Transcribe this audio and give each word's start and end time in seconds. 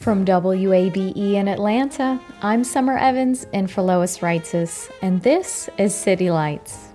From 0.00 0.24
WABE 0.24 1.14
in 1.14 1.46
Atlanta, 1.46 2.18
I'm 2.40 2.64
Summer 2.64 2.96
Evans 2.96 3.46
and 3.52 3.70
for 3.70 3.82
Lois 3.82 4.20
Reitzes, 4.20 4.90
and 5.02 5.20
this 5.20 5.68
is 5.76 5.94
City 5.94 6.30
Lights. 6.30 6.88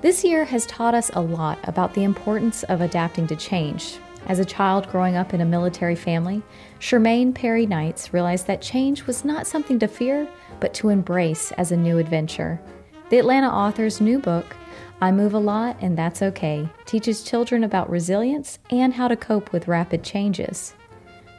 This 0.00 0.22
year 0.22 0.44
has 0.44 0.64
taught 0.66 0.94
us 0.94 1.10
a 1.14 1.20
lot 1.20 1.58
about 1.64 1.92
the 1.92 2.04
importance 2.04 2.62
of 2.62 2.80
adapting 2.80 3.26
to 3.26 3.34
change. 3.34 3.98
As 4.28 4.38
a 4.38 4.44
child 4.44 4.88
growing 4.90 5.16
up 5.16 5.34
in 5.34 5.40
a 5.40 5.44
military 5.44 5.96
family, 5.96 6.40
Shermaine 6.78 7.34
Perry 7.34 7.66
Knights 7.66 8.14
realized 8.14 8.46
that 8.46 8.62
change 8.62 9.08
was 9.08 9.24
not 9.24 9.48
something 9.48 9.80
to 9.80 9.88
fear, 9.88 10.28
but 10.60 10.72
to 10.74 10.90
embrace 10.90 11.50
as 11.58 11.72
a 11.72 11.76
new 11.76 11.98
adventure. 11.98 12.60
The 13.10 13.18
Atlanta 13.18 13.48
author's 13.48 14.00
new 14.00 14.20
book, 14.20 14.54
I 15.00 15.10
Move 15.10 15.34
a 15.34 15.40
Lot 15.40 15.78
and 15.80 15.98
That's 15.98 16.22
Okay, 16.22 16.68
teaches 16.84 17.24
children 17.24 17.64
about 17.64 17.90
resilience 17.90 18.60
and 18.70 18.94
how 18.94 19.08
to 19.08 19.16
cope 19.16 19.52
with 19.52 19.66
rapid 19.66 20.04
changes. 20.04 20.74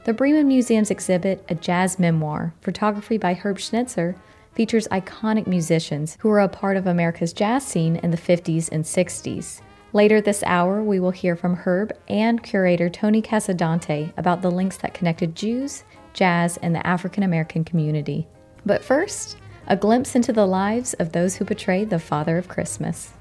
The 0.07 0.13
Breman 0.13 0.45
Museum's 0.45 0.89
exhibit, 0.89 1.43
A 1.49 1.55
Jazz 1.55 1.99
Memoir, 1.99 2.53
photography 2.61 3.17
by 3.17 3.33
Herb 3.33 3.57
Snitzer, 3.57 4.15
features 4.53 4.87
iconic 4.87 5.47
musicians 5.47 6.15
who 6.21 6.29
were 6.29 6.39
a 6.39 6.47
part 6.47 6.77
of 6.77 6.87
America's 6.87 7.33
jazz 7.33 7.65
scene 7.65 7.97
in 7.97 8.11
the 8.11 8.17
50s 8.17 8.71
and 8.71 8.85
60s. 8.85 9.59
Later 9.91 10.21
this 10.21 10.43
hour, 10.43 10.81
we 10.81 11.01
will 11.01 11.11
hear 11.11 11.35
from 11.35 11.55
Herb 11.57 11.91
and 12.07 12.41
curator 12.41 12.89
Tony 12.89 13.21
Casadante 13.21 14.13
about 14.15 14.41
the 14.41 14.49
links 14.49 14.77
that 14.77 14.93
connected 14.93 15.35
Jews, 15.35 15.83
jazz, 16.13 16.55
and 16.55 16.73
the 16.73 16.87
African 16.87 17.23
American 17.23 17.65
community. 17.65 18.29
But 18.65 18.85
first, 18.85 19.35
a 19.67 19.75
glimpse 19.75 20.15
into 20.15 20.31
the 20.31 20.47
lives 20.47 20.93
of 20.93 21.11
those 21.11 21.35
who 21.35 21.43
portrayed 21.43 21.89
the 21.89 21.99
Father 21.99 22.37
of 22.37 22.47
Christmas. 22.47 23.11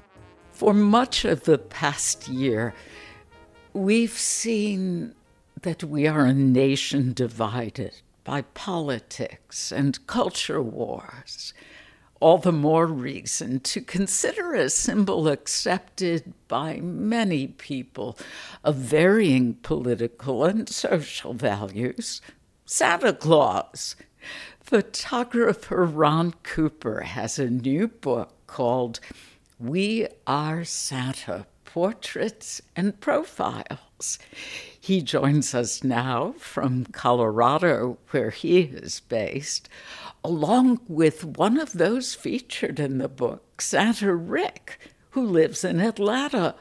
For 0.53 0.73
much 0.73 1.25
of 1.25 1.43
the 1.43 1.57
past 1.57 2.29
year, 2.29 2.73
we've 3.73 4.17
seen 4.17 5.15
that 5.63 5.83
we 5.83 6.07
are 6.07 6.25
a 6.25 6.33
nation 6.33 7.13
divided 7.13 8.01
by 8.23 8.41
politics 8.41 9.71
and 9.71 10.05
culture 10.05 10.61
wars. 10.61 11.53
All 12.19 12.37
the 12.37 12.51
more 12.51 12.87
reason 12.87 13.59
to 13.61 13.81
consider 13.81 14.53
a 14.53 14.69
symbol 14.69 15.27
accepted 15.27 16.33
by 16.47 16.79
many 16.81 17.47
people 17.47 18.17
of 18.63 18.75
varying 18.75 19.55
political 19.55 20.43
and 20.43 20.67
social 20.67 21.33
values 21.33 22.21
Santa 22.65 23.13
Claus. 23.13 23.95
Photographer 24.59 25.85
Ron 25.85 26.33
Cooper 26.43 27.01
has 27.01 27.39
a 27.39 27.49
new 27.49 27.87
book 27.87 28.33
called 28.45 28.99
We 29.57 30.07
Are 30.25 30.65
Santa 30.65 31.47
Portraits 31.63 32.61
and 32.75 32.99
Profiles. 33.97 34.19
He 34.79 35.01
joins 35.01 35.53
us 35.53 35.83
now 35.83 36.33
from 36.37 36.85
Colorado, 36.85 37.97
where 38.11 38.29
he 38.29 38.61
is 38.61 38.99
based, 39.01 39.69
along 40.23 40.81
with 40.87 41.25
one 41.25 41.59
of 41.59 41.73
those 41.73 42.13
featured 42.13 42.79
in 42.79 42.99
the 42.99 43.09
book, 43.09 43.61
Santa 43.61 44.15
Rick, 44.15 44.79
who 45.11 45.25
lives 45.25 45.63
in 45.63 45.79
Atlanta. 45.79 46.55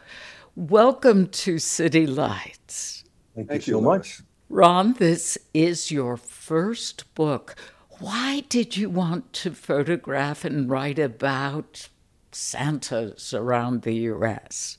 Welcome 0.54 1.28
to 1.28 1.58
City 1.58 2.06
Lights. 2.06 3.04
Thank, 3.34 3.48
Thank 3.48 3.66
you 3.66 3.74
so 3.74 3.80
much. 3.80 4.22
Ron, 4.48 4.94
this 4.94 5.36
is 5.52 5.90
your 5.90 6.16
first 6.16 7.12
book. 7.14 7.54
Why 7.98 8.44
did 8.48 8.76
you 8.76 8.88
want 8.88 9.32
to 9.34 9.52
photograph 9.52 10.44
and 10.44 10.70
write 10.70 10.98
about 10.98 11.88
Santas 12.32 13.34
around 13.34 13.82
the 13.82 13.94
U.S.? 13.94 14.78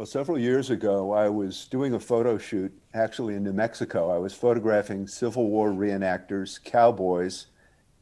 Well, 0.00 0.06
several 0.06 0.38
years 0.38 0.70
ago, 0.70 1.12
I 1.12 1.28
was 1.28 1.66
doing 1.66 1.92
a 1.92 2.00
photo 2.00 2.38
shoot 2.38 2.72
actually 2.94 3.34
in 3.34 3.44
New 3.44 3.52
Mexico. 3.52 4.10
I 4.10 4.16
was 4.16 4.32
photographing 4.32 5.06
Civil 5.06 5.50
War 5.50 5.68
reenactors, 5.72 6.58
cowboys, 6.64 7.48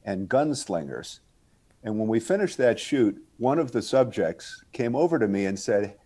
and 0.05 0.29
gunslingers. 0.29 1.19
And 1.83 1.99
when 1.99 2.07
we 2.07 2.21
finished 2.21 2.57
that 2.59 2.79
shoot, 2.79 3.21
one 3.39 3.59
of 3.59 3.73
the 3.73 3.83
subjects 3.83 4.63
came 4.73 4.95
over 4.95 5.19
to 5.19 5.27
me 5.27 5.47
and 5.47 5.59
said, 5.59 5.97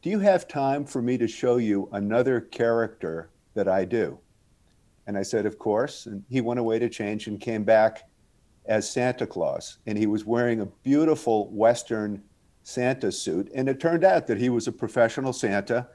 Do 0.00 0.10
you 0.10 0.20
have 0.20 0.46
time 0.46 0.84
for 0.84 1.02
me 1.02 1.18
to 1.18 1.26
show 1.26 1.56
you 1.56 1.88
another 1.90 2.40
character 2.40 3.30
that 3.54 3.66
I 3.66 3.84
do? 3.84 4.20
And 5.08 5.18
I 5.18 5.24
said, 5.24 5.44
Of 5.44 5.58
course. 5.58 6.06
And 6.06 6.22
he 6.30 6.40
went 6.40 6.60
away 6.60 6.78
to 6.78 6.88
change 6.88 7.26
and 7.26 7.40
came 7.40 7.64
back 7.64 8.08
as 8.66 8.88
Santa 8.88 9.26
Claus. 9.26 9.78
And 9.86 9.98
he 9.98 10.06
was 10.06 10.24
wearing 10.24 10.60
a 10.60 10.66
beautiful 10.66 11.50
Western 11.50 12.22
Santa 12.62 13.10
suit. 13.10 13.50
And 13.54 13.68
it 13.68 13.80
turned 13.80 14.04
out 14.04 14.26
that 14.26 14.38
he 14.38 14.48
was 14.48 14.66
a 14.68 14.72
professional 14.72 15.32
Santa 15.32 15.88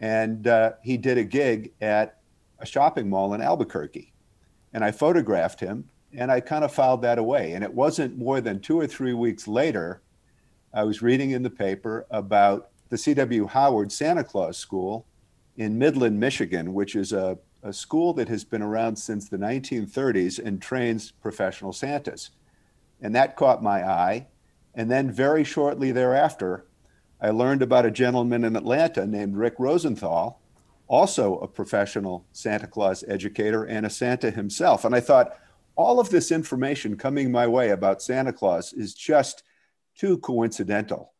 and 0.00 0.46
uh, 0.46 0.72
he 0.82 0.96
did 0.96 1.18
a 1.18 1.24
gig 1.24 1.72
at 1.80 2.20
a 2.58 2.66
shopping 2.66 3.08
mall 3.08 3.34
in 3.34 3.40
Albuquerque. 3.40 4.12
And 4.72 4.84
I 4.84 4.90
photographed 4.90 5.60
him 5.60 5.88
and 6.12 6.30
I 6.30 6.40
kind 6.40 6.64
of 6.64 6.72
filed 6.72 7.02
that 7.02 7.18
away. 7.18 7.52
And 7.52 7.62
it 7.62 7.72
wasn't 7.72 8.16
more 8.16 8.40
than 8.40 8.60
two 8.60 8.78
or 8.78 8.86
three 8.86 9.14
weeks 9.14 9.46
later, 9.46 10.02
I 10.72 10.84
was 10.84 11.02
reading 11.02 11.30
in 11.30 11.42
the 11.42 11.50
paper 11.50 12.06
about 12.10 12.70
the 12.88 12.98
C.W. 12.98 13.46
Howard 13.46 13.92
Santa 13.92 14.24
Claus 14.24 14.56
School 14.56 15.06
in 15.56 15.78
Midland, 15.78 16.18
Michigan, 16.18 16.72
which 16.72 16.94
is 16.94 17.12
a, 17.12 17.38
a 17.62 17.72
school 17.72 18.12
that 18.14 18.28
has 18.28 18.44
been 18.44 18.62
around 18.62 18.96
since 18.96 19.28
the 19.28 19.36
1930s 19.36 20.38
and 20.38 20.60
trains 20.62 21.10
professional 21.10 21.72
Santas. 21.72 22.30
And 23.00 23.14
that 23.14 23.36
caught 23.36 23.62
my 23.62 23.86
eye. 23.86 24.26
And 24.78 24.88
then 24.88 25.10
very 25.10 25.42
shortly 25.42 25.90
thereafter, 25.90 26.64
I 27.20 27.30
learned 27.30 27.62
about 27.62 27.84
a 27.84 27.90
gentleman 27.90 28.44
in 28.44 28.54
Atlanta 28.54 29.04
named 29.04 29.36
Rick 29.36 29.54
Rosenthal, 29.58 30.40
also 30.86 31.36
a 31.38 31.48
professional 31.48 32.24
Santa 32.32 32.68
Claus 32.68 33.02
educator 33.08 33.64
and 33.64 33.84
a 33.84 33.90
Santa 33.90 34.30
himself. 34.30 34.84
And 34.84 34.94
I 34.94 35.00
thought, 35.00 35.36
all 35.74 35.98
of 35.98 36.10
this 36.10 36.30
information 36.30 36.96
coming 36.96 37.32
my 37.32 37.44
way 37.46 37.70
about 37.70 38.02
Santa 38.02 38.32
Claus 38.32 38.72
is 38.72 38.94
just 38.94 39.42
too 39.96 40.18
coincidental. 40.18 41.12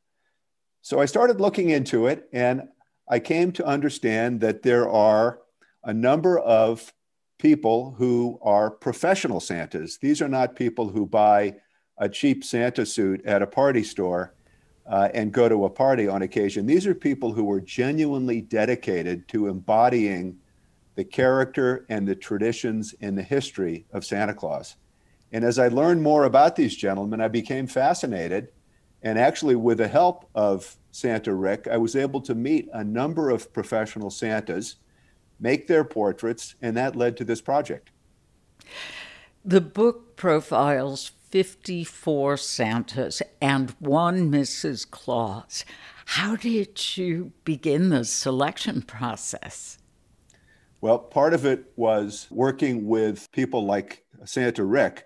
So 0.81 1.01
I 1.01 1.07
started 1.07 1.41
looking 1.41 1.71
into 1.71 2.07
it 2.07 2.29
and 2.33 2.63
I 3.09 3.19
came 3.19 3.51
to 3.53 3.67
understand 3.67 4.41
that 4.41 4.63
there 4.63 4.89
are 4.89 5.41
a 5.83 5.93
number 5.93 6.39
of 6.39 6.93
people 7.39 7.97
who 7.99 8.39
are 8.41 8.71
professional 8.71 9.41
Santas. 9.41 9.99
These 9.99 10.23
are 10.23 10.29
not 10.29 10.55
people 10.55 10.89
who 10.89 11.07
buy 11.07 11.57
a 11.99 12.09
cheap 12.09 12.45
Santa 12.45 12.87
suit 12.87 13.25
at 13.25 13.43
a 13.43 13.47
party 13.47 13.83
store 13.83 14.35
uh, 14.87 15.09
and 15.13 15.33
go 15.33 15.49
to 15.49 15.65
a 15.65 15.71
party 15.71 16.09
on 16.09 16.23
occasion. 16.23 16.67
These 16.67 16.87
are 16.87 16.95
people 16.95 17.33
who 17.33 17.45
were 17.45 17.61
genuinely 17.61 18.41
dedicated 18.41 19.29
to 19.29 19.49
embodying 19.49 20.39
the 20.95 21.05
character 21.05 21.85
and 21.89 22.09
the 22.09 22.15
traditions 22.17 22.95
and 23.01 23.17
the 23.17 23.23
history 23.23 23.87
of 23.93 24.05
Santa 24.05 24.35
Claus. 24.35 24.77
And 25.31 25.45
as 25.45 25.59
I 25.59 25.69
learned 25.69 26.03
more 26.03 26.25
about 26.25 26.57
these 26.57 26.75
gentlemen, 26.75 27.21
I 27.21 27.29
became 27.29 27.67
fascinated. 27.67 28.49
And 29.03 29.19
actually, 29.19 29.55
with 29.55 29.79
the 29.79 29.89
help 29.89 30.29
of 30.35 30.77
Santa 30.91 31.35
Rick, 31.35 31.69
I 31.71 31.77
was 31.77 31.95
able 31.95 32.21
to 32.23 32.35
meet 32.35 32.69
a 32.73 32.83
number 32.83 33.31
of 33.31 33.53
professional 33.53 34.11
Santas, 34.11 34.77
make 35.39 35.67
their 35.67 35.85
portraits, 35.85 36.57
and 36.63 36.77
that 36.77 36.97
led 36.97 37.17
to 37.19 37.25
this 37.25 37.41
project. 37.41 37.91
The 39.45 39.61
book 39.61 40.17
profiles 40.17 41.13
54 41.31 42.37
Santas 42.39 43.23
and 43.41 43.71
one 43.79 44.31
Mrs. 44.31 44.91
Claus. 44.91 45.65
How 46.07 46.37
did 46.37 46.97
you 46.97 47.33
begin 47.45 47.91
the 47.91 48.05
selection 48.05 48.83
process? 48.83 49.79
Well, 50.81 50.99
part 50.99 51.35
of 51.35 51.45
it 51.45 51.73
was 51.77 52.29
working 52.31 52.87
with 52.87 53.31
people 53.33 53.67
like 53.67 54.05
Santa 54.25 54.65
Rick, 54.65 55.05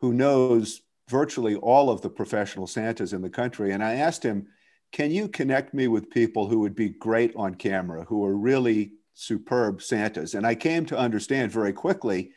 who 0.00 0.12
knows 0.12 0.82
virtually 1.08 1.54
all 1.56 1.88
of 1.88 2.02
the 2.02 2.10
professional 2.10 2.66
Santas 2.66 3.12
in 3.12 3.22
the 3.22 3.30
country. 3.30 3.72
And 3.72 3.82
I 3.82 3.94
asked 3.94 4.22
him, 4.22 4.46
Can 4.92 5.10
you 5.10 5.28
connect 5.28 5.72
me 5.72 5.88
with 5.88 6.10
people 6.10 6.48
who 6.48 6.60
would 6.60 6.74
be 6.74 6.90
great 6.90 7.32
on 7.36 7.54
camera, 7.54 8.04
who 8.04 8.24
are 8.24 8.36
really 8.36 8.92
superb 9.14 9.80
Santas? 9.80 10.34
And 10.34 10.46
I 10.46 10.54
came 10.54 10.84
to 10.86 10.98
understand 10.98 11.52
very 11.52 11.72
quickly 11.72 12.32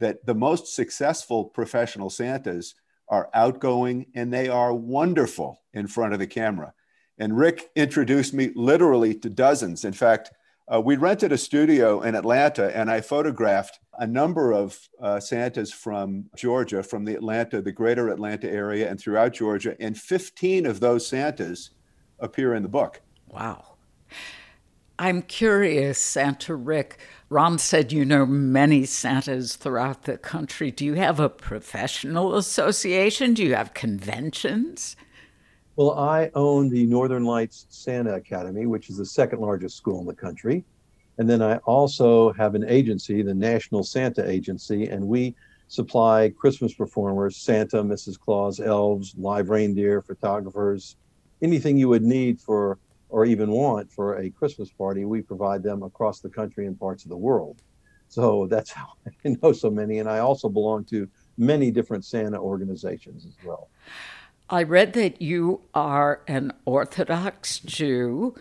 that 0.00 0.24
the 0.26 0.34
most 0.34 0.74
successful 0.74 1.44
professional 1.44 2.10
Santas 2.10 2.74
are 3.08 3.30
outgoing 3.34 4.06
and 4.14 4.32
they 4.32 4.48
are 4.48 4.74
wonderful 4.74 5.62
in 5.72 5.86
front 5.86 6.12
of 6.12 6.18
the 6.18 6.26
camera. 6.26 6.72
And 7.18 7.36
Rick 7.36 7.70
introduced 7.74 8.32
me 8.32 8.50
literally 8.54 9.14
to 9.16 9.30
dozens. 9.30 9.84
In 9.84 9.92
fact, 9.92 10.30
uh, 10.72 10.80
we 10.80 10.96
rented 10.96 11.32
a 11.32 11.38
studio 11.38 12.02
in 12.02 12.14
Atlanta 12.14 12.76
and 12.76 12.90
I 12.90 13.00
photographed 13.00 13.80
a 13.94 14.06
number 14.06 14.52
of 14.52 14.78
uh, 15.02 15.18
Santas 15.18 15.72
from 15.72 16.26
Georgia, 16.36 16.82
from 16.82 17.04
the 17.04 17.14
Atlanta, 17.14 17.60
the 17.60 17.72
greater 17.72 18.10
Atlanta 18.10 18.48
area, 18.48 18.88
and 18.88 19.00
throughout 19.00 19.32
Georgia. 19.32 19.74
And 19.80 19.98
15 19.98 20.66
of 20.66 20.78
those 20.78 21.06
Santas 21.06 21.70
appear 22.20 22.54
in 22.54 22.62
the 22.62 22.68
book. 22.68 23.00
Wow. 23.26 23.76
I'm 24.98 25.22
curious, 25.22 25.98
Santa 25.98 26.56
Rick. 26.56 26.98
Ron 27.30 27.58
said 27.58 27.92
you 27.92 28.04
know 28.04 28.26
many 28.26 28.84
Santas 28.84 29.54
throughout 29.54 30.04
the 30.04 30.18
country. 30.18 30.72
Do 30.72 30.84
you 30.84 30.94
have 30.94 31.20
a 31.20 31.28
professional 31.28 32.34
association? 32.34 33.34
Do 33.34 33.44
you 33.44 33.54
have 33.54 33.74
conventions? 33.74 34.96
Well, 35.76 35.96
I 35.96 36.32
own 36.34 36.68
the 36.68 36.84
Northern 36.86 37.24
Lights 37.24 37.66
Santa 37.68 38.14
Academy, 38.14 38.66
which 38.66 38.90
is 38.90 38.96
the 38.96 39.06
second 39.06 39.40
largest 39.40 39.76
school 39.76 40.00
in 40.00 40.06
the 40.06 40.14
country. 40.14 40.64
And 41.18 41.30
then 41.30 41.42
I 41.42 41.58
also 41.58 42.32
have 42.32 42.56
an 42.56 42.64
agency, 42.68 43.22
the 43.22 43.34
National 43.34 43.84
Santa 43.84 44.28
Agency, 44.28 44.88
and 44.88 45.06
we 45.06 45.36
supply 45.68 46.32
Christmas 46.36 46.74
performers, 46.74 47.36
Santa, 47.36 47.84
Mrs. 47.84 48.18
Claus, 48.18 48.58
elves, 48.58 49.14
live 49.16 49.50
reindeer, 49.50 50.02
photographers, 50.02 50.96
anything 51.40 51.78
you 51.78 51.88
would 51.88 52.02
need 52.02 52.40
for 52.40 52.78
or 53.08 53.24
even 53.24 53.50
want 53.50 53.90
for 53.90 54.18
a 54.18 54.30
Christmas 54.30 54.70
party, 54.70 55.04
we 55.04 55.22
provide 55.22 55.62
them 55.62 55.82
across 55.82 56.20
the 56.20 56.28
country 56.28 56.66
and 56.66 56.78
parts 56.78 57.04
of 57.04 57.10
the 57.10 57.16
world. 57.16 57.62
So 58.08 58.46
that's 58.46 58.70
how 58.70 58.88
I 59.24 59.36
know 59.42 59.52
so 59.52 59.70
many. 59.70 59.98
And 59.98 60.08
I 60.08 60.18
also 60.18 60.48
belong 60.48 60.84
to 60.86 61.08
many 61.36 61.70
different 61.70 62.04
Santa 62.04 62.38
organizations 62.38 63.24
as 63.26 63.34
well. 63.44 63.68
I 64.50 64.62
read 64.62 64.94
that 64.94 65.20
you 65.20 65.60
are 65.74 66.22
an 66.26 66.52
Orthodox 66.64 67.58
Jew, 67.60 68.34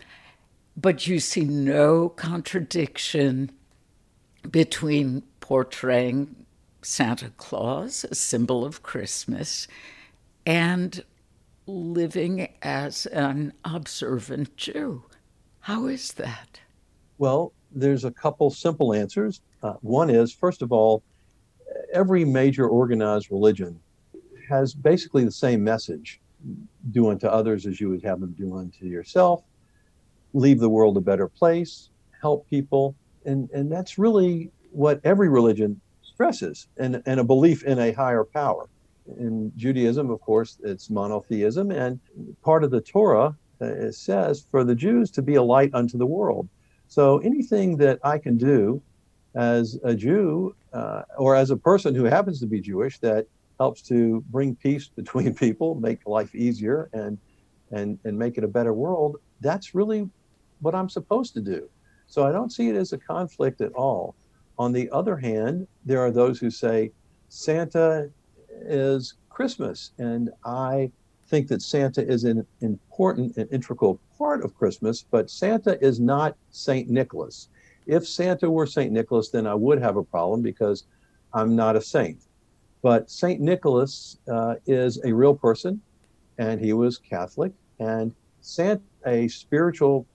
but 0.75 1.05
you 1.05 1.19
see 1.19 1.43
no 1.43 2.09
contradiction 2.09 3.51
between 4.49 5.23
portraying 5.41 6.45
Santa 6.81 7.31
Claus, 7.35 8.05
a 8.09 8.15
symbol 8.15 8.63
of 8.63 8.83
Christmas, 8.83 9.67
and 10.45 11.03
living 11.67 12.47
as 12.61 13.05
an 13.07 13.53
observant 13.65 14.55
Jew. 14.55 15.03
How 15.59 15.87
is 15.87 16.13
that? 16.13 16.61
Well, 17.17 17.51
there's 17.71 18.05
a 18.05 18.11
couple 18.11 18.49
simple 18.49 18.93
answers. 18.93 19.41
Uh, 19.61 19.73
one 19.81 20.09
is, 20.09 20.31
first 20.31 20.61
of 20.61 20.71
all, 20.71 21.03
every 21.91 22.23
major 22.23 22.67
organized 22.67 23.29
religion 23.31 23.79
has 24.47 24.73
basically 24.73 25.25
the 25.25 25.31
same 25.31 25.63
message 25.63 26.21
do 26.91 27.09
unto 27.09 27.27
others 27.27 27.65
as 27.65 27.81
you 27.81 27.89
would 27.89 28.03
have 28.03 28.21
them 28.21 28.33
do 28.37 28.57
unto 28.57 28.85
yourself, 28.85 29.43
leave 30.33 30.59
the 30.59 30.69
world 30.69 30.95
a 30.95 31.01
better 31.01 31.27
place, 31.27 31.89
help 32.21 32.49
people. 32.49 32.95
And, 33.25 33.49
and 33.51 33.69
that's 33.69 33.97
really 33.97 34.51
what 34.71 35.01
every 35.03 35.27
religion 35.27 35.81
stresses 36.01 36.67
and, 36.77 37.01
and 37.05 37.19
a 37.19 37.23
belief 37.23 37.63
in 37.63 37.79
a 37.79 37.91
higher 37.91 38.23
power. 38.23 38.69
In 39.19 39.51
Judaism, 39.55 40.09
of 40.09 40.21
course, 40.21 40.59
it's 40.63 40.89
monotheism. 40.89 41.71
And 41.71 41.99
part 42.43 42.63
of 42.63 42.71
the 42.71 42.81
Torah 42.81 43.35
uh, 43.61 43.91
says 43.91 44.45
for 44.51 44.63
the 44.63 44.75
Jews 44.75 45.11
to 45.11 45.21
be 45.21 45.35
a 45.35 45.43
light 45.43 45.71
unto 45.73 45.97
the 45.97 46.05
world. 46.05 46.47
So 46.87 47.19
anything 47.19 47.77
that 47.77 47.99
I 48.03 48.17
can 48.17 48.37
do 48.37 48.81
as 49.35 49.77
a 49.83 49.93
Jew 49.95 50.55
uh, 50.73 51.03
or 51.17 51.35
as 51.35 51.51
a 51.51 51.57
person 51.57 51.95
who 51.95 52.05
happens 52.05 52.39
to 52.39 52.47
be 52.47 52.59
Jewish 52.59 52.99
that 52.99 53.27
helps 53.59 53.81
to 53.83 54.23
bring 54.29 54.55
peace 54.55 54.87
between 54.95 55.33
people, 55.33 55.75
make 55.75 56.05
life 56.05 56.33
easier, 56.35 56.89
and 56.93 57.17
and 57.71 57.99
and 58.05 58.17
make 58.17 58.37
it 58.37 58.43
a 58.43 58.47
better 58.47 58.73
world. 58.73 59.17
That's 59.41 59.75
really 59.75 60.09
what 60.61 60.73
I'm 60.73 60.89
supposed 60.89 61.33
to 61.35 61.41
do. 61.41 61.69
So 62.07 62.25
I 62.25 62.31
don't 62.31 62.51
see 62.51 62.69
it 62.69 62.75
as 62.75 62.93
a 62.93 62.97
conflict 62.97 63.61
at 63.61 63.73
all. 63.73 64.15
On 64.57 64.71
the 64.71 64.89
other 64.91 65.17
hand, 65.17 65.67
there 65.85 65.99
are 65.99 66.11
those 66.11 66.39
who 66.39 66.49
say 66.49 66.91
Santa 67.29 68.09
is 68.61 69.15
Christmas, 69.29 69.91
and 69.97 70.29
I 70.45 70.91
think 71.27 71.47
that 71.49 71.61
Santa 71.61 72.05
is 72.05 72.23
an 72.23 72.45
important 72.61 73.37
and 73.37 73.51
integral 73.51 73.99
part 74.17 74.43
of 74.43 74.55
Christmas, 74.55 75.03
but 75.09 75.29
Santa 75.29 75.77
is 75.83 75.99
not 75.99 76.35
Saint 76.51 76.89
Nicholas. 76.89 77.49
If 77.85 78.07
Santa 78.07 78.49
were 78.49 78.65
Saint 78.65 78.91
Nicholas, 78.91 79.29
then 79.29 79.45
I 79.45 79.53
would 79.53 79.81
have 79.81 79.97
a 79.97 80.03
problem 80.03 80.41
because 80.41 80.85
I'm 81.33 81.55
not 81.55 81.75
a 81.75 81.81
saint. 81.81 82.23
But 82.81 83.09
St. 83.09 83.41
Nicholas 83.41 84.17
uh, 84.31 84.55
is 84.65 85.01
a 85.03 85.13
real 85.13 85.35
person, 85.35 85.81
and 86.37 86.59
he 86.59 86.73
was 86.73 86.97
Catholic, 86.97 87.51
and 87.79 88.13
Santa, 88.41 88.81
a 89.05 89.27
spiritual 89.27 90.05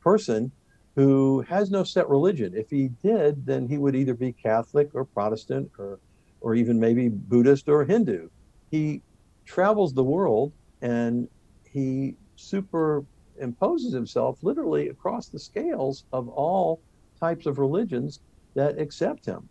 person 0.00 0.50
who 0.94 1.40
has 1.42 1.70
no 1.70 1.84
set 1.84 2.08
religion. 2.08 2.52
If 2.54 2.70
he 2.70 2.88
did, 3.02 3.46
then 3.46 3.66
he 3.66 3.78
would 3.78 3.94
either 3.94 4.14
be 4.14 4.32
Catholic 4.32 4.90
or 4.94 5.04
Protestant 5.04 5.70
or, 5.78 5.98
or 6.42 6.54
even 6.54 6.78
maybe 6.78 7.08
Buddhist 7.08 7.68
or 7.68 7.84
Hindu. 7.84 8.28
He 8.70 9.02
travels 9.46 9.94
the 9.94 10.04
world 10.04 10.52
and 10.82 11.28
he 11.64 12.14
superimposes 12.36 13.92
himself 13.92 14.38
literally 14.42 14.88
across 14.88 15.28
the 15.28 15.38
scales 15.38 16.04
of 16.12 16.28
all 16.28 16.80
types 17.18 17.46
of 17.46 17.58
religions 17.58 18.20
that 18.54 18.78
accept 18.78 19.24
him. 19.24 19.48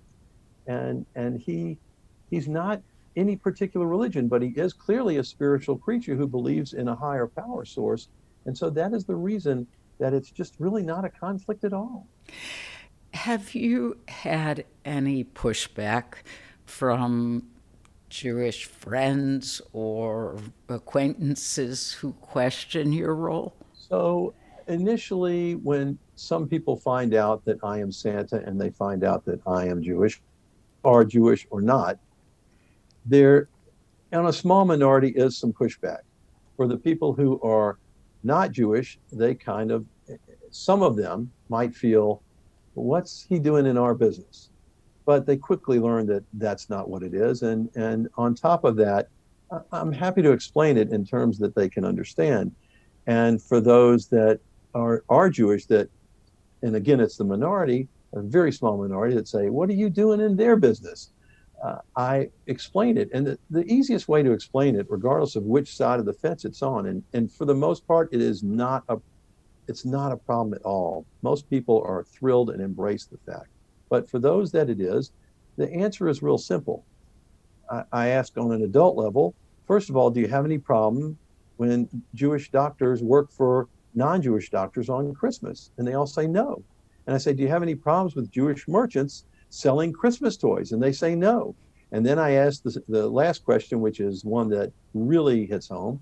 And, 0.67 1.05
and 1.15 1.39
he 1.39 1.77
he's 2.29 2.47
not 2.47 2.81
any 3.15 3.35
particular 3.35 3.85
religion, 3.85 4.27
but 4.27 4.41
he 4.41 4.49
is 4.49 4.73
clearly 4.73 5.17
a 5.17 5.23
spiritual 5.23 5.77
creature 5.77 6.15
who 6.15 6.27
believes 6.27 6.73
in 6.73 6.87
a 6.87 6.95
higher 6.95 7.27
power 7.27 7.65
source. 7.65 8.07
And 8.45 8.57
so 8.57 8.69
that 8.71 8.93
is 8.93 9.05
the 9.05 9.15
reason 9.15 9.67
that 9.99 10.13
it's 10.13 10.31
just 10.31 10.55
really 10.59 10.81
not 10.81 11.05
a 11.05 11.09
conflict 11.09 11.63
at 11.63 11.73
all. 11.73 12.07
Have 13.13 13.53
you 13.53 13.97
had 14.07 14.65
any 14.85 15.23
pushback 15.23 16.23
from 16.71 17.43
Jewish 18.09 18.65
friends 18.65 19.61
or 19.73 20.37
acquaintances 20.69 21.91
who 21.91 22.13
question 22.13 22.93
your 22.93 23.13
role? 23.13 23.53
So, 23.73 24.33
initially, 24.67 25.55
when 25.55 25.99
some 26.15 26.47
people 26.47 26.77
find 26.77 27.13
out 27.13 27.43
that 27.45 27.57
I 27.63 27.79
am 27.79 27.91
Santa 27.91 28.37
and 28.45 28.59
they 28.59 28.69
find 28.69 29.03
out 29.03 29.25
that 29.25 29.41
I 29.45 29.67
am 29.67 29.83
Jewish, 29.83 30.21
are 30.83 31.03
Jewish 31.03 31.45
or 31.51 31.61
not, 31.61 31.99
there, 33.05 33.49
on 34.13 34.27
a 34.27 34.33
small 34.33 34.63
minority, 34.65 35.09
is 35.09 35.37
some 35.37 35.51
pushback. 35.51 36.01
For 36.55 36.67
the 36.67 36.77
people 36.77 37.13
who 37.13 37.39
are 37.41 37.77
not 38.23 38.51
Jewish, 38.51 38.97
they 39.11 39.35
kind 39.35 39.71
of, 39.71 39.85
some 40.51 40.83
of 40.83 40.95
them 40.95 41.31
might 41.49 41.75
feel, 41.75 42.21
what's 42.75 43.25
he 43.27 43.39
doing 43.39 43.65
in 43.65 43.77
our 43.77 43.93
business? 43.93 44.50
But 45.05 45.25
they 45.25 45.37
quickly 45.37 45.79
learn 45.79 46.05
that 46.07 46.23
that's 46.33 46.69
not 46.69 46.89
what 46.89 47.03
it 47.03 47.13
is. 47.13 47.41
And, 47.41 47.69
and 47.75 48.07
on 48.17 48.35
top 48.35 48.63
of 48.63 48.75
that, 48.77 49.07
I'm 49.71 49.91
happy 49.91 50.21
to 50.21 50.31
explain 50.31 50.77
it 50.77 50.91
in 50.91 51.05
terms 51.05 51.37
that 51.39 51.55
they 51.55 51.69
can 51.69 51.83
understand. 51.83 52.55
And 53.07 53.41
for 53.43 53.59
those 53.59 54.07
that 54.09 54.39
are, 54.73 55.03
are 55.09 55.29
Jewish, 55.29 55.65
that, 55.65 55.89
and 56.61 56.75
again, 56.75 56.99
it's 56.99 57.17
the 57.17 57.25
minority, 57.25 57.89
a 58.13 58.21
very 58.21 58.51
small 58.51 58.77
minority 58.77 59.15
that 59.15 59.27
say, 59.27 59.49
What 59.49 59.69
are 59.69 59.73
you 59.73 59.89
doing 59.89 60.21
in 60.21 60.37
their 60.37 60.55
business? 60.55 61.11
uh, 61.63 61.77
I 61.95 62.29
explain 62.47 62.97
it. 62.97 63.09
And 63.13 63.27
the, 63.27 63.39
the 63.49 63.65
easiest 63.71 64.07
way 64.07 64.23
to 64.23 64.31
explain 64.31 64.75
it, 64.75 64.87
regardless 64.89 65.35
of 65.35 65.43
which 65.43 65.75
side 65.75 65.99
of 65.99 66.05
the 66.05 66.13
fence 66.13 66.43
it's 66.45 66.61
on, 66.61 66.87
and, 66.87 67.03
and 67.13 67.31
for 67.31 67.45
the 67.45 67.55
most 67.55 67.87
part, 67.87 68.09
it 68.11 68.21
is 68.21 68.43
not 68.43 68.83
a 68.89 68.97
it's 69.67 69.85
not 69.85 70.11
a 70.11 70.17
problem 70.17 70.53
at 70.53 70.63
all. 70.63 71.05
Most 71.21 71.49
people 71.49 71.81
are 71.85 72.03
thrilled 72.03 72.49
and 72.49 72.61
embrace 72.61 73.05
the 73.05 73.19
fact. 73.31 73.47
But 73.91 74.09
for 74.09 74.19
those 74.19 74.53
that 74.53 74.69
it 74.69 74.79
is, 74.79 75.11
the 75.57 75.69
answer 75.71 76.07
is 76.07 76.23
real 76.23 76.37
simple. 76.37 76.85
I, 77.69 77.83
I 77.91 78.07
ask 78.07 78.37
on 78.37 78.53
an 78.53 78.63
adult 78.63 78.95
level, 78.95 79.35
first 79.67 79.89
of 79.89 79.97
all, 79.97 80.09
do 80.09 80.21
you 80.21 80.29
have 80.29 80.45
any 80.45 80.57
problem 80.57 81.17
when 81.57 81.89
Jewish 82.15 82.49
doctors 82.51 83.03
work 83.03 83.29
for 83.29 83.67
non-Jewish 83.93 84.49
doctors 84.49 84.89
on 84.89 85.13
Christmas? 85.13 85.71
And 85.77 85.85
they 85.85 85.93
all 85.93 86.07
say 86.07 86.25
no. 86.25 86.63
And 87.05 87.13
I 87.13 87.17
say, 87.17 87.33
do 87.33 87.43
you 87.43 87.49
have 87.49 87.63
any 87.63 87.75
problems 87.75 88.15
with 88.15 88.31
Jewish 88.31 88.65
merchants 88.65 89.25
selling 89.49 89.91
Christmas 89.91 90.37
toys? 90.37 90.71
And 90.71 90.81
they 90.81 90.93
say 90.93 91.13
no. 91.13 91.53
And 91.91 92.05
then 92.05 92.17
I 92.17 92.31
ask 92.31 92.63
the, 92.63 92.81
the 92.87 93.09
last 93.09 93.43
question, 93.43 93.81
which 93.81 93.99
is 93.99 94.23
one 94.23 94.47
that 94.51 94.71
really 94.93 95.45
hits 95.45 95.67
home. 95.67 95.99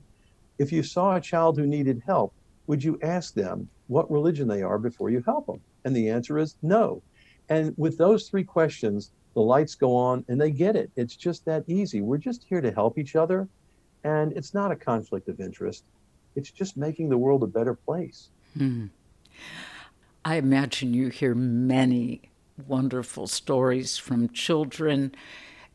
If 0.59 0.71
you 0.71 0.83
saw 0.83 1.15
a 1.15 1.21
child 1.21 1.57
who 1.57 1.65
needed 1.65 2.03
help, 2.05 2.35
would 2.67 2.83
you 2.83 2.99
ask 3.01 3.33
them 3.33 3.67
what 3.87 4.11
religion 4.11 4.47
they 4.47 4.61
are 4.61 4.77
before 4.77 5.09
you 5.09 5.23
help 5.25 5.47
them? 5.47 5.59
And 5.85 5.95
the 5.95 6.09
answer 6.09 6.37
is 6.37 6.55
no. 6.61 7.01
And 7.49 7.73
with 7.77 7.97
those 7.97 8.29
three 8.29 8.43
questions, 8.43 9.11
the 9.33 9.41
lights 9.41 9.75
go 9.75 9.95
on 9.95 10.23
and 10.27 10.39
they 10.39 10.51
get 10.51 10.75
it. 10.75 10.91
It's 10.95 11.15
just 11.15 11.45
that 11.45 11.63
easy. 11.67 12.01
We're 12.01 12.17
just 12.17 12.43
here 12.43 12.61
to 12.61 12.71
help 12.71 12.97
each 12.97 13.15
other. 13.15 13.47
And 14.03 14.31
it's 14.33 14.53
not 14.53 14.71
a 14.71 14.75
conflict 14.75 15.27
of 15.27 15.39
interest, 15.39 15.83
it's 16.35 16.51
just 16.51 16.77
making 16.77 17.09
the 17.09 17.17
world 17.17 17.43
a 17.43 17.47
better 17.47 17.73
place. 17.73 18.29
Hmm. 18.57 18.87
I 20.23 20.35
imagine 20.35 20.93
you 20.93 21.09
hear 21.09 21.33
many 21.35 22.29
wonderful 22.67 23.27
stories 23.27 23.97
from 23.97 24.29
children. 24.29 25.13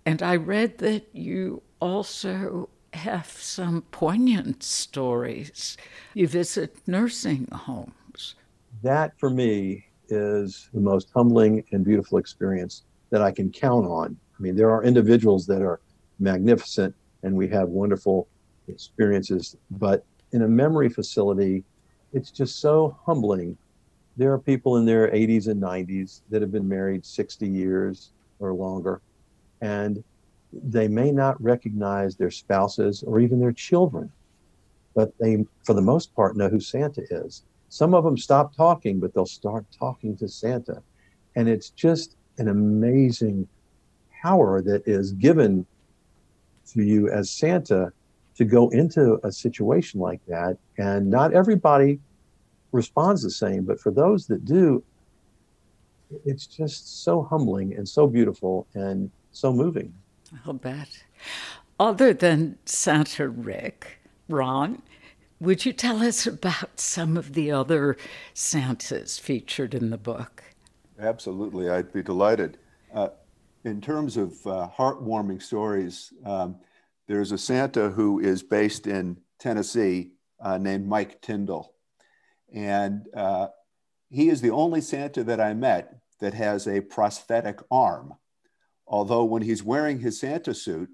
And 0.07 0.23
I 0.23 0.37
read 0.37 0.79
that 0.79 1.09
you 1.13 1.63
also 1.81 2.69
have 2.93 3.27
some 3.27 3.83
poignant 3.91 4.63
stories. 4.63 5.77
You 6.15 6.29
visit 6.29 6.77
nursing 6.87 7.49
homes. 7.51 8.35
That, 8.83 9.19
for 9.19 9.31
me, 9.31 9.87
is 10.09 10.69
the 10.73 10.81
most 10.81 11.09
humbling 11.15 11.65
and 11.73 11.85
beautiful 11.85 12.19
experience 12.19 12.85
that 13.11 13.23
I 13.23 13.31
can 13.31 13.51
count 13.51 13.87
on. 13.87 14.17
I 14.39 14.43
mean, 14.43 14.57
there 14.57 14.71
are 14.71 14.83
individuals 14.83 15.47
that 15.47 15.63
are 15.63 15.81
magnificent 16.19 16.95
and 17.23 17.35
we 17.35 17.49
have 17.49 17.69
wonderful 17.69 18.29
experiences, 18.69 19.57
but 19.71 20.05
in 20.33 20.43
a 20.43 20.49
memory 20.49 20.89
facility, 20.89 21.65
it's 22.13 22.31
just 22.31 22.61
so 22.61 22.97
humbling. 23.07 23.57
There 24.17 24.33
are 24.33 24.39
people 24.39 24.77
in 24.77 24.85
their 24.85 25.11
80s 25.11 25.49
and 25.49 25.63
90s 25.63 26.21
that 26.31 26.43
have 26.43 26.53
been 26.53 26.69
married 26.69 27.05
60 27.05 27.49
years 27.49 28.13
or 28.39 28.53
longer, 28.53 29.01
and 29.61 30.03
they 30.53 30.87
may 30.87 31.11
not 31.11 31.43
recognize 31.43 32.17
their 32.17 32.31
spouses 32.31 33.03
or 33.03 33.21
even 33.21 33.41
their 33.41 33.53
children, 33.53 34.13
but 34.95 35.13
they, 35.19 35.45
for 35.65 35.75
the 35.75 35.83
most 35.83 36.15
part, 36.15 36.37
know 36.37 36.49
who 36.49 36.61
Santa 36.61 37.03
is. 37.11 37.43
Some 37.75 37.93
of 37.93 38.05
them 38.05 38.17
stop 38.17 38.55
talking, 38.55 39.01
but 39.01 39.13
they'll 39.13 39.27
start 39.27 39.67
talking 39.77 40.17
to 40.19 40.29
Santa. 40.29 40.81
And 41.35 41.49
it's 41.49 41.71
just 41.71 42.17
an 42.39 42.47
amazing 42.47 43.49
power 44.23 44.63
that 44.63 44.87
is 44.87 45.11
given 45.11 45.67
to 46.69 46.85
you 46.85 47.11
as 47.11 47.33
Santa 47.33 47.93
to 48.37 48.45
go 48.45 48.69
into 48.69 49.19
a 49.25 49.33
situation 49.33 49.99
like 49.99 50.21
that. 50.29 50.57
And 50.79 51.11
not 51.11 51.33
everybody 51.33 51.99
responds 52.71 53.25
the 53.25 53.31
same, 53.33 53.65
but 53.65 53.81
for 53.81 53.91
those 53.91 54.29
that 54.29 54.45
do, 54.45 54.85
it's 56.25 56.47
just 56.47 57.03
so 57.03 57.25
humbling 57.25 57.75
and 57.75 57.89
so 57.89 58.07
beautiful 58.07 58.69
and 58.75 59.11
so 59.33 59.53
moving. 59.53 59.93
I'll 60.47 60.53
bet. 60.53 61.03
Other 61.81 62.15
than 62.15 62.57
Santa 62.67 63.29
Rick, 63.29 63.99
Ron, 64.29 64.81
would 65.41 65.65
you 65.65 65.73
tell 65.73 66.03
us 66.03 66.27
about 66.27 66.79
some 66.81 67.17
of 67.17 67.35
the 67.35 67.51
other 67.51 67.97
Santas 68.33 69.19
featured 69.19 69.75
in 69.75 69.91
the 69.91 69.99
book? 69.99 70.43
Absolutely, 70.99 71.69
I'd 71.69 71.93
be 71.93 72.03
delighted. 72.03 72.59
Uh, 72.95 73.09
in 73.65 73.81
terms 73.81 74.17
of 74.17 74.47
uh, 74.47 74.69
heartwarming 74.77 75.43
stories, 75.43 76.13
um, 76.25 76.57
there's 77.09 77.33
a 77.33 77.39
Santa 77.39 77.91
who 77.91 78.21
is 78.21 78.43
based 78.43 78.87
in 78.87 79.17
Tennessee 79.39 80.13
uh, 80.41 80.59
named 80.59 80.87
Mike 80.87 81.21
Tyndall. 81.21 81.75
And 82.53 83.07
uh, 83.15 83.49
he 84.11 84.29
is 84.29 84.41
the 84.41 84.51
only 84.51 84.81
Santa 84.81 85.25
that 85.25 85.41
I 85.41 85.55
met 85.55 85.99
that 86.21 86.35
has 86.35 86.67
a 86.67 86.81
prosthetic 86.81 87.61
arm. 87.71 88.15
Although, 88.87 89.25
when 89.25 89.43
he's 89.43 89.63
wearing 89.63 89.99
his 89.99 90.21
Santa 90.21 90.55
suit, 90.55 90.91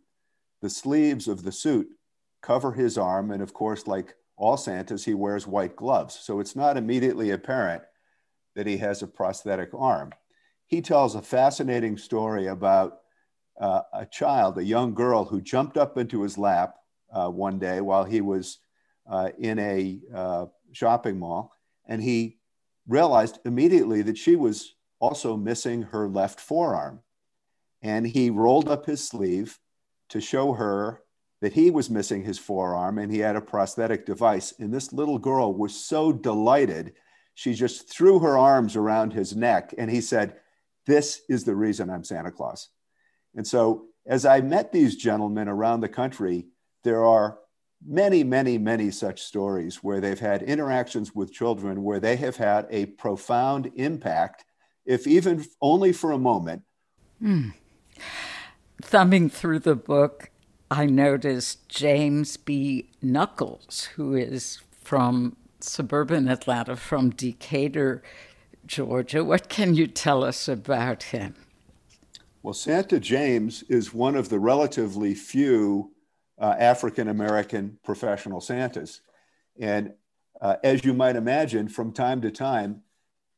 the 0.63 0.71
sleeves 0.71 1.29
of 1.29 1.43
the 1.43 1.53
suit 1.53 1.89
cover 2.41 2.73
his 2.73 2.97
arm. 2.97 3.31
And 3.31 3.43
of 3.43 3.53
course, 3.53 3.87
like 3.87 4.15
all 4.41 4.57
Santas, 4.57 5.05
he 5.05 5.15
wears 5.15 5.47
white 5.47 5.77
gloves. 5.77 6.19
So 6.21 6.41
it's 6.41 6.57
not 6.57 6.77
immediately 6.77 7.31
apparent 7.31 7.83
that 8.57 8.67
he 8.67 8.79
has 8.79 9.03
a 9.03 9.07
prosthetic 9.07 9.71
arm. 9.75 10.13
He 10.67 10.81
tells 10.81 11.15
a 11.15 11.23
fascinating 11.23 11.99
story 11.99 12.47
about 12.47 12.99
uh, 13.61 13.83
a 13.93 14.07
child, 14.07 14.59
a 14.59 14.65
young 14.65 14.95
girl 14.95 15.25
who 15.25 15.41
jumped 15.41 15.77
up 15.77 15.99
into 15.99 16.23
his 16.23 16.39
lap 16.39 16.77
uh, 17.13 17.29
one 17.29 17.59
day 17.59 17.81
while 17.81 18.05
he 18.05 18.21
was 18.21 18.59
uh, 19.09 19.31
in 19.39 19.59
a 19.59 20.01
uh, 20.15 20.47
shopping 20.73 21.19
mall. 21.19 21.53
And 21.87 22.03
he 22.03 22.39
realized 22.89 23.39
immediately 23.45 24.03
that 24.03 24.17
she 24.17 24.37
was 24.37 24.75
also 25.01 25.37
missing 25.37 25.83
her 25.83 26.09
left 26.09 26.41
forearm 26.41 27.03
and 27.83 28.07
he 28.07 28.31
rolled 28.31 28.69
up 28.69 28.87
his 28.87 29.07
sleeve 29.07 29.59
to 30.09 30.21
show 30.21 30.53
her 30.53 31.03
that 31.41 31.53
he 31.55 31.71
was 31.71 31.91
missing 31.91 32.23
his 32.23 32.39
forearm 32.39 32.99
and 32.99 33.11
he 33.11 33.19
had 33.19 33.37
a 33.37 33.41
prosthetic 33.41 34.05
device. 34.05 34.53
And 34.59 34.73
this 34.73 34.93
little 34.93 35.19
girl 35.19 35.55
was 35.55 35.75
so 35.75 36.13
delighted, 36.13 36.95
she 37.35 37.55
just 37.55 37.89
threw 37.89 38.19
her 38.19 38.37
arms 38.37 38.77
around 38.77 39.13
his 39.13 39.35
neck 39.35 39.75
and 39.79 39.91
he 39.91 40.01
said, 40.01 40.37
This 40.87 41.23
is 41.29 41.45
the 41.45 41.57
reason 41.57 41.89
I'm 41.89 42.05
Santa 42.05 42.31
Claus. 42.31 42.69
And 43.35 43.47
so, 43.47 43.87
as 44.07 44.27
I 44.27 44.41
met 44.41 44.73
these 44.73 44.97
gentlemen 44.97 45.49
around 45.49 45.81
the 45.81 45.89
country, 45.89 46.47
there 46.85 47.05
are 47.05 47.39
many, 47.87 48.25
many, 48.25 48.59
many 48.59 48.91
such 48.91 49.23
stories 49.23 49.77
where 49.77 50.01
they've 50.01 50.21
had 50.21 50.43
interactions 50.43 51.15
with 51.15 51.33
children 51.33 51.83
where 51.83 52.01
they 52.01 52.17
have 52.17 52.37
had 52.37 52.67
a 52.71 52.87
profound 52.87 53.71
impact, 53.77 54.45
if 54.85 55.07
even 55.07 55.45
only 55.61 55.93
for 55.93 56.13
a 56.13 56.19
moment. 56.19 56.63
Mm. 57.23 57.53
Thumbing 58.83 59.29
through 59.29 59.61
the 59.61 59.77
book, 59.77 60.31
I 60.71 60.87
noticed 60.87 61.69
James 61.69 62.37
B. 62.37 62.91
Knuckles, 63.03 63.89
who 63.97 64.15
is 64.15 64.61
from 64.71 65.37
suburban 65.59 66.29
Atlanta, 66.29 66.77
from 66.77 67.11
Decatur, 67.11 68.05
Georgia. 68.67 69.25
What 69.25 69.49
can 69.49 69.75
you 69.75 69.89
tell 69.89 70.23
us 70.23 70.47
about 70.47 71.03
him? 71.05 71.35
Well, 72.45 72.55
Santa 72.55 73.01
James 73.01 73.65
is 73.65 73.93
one 73.93 74.15
of 74.15 74.29
the 74.29 74.39
relatively 74.39 75.13
few 75.13 75.91
uh, 76.39 76.55
African 76.59 77.09
American 77.09 77.79
professional 77.85 78.41
Santas. 78.41 79.01
And 79.59 79.93
uh, 80.41 80.57
as 80.63 80.85
you 80.85 80.95
might 80.95 81.17
imagine, 81.17 81.69
from 81.69 81.93
time 81.93 82.21
to 82.21 82.31
time, 82.31 82.83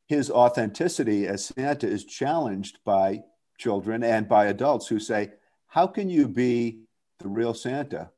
his 0.07 0.31
authenticity 0.31 1.27
as 1.27 1.47
Santa 1.47 1.89
is 1.89 2.05
challenged 2.05 2.79
by 2.85 3.23
children 3.57 4.05
and 4.05 4.29
by 4.29 4.47
adults 4.47 4.87
who 4.87 5.01
say, 5.01 5.31
How 5.67 5.87
can 5.87 6.11
you 6.11 6.29
be 6.29 6.83
the 7.23 7.29
real 7.29 7.55
Santa 7.55 8.11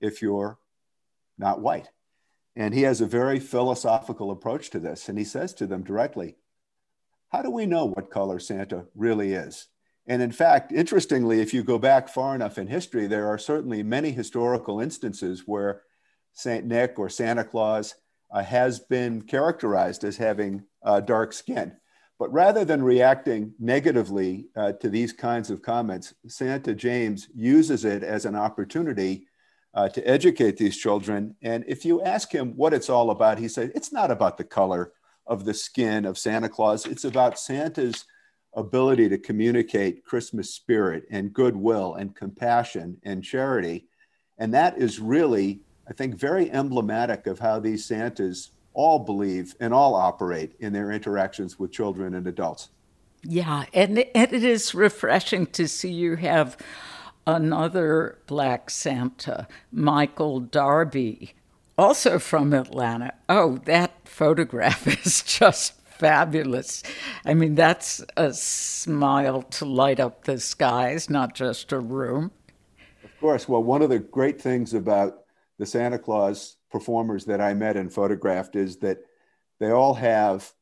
if 0.00 0.20
you're 0.22 0.58
not 1.38 1.60
white? 1.60 1.90
And 2.56 2.74
he 2.74 2.82
has 2.82 3.00
a 3.00 3.06
very 3.06 3.38
philosophical 3.38 4.30
approach 4.30 4.70
to 4.70 4.80
this. 4.80 5.08
And 5.08 5.16
he 5.16 5.24
says 5.24 5.54
to 5.54 5.66
them 5.66 5.82
directly, 5.82 6.36
How 7.28 7.42
do 7.42 7.50
we 7.50 7.66
know 7.66 7.84
what 7.86 8.10
color 8.10 8.38
Santa 8.38 8.86
really 8.94 9.32
is? 9.32 9.68
And 10.08 10.22
in 10.22 10.32
fact, 10.32 10.72
interestingly, 10.72 11.40
if 11.40 11.52
you 11.52 11.62
go 11.62 11.78
back 11.78 12.08
far 12.08 12.34
enough 12.34 12.56
in 12.56 12.66
history, 12.66 13.06
there 13.06 13.28
are 13.28 13.38
certainly 13.38 13.82
many 13.82 14.10
historical 14.10 14.80
instances 14.80 15.42
where 15.46 15.82
St. 16.32 16.64
Nick 16.64 16.98
or 16.98 17.08
Santa 17.08 17.44
Claus 17.44 17.94
uh, 18.30 18.42
has 18.42 18.80
been 18.80 19.22
characterized 19.22 20.04
as 20.04 20.16
having 20.16 20.64
uh, 20.82 21.00
dark 21.00 21.32
skin. 21.32 21.76
But 22.18 22.32
rather 22.32 22.64
than 22.64 22.82
reacting 22.82 23.54
negatively 23.60 24.48
uh, 24.56 24.72
to 24.72 24.88
these 24.88 25.12
kinds 25.12 25.50
of 25.50 25.62
comments, 25.62 26.14
Santa 26.26 26.74
James 26.74 27.28
uses 27.34 27.84
it 27.84 28.02
as 28.02 28.24
an 28.24 28.34
opportunity 28.34 29.28
uh, 29.74 29.88
to 29.90 30.02
educate 30.02 30.56
these 30.56 30.76
children. 30.76 31.36
And 31.42 31.64
if 31.68 31.84
you 31.84 32.02
ask 32.02 32.32
him 32.32 32.56
what 32.56 32.74
it's 32.74 32.90
all 32.90 33.10
about, 33.10 33.38
he 33.38 33.48
said, 33.48 33.70
it's 33.74 33.92
not 33.92 34.10
about 34.10 34.36
the 34.36 34.44
color 34.44 34.92
of 35.26 35.44
the 35.44 35.54
skin 35.54 36.04
of 36.04 36.18
Santa 36.18 36.48
Claus, 36.48 36.86
it's 36.86 37.04
about 37.04 37.38
Santa's 37.38 38.04
ability 38.54 39.08
to 39.10 39.18
communicate 39.18 40.04
Christmas 40.04 40.54
spirit 40.54 41.04
and 41.10 41.32
goodwill 41.32 41.94
and 41.94 42.16
compassion 42.16 42.96
and 43.04 43.22
charity. 43.22 43.86
And 44.38 44.54
that 44.54 44.78
is 44.78 44.98
really, 44.98 45.60
I 45.88 45.92
think, 45.92 46.16
very 46.16 46.50
emblematic 46.50 47.26
of 47.26 47.38
how 47.38 47.60
these 47.60 47.84
Santas 47.84 48.50
all 48.74 48.98
believe 48.98 49.54
and 49.60 49.74
all 49.74 49.94
operate 49.94 50.54
in 50.60 50.72
their 50.72 50.90
interactions 50.92 51.58
with 51.58 51.72
children 51.72 52.14
and 52.14 52.26
adults. 52.26 52.70
Yeah, 53.22 53.64
and, 53.74 53.98
and 54.14 54.32
it 54.32 54.44
is 54.44 54.74
refreshing 54.74 55.46
to 55.46 55.66
see 55.66 55.90
you 55.90 56.16
have 56.16 56.56
another 57.26 58.18
Black 58.26 58.70
Santa, 58.70 59.48
Michael 59.72 60.40
Darby, 60.40 61.34
also 61.76 62.18
from 62.18 62.52
Atlanta. 62.52 63.14
Oh, 63.28 63.58
that 63.64 64.08
photograph 64.08 64.86
is 65.06 65.22
just 65.22 65.74
fabulous. 65.98 66.82
I 67.24 67.34
mean, 67.34 67.54
that's 67.54 68.04
a 68.16 68.32
smile 68.32 69.42
to 69.42 69.64
light 69.64 70.00
up 70.00 70.24
the 70.24 70.38
skies, 70.38 71.10
not 71.10 71.34
just 71.34 71.72
a 71.72 71.80
room. 71.80 72.30
Of 73.04 73.20
course. 73.20 73.48
Well, 73.48 73.62
one 73.62 73.82
of 73.82 73.90
the 73.90 73.98
great 73.98 74.40
things 74.40 74.74
about 74.74 75.24
the 75.58 75.66
Santa 75.66 75.98
Claus 75.98 76.56
performers 76.70 77.24
that 77.26 77.40
I 77.40 77.54
met 77.54 77.76
and 77.76 77.92
photographed 77.92 78.56
is 78.56 78.78
that 78.78 78.98
they 79.60 79.70
all 79.70 79.94
have 79.94 80.52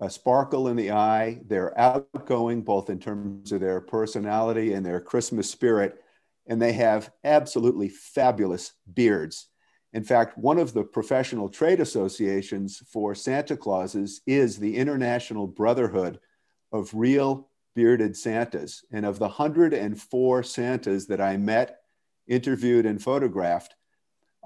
a 0.00 0.10
sparkle 0.10 0.68
in 0.68 0.76
the 0.76 0.92
eye. 0.92 1.40
They're 1.46 1.78
outgoing, 1.78 2.62
both 2.62 2.90
in 2.90 2.98
terms 2.98 3.52
of 3.52 3.60
their 3.60 3.80
personality 3.80 4.72
and 4.72 4.84
their 4.84 5.00
Christmas 5.00 5.50
spirit. 5.50 6.02
And 6.46 6.60
they 6.60 6.72
have 6.72 7.10
absolutely 7.24 7.88
fabulous 7.88 8.72
beards. 8.92 9.48
In 9.92 10.04
fact, 10.04 10.36
one 10.36 10.58
of 10.58 10.74
the 10.74 10.84
professional 10.84 11.48
trade 11.48 11.80
associations 11.80 12.82
for 12.92 13.14
Santa 13.14 13.56
Clauses 13.56 14.20
is 14.26 14.58
the 14.58 14.76
International 14.76 15.46
Brotherhood 15.46 16.20
of 16.72 16.92
Real 16.92 17.48
Bearded 17.74 18.16
Santas. 18.16 18.84
And 18.92 19.06
of 19.06 19.18
the 19.18 19.28
104 19.28 20.42
Santas 20.42 21.06
that 21.06 21.20
I 21.20 21.36
met, 21.36 21.78
interviewed, 22.26 22.84
and 22.84 23.02
photographed, 23.02 23.74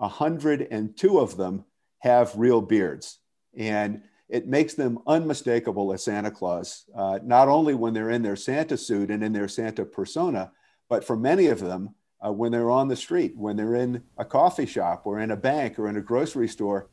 102 0.00 1.19
of 1.19 1.37
them 1.37 1.64
have 1.99 2.33
real 2.35 2.61
beards. 2.61 3.19
And 3.57 4.02
it 4.28 4.47
makes 4.47 4.75
them 4.75 4.99
unmistakable 5.07 5.92
as 5.92 6.04
Santa 6.04 6.30
Claus, 6.30 6.85
uh, 6.97 7.19
not 7.23 7.49
only 7.49 7.75
when 7.75 7.92
they're 7.92 8.11
in 8.11 8.23
their 8.23 8.37
Santa 8.37 8.76
suit 8.76 9.11
and 9.11 9.23
in 9.23 9.33
their 9.33 9.49
Santa 9.49 9.85
persona, 9.85 10.52
but 10.88 11.04
for 11.04 11.16
many 11.16 11.47
of 11.49 11.61
them, 11.61 11.95
uh, 12.25 12.33
when 12.33 12.52
they're 12.52 12.71
on 12.71 12.88
the 12.88 12.97
street, 12.97 13.37
when 13.37 13.57
they're 13.57 13.75
in 13.75 14.02
a 14.19 14.25
coffee 14.25 14.66
shop 14.66 15.02
or 15.04 15.21
in 15.21 15.30
a 15.30 15.37
bank 15.37 15.78
or 15.78 15.88
in 15.88 15.97
a 15.97 16.00
grocery 16.00 16.49
store, 16.49 16.88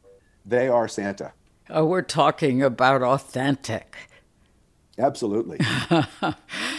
they 0.45 0.67
are 0.67 0.87
Santa. 0.87 1.33
Oh, 1.69 1.85
we're 1.85 2.01
talking 2.01 2.61
about 2.61 3.03
authentic. 3.03 3.97
Absolutely. 4.97 5.59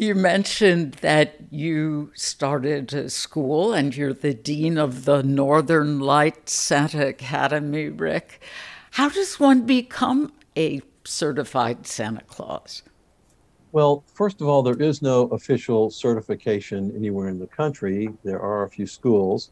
you 0.00 0.14
mentioned 0.14 0.94
that 1.02 1.34
you 1.50 2.10
started 2.14 2.90
a 2.94 3.10
school 3.10 3.74
and 3.74 3.94
you're 3.94 4.14
the 4.14 4.32
dean 4.32 4.78
of 4.78 5.04
the 5.04 5.22
Northern 5.22 6.00
Light 6.00 6.48
Santa 6.48 7.08
Academy, 7.08 7.90
Rick. 7.90 8.40
How 8.92 9.10
does 9.10 9.38
one 9.38 9.66
become 9.66 10.32
a 10.56 10.80
certified 11.04 11.86
Santa 11.86 12.22
Claus? 12.22 12.82
Well, 13.72 14.02
first 14.14 14.40
of 14.40 14.48
all, 14.48 14.62
there 14.62 14.80
is 14.80 15.02
no 15.02 15.24
official 15.28 15.90
certification 15.90 16.96
anywhere 16.96 17.28
in 17.28 17.38
the 17.38 17.46
country. 17.46 18.08
There 18.24 18.40
are 18.40 18.62
a 18.62 18.70
few 18.70 18.86
schools, 18.86 19.50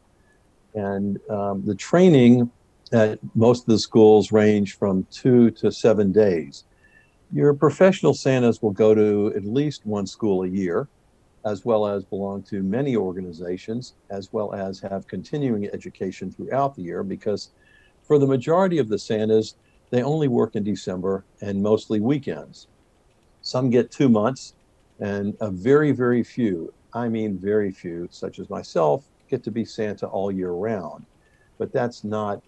and 0.74 1.20
um, 1.28 1.62
the 1.66 1.74
training 1.74 2.50
at 2.90 3.18
most 3.34 3.64
of 3.64 3.66
the 3.66 3.78
schools 3.78 4.32
range 4.32 4.78
from 4.78 5.06
two 5.10 5.50
to 5.50 5.70
seven 5.70 6.10
days. 6.10 6.64
Your 7.30 7.52
professional 7.52 8.14
Santas 8.14 8.62
will 8.62 8.70
go 8.70 8.94
to 8.94 9.32
at 9.37 9.44
least 9.44 9.85
one 9.85 10.06
school 10.06 10.44
a 10.44 10.49
year, 10.49 10.88
as 11.44 11.64
well 11.64 11.87
as 11.87 12.04
belong 12.04 12.42
to 12.44 12.62
many 12.62 12.97
organizations, 12.97 13.94
as 14.08 14.32
well 14.32 14.54
as 14.54 14.80
have 14.80 15.06
continuing 15.06 15.68
education 15.68 16.30
throughout 16.30 16.75
the 16.75 16.82
year, 16.82 17.02
because 17.02 17.50
for 18.02 18.18
the 18.18 18.26
majority 18.26 18.78
of 18.78 18.88
the 18.88 18.99
Santas, 18.99 19.56
they 19.90 20.02
only 20.02 20.28
work 20.28 20.56
in 20.56 20.64
December 20.64 21.25
and 21.42 21.62
mostly 21.62 22.00
weekends. 22.00 22.66
Some 23.42 23.68
get 23.68 23.90
two 23.90 24.08
months, 24.08 24.54
and 24.99 25.37
a 25.40 25.50
very, 25.50 25.92
very 25.92 26.23
few, 26.23 26.73
I 26.94 27.08
mean, 27.08 27.38
very 27.38 27.70
few, 27.70 28.08
such 28.11 28.38
as 28.38 28.49
myself, 28.49 29.06
get 29.28 29.44
to 29.44 29.50
be 29.50 29.64
Santa 29.66 30.06
all 30.06 30.32
year 30.32 30.52
round. 30.52 31.04
But 31.58 31.73
that's 31.73 32.04
not, 32.04 32.42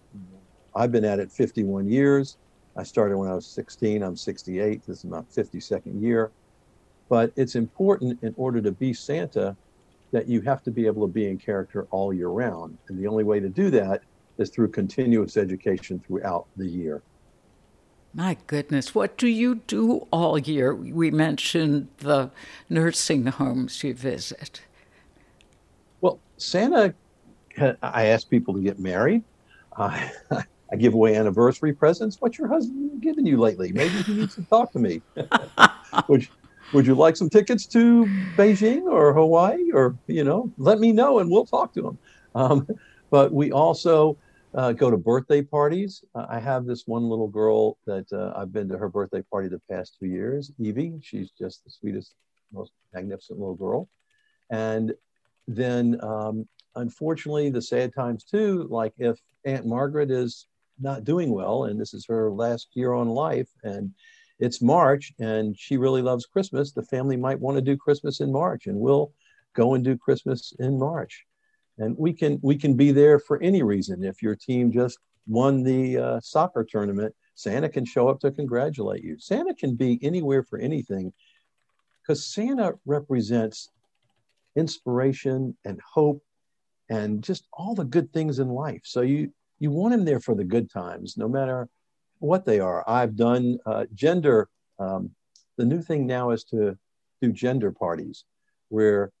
I've 0.75 0.91
been 0.91 1.05
at 1.05 1.19
it 1.19 1.31
51 1.31 1.87
years. 1.87 2.37
I 2.75 2.83
started 2.83 3.17
when 3.17 3.29
I 3.29 3.35
was 3.35 3.45
16. 3.45 4.01
I'm 4.01 4.15
68. 4.15 4.85
This 4.85 4.99
is 4.99 5.05
my 5.05 5.21
52nd 5.21 6.01
year. 6.01 6.31
But 7.09 7.33
it's 7.35 7.55
important 7.55 8.21
in 8.23 8.33
order 8.37 8.61
to 8.61 8.71
be 8.71 8.93
Santa 8.93 9.55
that 10.11 10.27
you 10.27 10.41
have 10.41 10.63
to 10.63 10.71
be 10.71 10.85
able 10.85 11.07
to 11.07 11.11
be 11.11 11.27
in 11.27 11.37
character 11.37 11.87
all 11.91 12.13
year 12.13 12.29
round. 12.29 12.77
And 12.87 12.97
the 12.97 13.07
only 13.07 13.23
way 13.23 13.39
to 13.39 13.49
do 13.49 13.69
that 13.71 14.03
is 14.37 14.49
through 14.49 14.69
continuous 14.69 15.37
education 15.37 16.01
throughout 16.05 16.47
the 16.57 16.67
year. 16.67 17.01
My 18.13 18.37
goodness, 18.47 18.93
what 18.93 19.17
do 19.17 19.27
you 19.27 19.55
do 19.55 20.07
all 20.11 20.37
year? 20.37 20.75
We 20.75 21.11
mentioned 21.11 21.87
the 21.99 22.31
nursing 22.69 23.27
homes 23.27 23.83
you 23.83 23.93
visit. 23.93 24.61
Well, 26.01 26.19
Santa, 26.35 26.93
I 27.81 28.07
ask 28.07 28.29
people 28.29 28.53
to 28.53 28.61
get 28.61 28.79
married. 28.79 29.23
I, 29.77 30.11
I 30.71 30.77
give 30.77 30.93
away 30.93 31.15
anniversary 31.15 31.73
presents. 31.73 32.17
What's 32.19 32.37
your 32.37 32.47
husband 32.47 33.01
giving 33.01 33.25
you 33.25 33.37
lately? 33.37 33.71
Maybe 33.73 34.01
he 34.03 34.13
needs 34.13 34.35
to 34.35 34.43
talk 34.43 34.71
to 34.71 34.79
me. 34.79 35.01
would, 36.07 36.27
would 36.73 36.87
you 36.87 36.95
like 36.95 37.17
some 37.17 37.29
tickets 37.29 37.65
to 37.67 38.05
Beijing 38.37 38.83
or 38.83 39.13
Hawaii? 39.13 39.71
Or, 39.73 39.97
you 40.07 40.23
know, 40.23 40.51
let 40.57 40.79
me 40.79 40.93
know 40.93 41.19
and 41.19 41.29
we'll 41.29 41.45
talk 41.45 41.73
to 41.73 41.87
him. 41.87 41.97
Um, 42.35 42.67
but 43.09 43.33
we 43.33 43.51
also 43.51 44.17
uh, 44.53 44.71
go 44.71 44.89
to 44.89 44.97
birthday 44.97 45.41
parties. 45.41 46.05
Uh, 46.15 46.25
I 46.29 46.39
have 46.39 46.65
this 46.65 46.87
one 46.87 47.09
little 47.09 47.27
girl 47.27 47.77
that 47.85 48.11
uh, 48.13 48.31
I've 48.35 48.53
been 48.53 48.69
to 48.69 48.77
her 48.77 48.87
birthday 48.87 49.21
party 49.23 49.49
the 49.49 49.61
past 49.69 49.97
two 49.99 50.07
years, 50.07 50.51
Evie. 50.57 50.99
She's 51.01 51.31
just 51.31 51.65
the 51.65 51.71
sweetest, 51.71 52.15
most 52.53 52.71
magnificent 52.93 53.39
little 53.39 53.55
girl. 53.55 53.89
And 54.49 54.93
then, 55.47 55.99
um, 56.01 56.47
unfortunately, 56.75 57.49
the 57.49 57.61
sad 57.61 57.93
times 57.93 58.23
too, 58.23 58.67
like 58.69 58.93
if 58.97 59.19
Aunt 59.45 59.65
Margaret 59.65 60.11
is 60.11 60.47
not 60.81 61.03
doing 61.03 61.31
well 61.31 61.65
and 61.65 61.79
this 61.79 61.93
is 61.93 62.05
her 62.07 62.31
last 62.31 62.69
year 62.73 62.93
on 62.93 63.09
life 63.09 63.49
and 63.63 63.91
it's 64.39 64.61
March 64.61 65.13
and 65.19 65.57
she 65.57 65.77
really 65.77 66.01
loves 66.01 66.25
Christmas, 66.25 66.71
the 66.71 66.83
family 66.83 67.15
might 67.15 67.39
want 67.39 67.55
to 67.55 67.61
do 67.61 67.77
Christmas 67.77 68.21
in 68.21 68.31
March 68.31 68.65
and 68.65 68.77
we'll 68.77 69.11
go 69.53 69.75
and 69.75 69.83
do 69.83 69.95
Christmas 69.95 70.53
in 70.59 70.79
March. 70.79 71.25
And 71.77 71.95
we 71.97 72.11
can 72.11 72.39
we 72.41 72.55
can 72.55 72.75
be 72.75 72.91
there 72.91 73.19
for 73.19 73.41
any 73.41 73.63
reason. 73.63 74.03
If 74.03 74.21
your 74.21 74.35
team 74.35 74.71
just 74.71 74.97
won 75.27 75.63
the 75.63 75.97
uh, 75.97 76.19
soccer 76.21 76.63
tournament 76.63 77.15
santa 77.35 77.69
can 77.69 77.85
show 77.85 78.07
up 78.07 78.19
to 78.19 78.31
congratulate 78.31 79.03
you. 79.03 79.17
Santa 79.19 79.53
can 79.53 79.75
be 79.75 79.99
anywhere 80.01 80.43
for 80.43 80.59
anything 80.59 81.13
because 82.01 82.25
santa 82.25 82.73
represents 82.85 83.69
inspiration 84.55 85.55
and 85.65 85.79
hope 85.81 86.21
and 86.89 87.23
just 87.23 87.47
all 87.53 87.73
the 87.73 87.85
good 87.85 88.11
things 88.11 88.39
in 88.39 88.49
life. 88.49 88.81
So 88.83 89.01
you 89.01 89.31
you 89.61 89.71
want 89.71 89.93
him 89.93 90.03
there 90.03 90.19
for 90.19 90.35
the 90.35 90.43
good 90.43 90.69
times 90.69 91.17
no 91.17 91.27
matter 91.27 91.69
what 92.19 92.45
they 92.45 92.59
are 92.59 92.83
i've 92.87 93.15
done 93.15 93.57
uh, 93.65 93.85
gender 93.93 94.49
um, 94.79 95.11
the 95.57 95.65
new 95.65 95.81
thing 95.81 96.07
now 96.07 96.31
is 96.31 96.43
to 96.43 96.77
do 97.21 97.31
gender 97.31 97.71
parties 97.71 98.25
where 98.69 99.11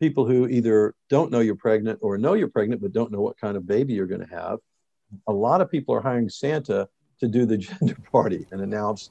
people 0.00 0.24
who 0.26 0.48
either 0.48 0.94
don't 1.10 1.30
know 1.30 1.40
you're 1.40 1.54
pregnant 1.54 1.98
or 2.02 2.16
know 2.16 2.32
you're 2.32 2.48
pregnant 2.48 2.80
but 2.80 2.92
don't 2.92 3.12
know 3.12 3.20
what 3.20 3.38
kind 3.38 3.56
of 3.56 3.66
baby 3.66 3.92
you're 3.92 4.06
going 4.06 4.26
to 4.26 4.34
have. 4.34 4.58
A 5.28 5.32
lot 5.32 5.60
of 5.60 5.70
people 5.70 5.94
are 5.94 6.00
hiring 6.00 6.28
Santa 6.28 6.88
to 7.20 7.28
do 7.28 7.44
the 7.44 7.58
gender 7.80 7.96
party 8.10 8.46
and 8.50 8.62
announce 8.62 9.10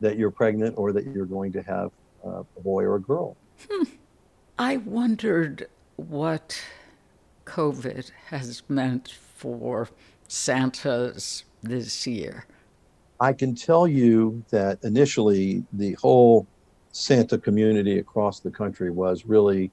that 0.00 0.18
you're 0.18 0.30
pregnant 0.30 0.76
or 0.76 0.92
that 0.92 1.06
you're 1.06 1.26
going 1.26 1.52
to 1.52 1.62
have 1.62 1.90
uh, 2.24 2.42
a 2.56 2.60
boy 2.60 2.84
or 2.84 2.96
a 2.96 3.00
girl. 3.00 3.36
Hmm. 3.68 3.84
I 4.58 4.76
wondered 4.76 5.68
what 5.96 6.60
COVID 7.46 8.10
has 8.26 8.62
meant 8.68 9.08
for 9.34 9.88
Santas 10.28 11.44
this 11.62 12.06
year. 12.06 12.46
I 13.20 13.32
can 13.32 13.54
tell 13.54 13.88
you 13.88 14.44
that 14.50 14.78
initially 14.84 15.64
the 15.72 15.94
whole 15.94 16.46
Santa 16.92 17.38
community 17.38 17.98
across 17.98 18.40
the 18.40 18.50
country 18.50 18.90
was 18.90 19.24
really 19.26 19.70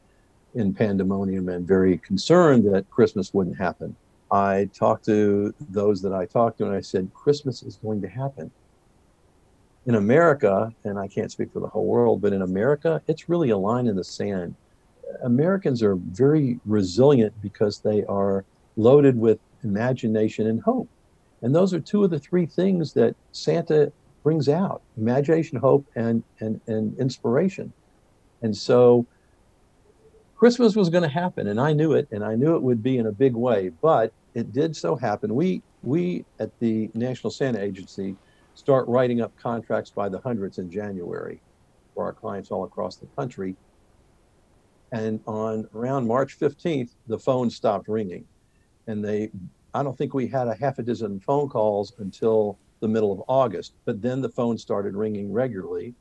in 0.56 0.74
pandemonium 0.74 1.50
and 1.50 1.68
very 1.68 1.98
concerned 2.00 2.65
that 2.74 2.89
Christmas 2.89 3.34
wouldn't 3.34 3.58
happen. 3.58 3.96
I 4.32 4.70
talked 4.74 5.06
to 5.06 5.54
those 5.70 6.02
that 6.02 6.13
I 6.13 6.26
talked 6.26 6.58
to 6.60 6.65
and 6.65 6.76
I 6.76 6.82
said, 6.82 7.12
Christmas 7.13 7.62
is 7.62 7.76
going 7.76 8.02
to 8.02 8.08
happen. 8.08 8.50
In 9.86 9.96
America, 9.96 10.74
and 10.84 10.98
I 10.98 11.08
can't 11.08 11.32
speak 11.32 11.54
for 11.54 11.60
the 11.60 11.68
whole 11.68 11.86
world, 11.86 12.22
but 12.22 12.34
in 12.34 12.41
America, 12.41 13.02
it's 13.08 13.30
really 13.30 13.52
a 13.52 13.58
line 13.58 13.86
in 13.86 13.96
the 13.96 14.04
sand. 14.04 14.56
Americans 15.24 15.84
are 15.84 15.96
very 15.96 16.60
resilient 16.65 17.34
because 17.41 17.80
they 17.80 18.04
are 18.06 18.46
loaded 18.78 19.18
with 19.18 19.38
imagination 19.65 20.47
and 20.47 20.62
hope. 20.62 20.88
And 21.41 21.54
those 21.54 21.73
are 21.73 21.80
two 21.80 22.04
of 22.04 22.10
the 22.12 22.19
three 22.19 22.45
things 22.45 22.93
that 22.93 23.15
Santa 23.32 23.91
brings 24.23 24.49
out 24.49 24.82
imagination, 24.97 25.58
hope, 25.58 25.86
and, 25.95 26.23
and, 26.39 26.60
and 26.67 26.97
inspiration. 26.97 27.71
And 28.41 28.56
so 28.56 29.06
Christmas 30.36 30.75
was 30.75 30.89
going 30.89 31.04
to 31.04 31.10
happen, 31.10 31.47
and 31.47 31.60
I 31.60 31.73
knew 31.73 31.93
it, 31.93 32.08
and 32.12 32.23
I 32.23 32.36
knew 32.36 32.56
it 32.56 32.62
would 32.62 32.84
be 32.84 32.97
in 32.97 33.08
a 33.08 33.12
big 33.12 33.36
way. 33.36 33.69
But 33.82 34.13
it 34.34 34.51
did 34.51 34.75
so 34.75 34.95
happen. 34.95 35.34
We 35.34 35.62
we 35.82 36.25
at 36.39 36.51
the 36.60 36.89
National 36.93 37.32
Santa 37.32 37.62
Agency 37.62 38.15
start 38.56 38.88
writing 38.88 39.21
up 39.21 39.32
contracts 39.38 39.91
by 39.91 40.10
the 40.10 40.19
hundreds 40.19 40.58
in 40.58 40.69
January 40.69 41.41
for 41.93 42.04
our 42.04 42.13
clients 42.13 42.51
all 42.51 42.63
across 42.63 42.97
the 42.97 43.08
country. 43.15 43.56
And 44.91 45.19
on 45.25 45.67
around 45.73 46.08
March 46.08 46.38
15th, 46.39 46.91
the 47.08 47.19
phone 47.19 47.49
stopped 47.49 47.88
ringing, 47.88 48.25
and 48.88 49.04
they 49.04 49.30
I 49.75 49.83
don't 49.83 49.97
think 49.97 50.13
we 50.13 50.25
had 50.25 50.47
a 50.47 50.55
half 50.55 50.79
a 50.79 50.83
dozen 50.83 51.19
phone 51.19 51.49
calls 51.49 51.91
until 51.99 52.57
the 52.79 52.88
middle 52.88 53.11
of 53.11 53.21
August. 53.27 53.73
But 53.83 54.01
then 54.01 54.21
the 54.21 54.29
phone 54.29 54.57
started 54.57 54.95
ringing 54.95 55.33
regularly, 55.33 55.93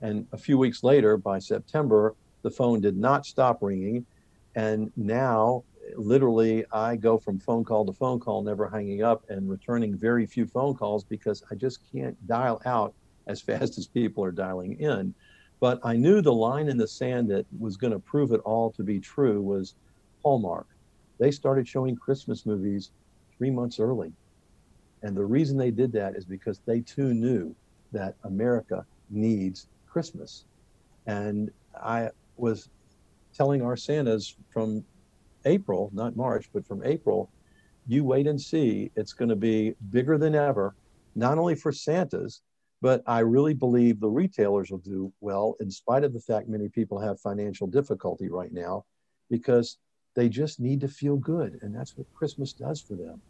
and 0.00 0.28
a 0.30 0.38
few 0.38 0.56
weeks 0.58 0.84
later, 0.84 1.16
by 1.16 1.40
September, 1.40 2.14
the 2.42 2.52
phone 2.52 2.80
did 2.80 2.96
not 2.96 3.26
stop 3.26 3.58
ringing. 3.62 4.06
And 4.54 4.92
now, 4.96 5.64
literally, 5.96 6.64
I 6.70 6.94
go 6.94 7.18
from 7.18 7.40
phone 7.40 7.64
call 7.64 7.84
to 7.86 7.92
phone 7.92 8.20
call, 8.20 8.44
never 8.44 8.68
hanging 8.68 9.02
up 9.02 9.24
and 9.28 9.50
returning 9.50 9.96
very 9.96 10.24
few 10.24 10.46
phone 10.46 10.76
calls 10.76 11.02
because 11.02 11.42
I 11.50 11.56
just 11.56 11.80
can't 11.90 12.16
dial 12.28 12.62
out 12.64 12.94
as 13.26 13.42
fast 13.48 13.76
as 13.76 13.88
people 13.88 14.22
are 14.22 14.30
dialing 14.30 14.78
in. 14.78 15.12
But 15.58 15.80
I 15.82 15.96
knew 15.96 16.22
the 16.22 16.32
line 16.32 16.68
in 16.68 16.76
the 16.76 16.86
sand 16.86 17.28
that 17.30 17.46
was 17.58 17.76
going 17.76 17.92
to 17.92 17.98
prove 17.98 18.30
it 18.30 18.40
all 18.44 18.70
to 18.70 18.84
be 18.84 19.00
true 19.00 19.42
was 19.42 19.74
Hallmark. 20.22 20.68
They 21.18 21.32
started 21.32 21.66
showing 21.66 21.96
Christmas 21.96 22.46
movies 22.46 22.92
three 23.38 23.50
months 23.50 23.78
early. 23.78 24.12
And 25.02 25.16
the 25.16 25.24
reason 25.24 25.56
they 25.56 25.70
did 25.70 25.92
that 25.92 26.16
is 26.16 26.24
because 26.24 26.60
they 26.66 26.80
too 26.80 27.14
knew 27.14 27.54
that 27.92 28.14
America 28.24 28.84
needs 29.10 29.68
Christmas. 29.86 30.46
And 31.06 31.50
I 31.80 32.10
was 32.36 32.68
telling 33.34 33.62
our 33.62 33.76
Santas 33.76 34.36
from 34.50 34.84
April, 35.44 35.90
not 35.92 36.16
March, 36.16 36.48
but 36.52 36.66
from 36.66 36.82
April, 36.84 37.30
you 37.86 38.04
wait 38.04 38.26
and 38.26 38.40
see. 38.40 38.90
It's 38.96 39.12
going 39.12 39.28
to 39.28 39.36
be 39.36 39.74
bigger 39.90 40.18
than 40.18 40.34
ever, 40.34 40.74
not 41.14 41.38
only 41.38 41.54
for 41.54 41.70
Santas, 41.70 42.42
but 42.82 43.02
I 43.06 43.20
really 43.20 43.54
believe 43.54 44.00
the 44.00 44.08
retailers 44.08 44.70
will 44.70 44.78
do 44.78 45.12
well, 45.20 45.56
in 45.60 45.70
spite 45.70 46.04
of 46.04 46.12
the 46.12 46.20
fact 46.20 46.48
many 46.48 46.68
people 46.68 46.98
have 46.98 47.20
financial 47.20 47.66
difficulty 47.66 48.28
right 48.28 48.52
now, 48.52 48.84
because 49.30 49.78
they 50.16 50.28
just 50.28 50.58
need 50.58 50.80
to 50.80 50.88
feel 50.88 51.16
good. 51.16 51.60
And 51.62 51.74
that's 51.74 51.96
what 51.96 52.12
Christmas 52.14 52.52
does 52.52 52.80
for 52.80 52.94
them. 52.94 53.20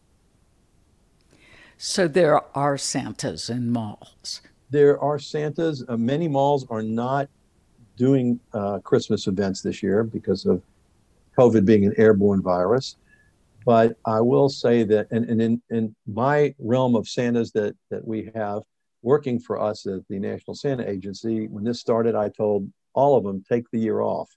So 1.77 2.09
there 2.09 2.41
are 2.57 2.79
Santas 2.79 3.51
in 3.51 3.71
malls. 3.71 4.41
There 4.71 4.99
are 4.99 5.19
Santas. 5.19 5.85
Uh, 5.87 5.97
many 5.99 6.29
malls 6.29 6.67
are 6.71 6.83
not 6.83 7.29
doing 7.97 8.41
uh, 8.55 8.79
Christmas 8.79 9.27
events 9.27 9.61
this 9.61 9.83
year 9.83 10.03
because 10.03 10.47
of 10.47 10.63
COVID 11.37 11.67
being 11.67 11.85
an 11.85 11.93
airborne 11.99 12.41
virus. 12.41 12.97
But 13.67 13.99
I 14.07 14.21
will 14.21 14.49
say 14.49 14.85
that, 14.85 15.09
and, 15.11 15.29
and 15.29 15.43
in, 15.43 15.63
in 15.71 15.95
my 16.07 16.55
realm 16.59 16.95
of 16.95 17.09
Santas 17.09 17.51
that, 17.53 17.75
that 17.91 18.07
we 18.07 18.31
have 18.35 18.63
working 19.03 19.39
for 19.39 19.61
us 19.61 19.87
at 19.87 20.07
the 20.09 20.19
National 20.19 20.55
Santa 20.55 20.89
Agency, 20.89 21.49
when 21.49 21.65
this 21.65 21.81
started, 21.81 22.15
I 22.15 22.29
told 22.29 22.71
all 22.95 23.17
of 23.17 23.25
them 23.25 23.45
take 23.49 23.71
the 23.71 23.79
year 23.79 24.01
off 24.01 24.31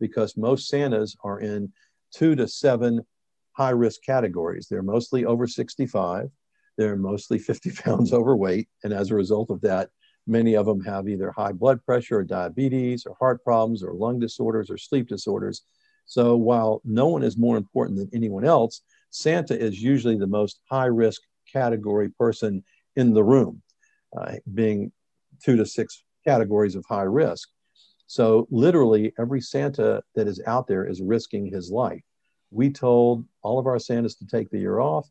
because 0.00 0.36
most 0.36 0.68
Santas 0.68 1.16
are 1.22 1.40
in 1.40 1.72
two 2.12 2.34
to 2.36 2.48
seven 2.48 3.04
high 3.52 3.70
risk 3.70 4.02
categories. 4.04 4.66
They're 4.70 4.82
mostly 4.82 5.24
over 5.24 5.46
65, 5.46 6.30
they're 6.76 6.96
mostly 6.96 7.38
50 7.38 7.70
pounds 7.84 8.12
overweight. 8.12 8.68
And 8.84 8.92
as 8.92 9.10
a 9.10 9.14
result 9.14 9.50
of 9.50 9.60
that, 9.62 9.90
many 10.26 10.54
of 10.54 10.66
them 10.66 10.82
have 10.84 11.08
either 11.08 11.30
high 11.30 11.52
blood 11.52 11.84
pressure 11.84 12.18
or 12.18 12.24
diabetes 12.24 13.06
or 13.06 13.16
heart 13.18 13.42
problems 13.44 13.82
or 13.82 13.94
lung 13.94 14.18
disorders 14.18 14.70
or 14.70 14.76
sleep 14.76 15.08
disorders. 15.08 15.62
So 16.04 16.36
while 16.36 16.80
no 16.84 17.08
one 17.08 17.22
is 17.22 17.36
more 17.36 17.56
important 17.56 17.98
than 17.98 18.10
anyone 18.12 18.44
else, 18.44 18.82
Santa 19.10 19.58
is 19.58 19.82
usually 19.82 20.16
the 20.16 20.26
most 20.26 20.60
high 20.70 20.86
risk 20.86 21.22
category 21.52 22.10
person 22.10 22.62
in 22.96 23.12
the 23.12 23.24
room, 23.24 23.62
uh, 24.16 24.34
being 24.52 24.92
two 25.42 25.56
to 25.56 25.66
six 25.66 26.02
categories 26.24 26.74
of 26.74 26.84
high 26.88 27.02
risk. 27.02 27.48
So 28.06 28.46
literally 28.50 29.12
every 29.18 29.40
Santa 29.40 30.02
that 30.14 30.28
is 30.28 30.40
out 30.46 30.66
there 30.66 30.86
is 30.86 31.00
risking 31.02 31.46
his 31.46 31.70
life. 31.70 32.02
We 32.50 32.70
told 32.70 33.24
all 33.42 33.58
of 33.58 33.66
our 33.66 33.78
Santas 33.78 34.14
to 34.16 34.26
take 34.26 34.50
the 34.50 34.58
year 34.58 34.78
off. 34.78 35.08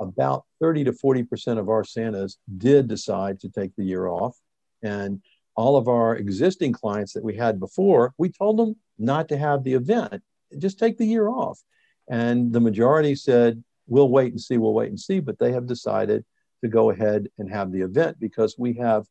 About 0.00 0.44
30 0.60 0.84
to 0.84 0.92
40% 0.92 1.58
of 1.58 1.68
our 1.68 1.82
Santas 1.82 2.38
did 2.56 2.86
decide 2.86 3.40
to 3.40 3.48
take 3.48 3.74
the 3.76 3.84
year 3.84 4.06
off. 4.06 4.36
And 4.82 5.20
all 5.56 5.76
of 5.76 5.88
our 5.88 6.14
existing 6.14 6.72
clients 6.72 7.12
that 7.14 7.24
we 7.24 7.34
had 7.34 7.58
before, 7.58 8.14
we 8.16 8.28
told 8.28 8.58
them 8.58 8.76
not 8.96 9.28
to 9.28 9.36
have 9.36 9.64
the 9.64 9.74
event, 9.74 10.22
just 10.58 10.78
take 10.78 10.98
the 10.98 11.06
year 11.06 11.28
off. 11.28 11.60
And 12.08 12.52
the 12.52 12.60
majority 12.60 13.16
said, 13.16 13.62
we'll 13.88 14.08
wait 14.08 14.30
and 14.30 14.40
see, 14.40 14.56
we'll 14.56 14.72
wait 14.72 14.90
and 14.90 15.00
see. 15.00 15.18
But 15.18 15.40
they 15.40 15.50
have 15.52 15.66
decided 15.66 16.24
to 16.62 16.68
go 16.68 16.90
ahead 16.90 17.28
and 17.38 17.50
have 17.50 17.72
the 17.72 17.80
event 17.80 18.18
because 18.20 18.56
we 18.56 18.74
have 18.74 19.06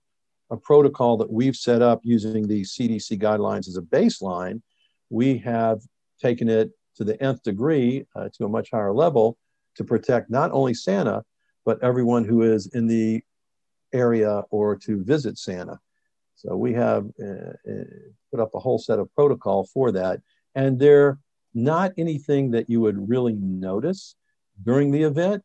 a 0.50 0.58
protocol 0.58 1.18
that 1.18 1.32
we've 1.32 1.56
set 1.56 1.82
up 1.82 2.02
using 2.04 2.48
the 2.48 2.62
CDC 2.62 3.20
guidelines 3.22 3.68
as 3.68 3.78
a 3.78 3.82
baseline. 3.82 4.62
We 5.10 5.38
have 5.40 5.82
taken 6.22 6.50
it 6.50 6.72
to 6.96 7.04
the 7.04 7.22
nth 7.22 7.44
degree 7.44 8.06
uh, 8.16 8.30
to 8.38 8.46
a 8.46 8.50
much 8.50 8.72
higher 8.72 8.94
level 8.94 9.38
to 9.76 9.84
protect 9.84 10.30
not 10.30 10.52
only 10.52 10.74
Santa, 10.74 11.24
but 11.66 11.84
everyone 11.84 12.24
who 12.24 12.42
is 12.42 12.68
in 12.68 12.88
the 12.88 13.22
area 13.94 14.44
or 14.50 14.76
to 14.76 15.04
visit 15.04 15.38
Santa. 15.38 15.80
So 16.36 16.56
we 16.56 16.74
have 16.74 17.08
uh, 17.22 17.54
uh, 17.70 17.84
put 18.32 18.40
up 18.40 18.54
a 18.54 18.60
whole 18.60 18.80
set 18.80 19.00
of 19.00 19.14
protocol 19.16 19.66
for 19.66 19.92
that. 19.92 20.22
And 20.56 20.80
they're 20.80 21.20
not 21.54 21.94
anything 21.98 22.52
that 22.52 22.70
you 22.70 22.82
would 22.82 23.10
really 23.10 23.34
notice 23.34 24.16
during 24.64 24.92
the 24.92 25.04
event, 25.04 25.44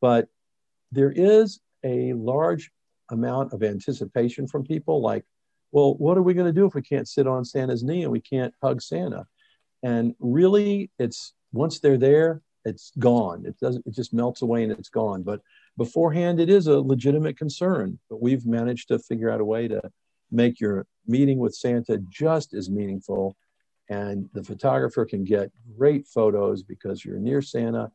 but 0.00 0.28
there 0.92 1.12
is 1.12 1.60
a 1.84 2.12
large 2.14 2.70
amount 3.10 3.52
of 3.52 3.62
anticipation 3.62 4.46
from 4.46 4.64
people 4.64 5.00
like, 5.00 5.24
well, 5.72 5.94
what 5.94 6.16
are 6.16 6.22
we 6.22 6.34
going 6.34 6.46
to 6.46 6.52
do 6.52 6.66
if 6.66 6.74
we 6.74 6.82
can't 6.82 7.08
sit 7.08 7.26
on 7.26 7.44
Santa's 7.44 7.82
knee 7.82 8.02
and 8.02 8.12
we 8.12 8.20
can't 8.20 8.54
hug 8.62 8.80
Santa? 8.80 9.26
And 9.82 10.14
really, 10.20 10.90
it's 10.98 11.34
once 11.52 11.80
they're 11.80 11.98
there, 11.98 12.42
it's 12.64 12.92
gone. 12.98 13.44
It 13.46 13.58
doesn't, 13.60 13.86
it 13.86 13.94
just 13.94 14.12
melts 14.12 14.42
away 14.42 14.64
and 14.64 14.72
it's 14.72 14.88
gone. 14.88 15.22
But 15.22 15.40
beforehand, 15.76 16.40
it 16.40 16.50
is 16.50 16.66
a 16.66 16.80
legitimate 16.80 17.38
concern. 17.38 17.98
But 18.10 18.20
we've 18.20 18.46
managed 18.46 18.88
to 18.88 18.98
figure 18.98 19.30
out 19.30 19.40
a 19.40 19.44
way 19.44 19.68
to 19.68 19.80
make 20.30 20.60
your 20.60 20.86
meeting 21.06 21.38
with 21.38 21.54
Santa 21.54 21.98
just 22.08 22.54
as 22.54 22.68
meaningful. 22.68 23.36
And 23.88 24.28
the 24.32 24.42
photographer 24.42 25.04
can 25.04 25.22
get 25.22 25.52
great 25.78 26.06
photos 26.08 26.62
because 26.62 27.04
you're 27.04 27.18
near 27.18 27.40
Santa. 27.40 27.92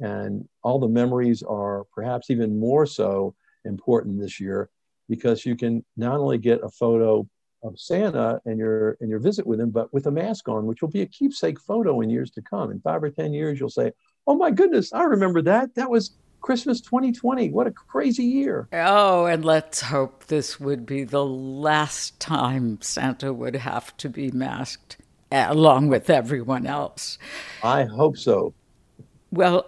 And 0.00 0.46
all 0.62 0.78
the 0.78 0.88
memories 0.88 1.42
are 1.42 1.84
perhaps 1.94 2.30
even 2.30 2.58
more 2.58 2.86
so 2.86 3.34
important 3.64 4.20
this 4.20 4.40
year 4.40 4.70
because 5.08 5.44
you 5.44 5.56
can 5.56 5.84
not 5.96 6.18
only 6.18 6.38
get 6.38 6.62
a 6.62 6.68
photo 6.68 7.26
of 7.62 7.78
Santa 7.78 8.40
and 8.46 8.58
your 8.58 8.96
and 9.00 9.10
your 9.10 9.18
visit 9.18 9.46
with 9.46 9.60
him, 9.60 9.70
but 9.70 9.92
with 9.92 10.06
a 10.06 10.10
mask 10.10 10.48
on, 10.48 10.66
which 10.66 10.80
will 10.80 10.88
be 10.88 11.02
a 11.02 11.06
keepsake 11.06 11.60
photo 11.60 12.00
in 12.00 12.08
years 12.08 12.30
to 12.30 12.42
come. 12.42 12.70
In 12.70 12.80
five 12.80 13.02
or 13.02 13.10
ten 13.10 13.32
years, 13.32 13.60
you'll 13.60 13.68
say, 13.68 13.92
"Oh 14.26 14.34
my 14.34 14.50
goodness, 14.50 14.92
I 14.92 15.02
remember 15.02 15.42
that. 15.42 15.74
That 15.74 15.90
was 15.90 16.12
Christmas 16.40 16.80
2020. 16.80 17.50
What 17.50 17.66
a 17.66 17.70
crazy 17.70 18.24
year!" 18.24 18.68
Oh, 18.72 19.26
and 19.26 19.44
let's 19.44 19.82
hope 19.82 20.26
this 20.26 20.58
would 20.58 20.86
be 20.86 21.04
the 21.04 21.24
last 21.24 22.18
time 22.18 22.78
Santa 22.80 23.32
would 23.32 23.56
have 23.56 23.94
to 23.98 24.08
be 24.08 24.30
masked, 24.30 24.96
eh, 25.30 25.46
along 25.48 25.88
with 25.88 26.08
everyone 26.08 26.66
else. 26.66 27.18
I 27.62 27.84
hope 27.84 28.16
so. 28.16 28.54
Well, 29.30 29.66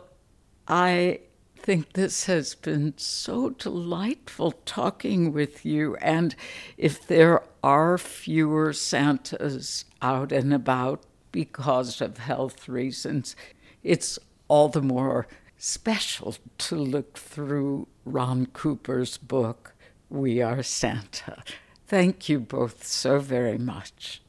I 0.67 1.21
think 1.63 1.93
this 1.93 2.27
has 2.27 2.55
been 2.57 2.95
so 2.97 3.51
delightful 3.51 4.53
talking 4.67 5.33
with 5.33 5.65
you. 5.65 5.97
And 5.97 6.35
if 6.77 7.07
there 7.07 7.43
are 7.63 7.97
fewer 7.99 8.73
Santas 8.73 9.85
out 10.03 10.33
and 10.33 10.53
about 10.53 11.05
because 11.31 12.01
of 12.01 12.19
health 12.19 12.69
reasons, 12.69 13.37
it's 13.83 14.19
all 14.49 14.69
the 14.69 14.83
more 14.83 15.27
special 15.57 16.35
to 16.59 16.77
look 16.77 17.17
through 17.17 17.87
Ron 18.05 18.47
Cooper's 18.47 19.17
book, 19.17 19.75
We 20.11 20.43
Are 20.43 20.63
Santa. 20.63 21.45
Thank 21.87 22.29
you 22.29 22.41
both 22.41 22.85
so 22.85 23.21
very 23.21 23.59
much. 23.59 24.21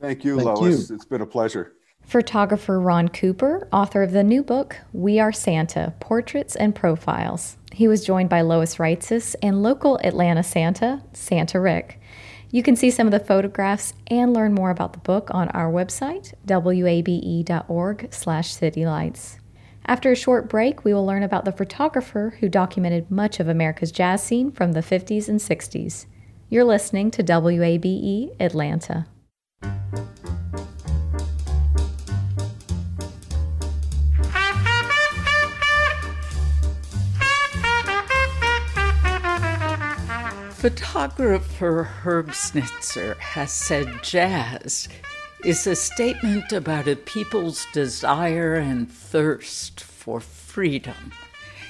Thank 0.00 0.24
you, 0.24 0.36
Thank 0.36 0.60
Lois. 0.60 0.88
You. 0.88 0.94
It's 0.94 1.04
been 1.04 1.22
a 1.22 1.26
pleasure. 1.26 1.75
Photographer 2.06 2.78
Ron 2.78 3.08
Cooper, 3.08 3.66
author 3.72 4.04
of 4.04 4.12
the 4.12 4.22
new 4.22 4.44
book, 4.44 4.76
We 4.92 5.18
Are 5.18 5.32
Santa 5.32 5.92
Portraits 5.98 6.54
and 6.54 6.72
Profiles. 6.72 7.56
He 7.72 7.88
was 7.88 8.06
joined 8.06 8.28
by 8.28 8.42
Lois 8.42 8.76
Reitzes 8.76 9.34
and 9.42 9.60
local 9.60 9.98
Atlanta 10.04 10.44
Santa, 10.44 11.02
Santa 11.12 11.58
Rick. 11.58 12.00
You 12.52 12.62
can 12.62 12.76
see 12.76 12.92
some 12.92 13.08
of 13.08 13.10
the 13.10 13.18
photographs 13.18 13.92
and 14.06 14.32
learn 14.32 14.54
more 14.54 14.70
about 14.70 14.92
the 14.92 15.00
book 15.00 15.30
on 15.32 15.48
our 15.48 15.68
website, 15.68 16.32
wabe.org/citylights. 16.46 19.38
After 19.84 20.12
a 20.12 20.16
short 20.16 20.48
break, 20.48 20.84
we 20.84 20.94
will 20.94 21.04
learn 21.04 21.24
about 21.24 21.44
the 21.44 21.50
photographer 21.50 22.36
who 22.38 22.48
documented 22.48 23.10
much 23.10 23.40
of 23.40 23.48
America's 23.48 23.90
jazz 23.90 24.22
scene 24.22 24.52
from 24.52 24.70
the 24.72 24.82
50s 24.82 25.28
and 25.28 25.40
60s. 25.40 26.06
You're 26.48 26.62
listening 26.62 27.10
to 27.10 27.24
WABE 27.24 28.36
Atlanta. 28.38 29.08
Photographer 40.66 41.84
Herb 41.84 42.30
Snitzer 42.30 43.16
has 43.18 43.52
said 43.52 44.02
jazz 44.02 44.88
is 45.44 45.64
a 45.64 45.76
statement 45.76 46.50
about 46.52 46.88
a 46.88 46.96
people's 46.96 47.68
desire 47.72 48.56
and 48.56 48.90
thirst 48.90 49.80
for 49.80 50.18
freedom. 50.18 51.12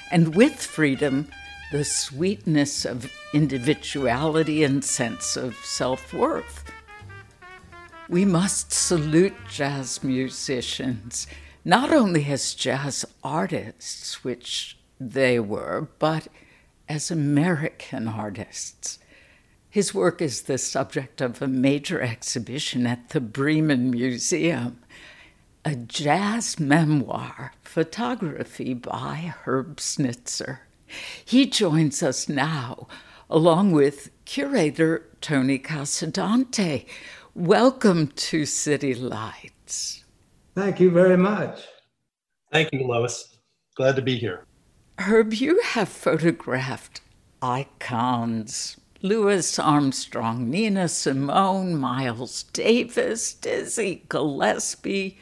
And 0.09 0.33
with 0.33 0.55
freedom, 0.59 1.27
the 1.71 1.83
sweetness 1.83 2.85
of 2.85 3.11
individuality 3.35 4.63
and 4.63 4.83
sense 4.83 5.37
of 5.37 5.55
self 5.57 6.11
worth. 6.11 6.63
We 8.09 8.25
must 8.25 8.73
salute 8.73 9.35
jazz 9.47 10.03
musicians, 10.03 11.27
not 11.63 11.93
only 11.93 12.25
as 12.25 12.55
jazz 12.55 13.05
artists, 13.23 14.23
which 14.23 14.75
they 14.99 15.39
were, 15.39 15.87
but 15.99 16.29
as 16.89 17.11
American 17.11 18.07
artists. 18.07 18.99
His 19.69 19.93
work 19.93 20.21
is 20.21 20.43
the 20.43 20.57
subject 20.57 21.21
of 21.21 21.41
a 21.41 21.47
major 21.47 22.01
exhibition 22.01 22.87
at 22.87 23.09
the 23.09 23.21
Breman 23.21 23.91
Museum. 23.91 24.79
a 25.65 25.75
jazz 25.75 26.59
memoir, 26.61 27.51
photography 27.61 28.73
by 28.73 29.33
Herb 29.43 29.77
Snitzer. 29.77 30.59
He 31.25 31.45
joins 31.45 32.01
us 32.01 32.29
now, 32.29 32.87
along 33.29 33.73
with 33.73 34.09
curator 34.23 35.05
Tony 35.19 35.59
Casadante. 35.59 36.85
Welcome 37.35 38.07
to 38.15 38.45
City 38.45 38.95
Lights. 38.95 40.05
Thank 40.55 40.79
you 40.79 40.89
very 40.89 41.17
much. 41.17 41.59
Thank 42.53 42.71
you, 42.71 42.87
Lois. 42.87 43.37
Glad 43.75 43.97
to 43.97 44.01
be 44.01 44.17
here. 44.17 44.46
Herb, 44.99 45.33
you 45.33 45.61
have 45.61 45.89
photographed 45.89 47.01
icons 47.41 48.77
Louis 49.03 49.59
Armstrong, 49.59 50.49
Nina 50.49 50.87
Simone, 50.87 51.77
Miles 51.77 52.43
Davis, 52.51 53.33
Dizzy 53.33 54.03
Gillespie, 54.09 55.19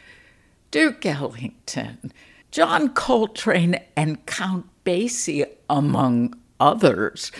Duke 0.71 1.05
Ellington, 1.05 2.13
John 2.51 2.93
Coltrane, 2.93 3.81
and 3.97 4.25
Count 4.25 4.65
Basie, 4.85 5.45
among 5.69 6.35
others. 6.59 7.33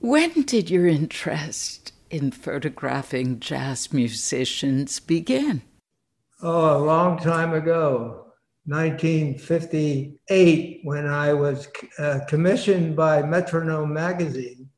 When 0.00 0.42
did 0.42 0.68
your 0.68 0.86
interest 0.86 1.94
in 2.10 2.30
photographing 2.30 3.40
jazz 3.40 3.90
musicians 3.90 5.00
begin? 5.00 5.62
Oh, 6.42 6.76
a 6.76 6.84
long 6.84 7.18
time 7.18 7.54
ago, 7.54 8.21
1958, 8.66 10.80
when 10.84 11.06
I 11.06 11.32
was 11.32 11.66
uh, 11.98 12.20
commissioned 12.28 12.94
by 12.94 13.22
Metronome 13.22 13.92
magazine 13.92 14.68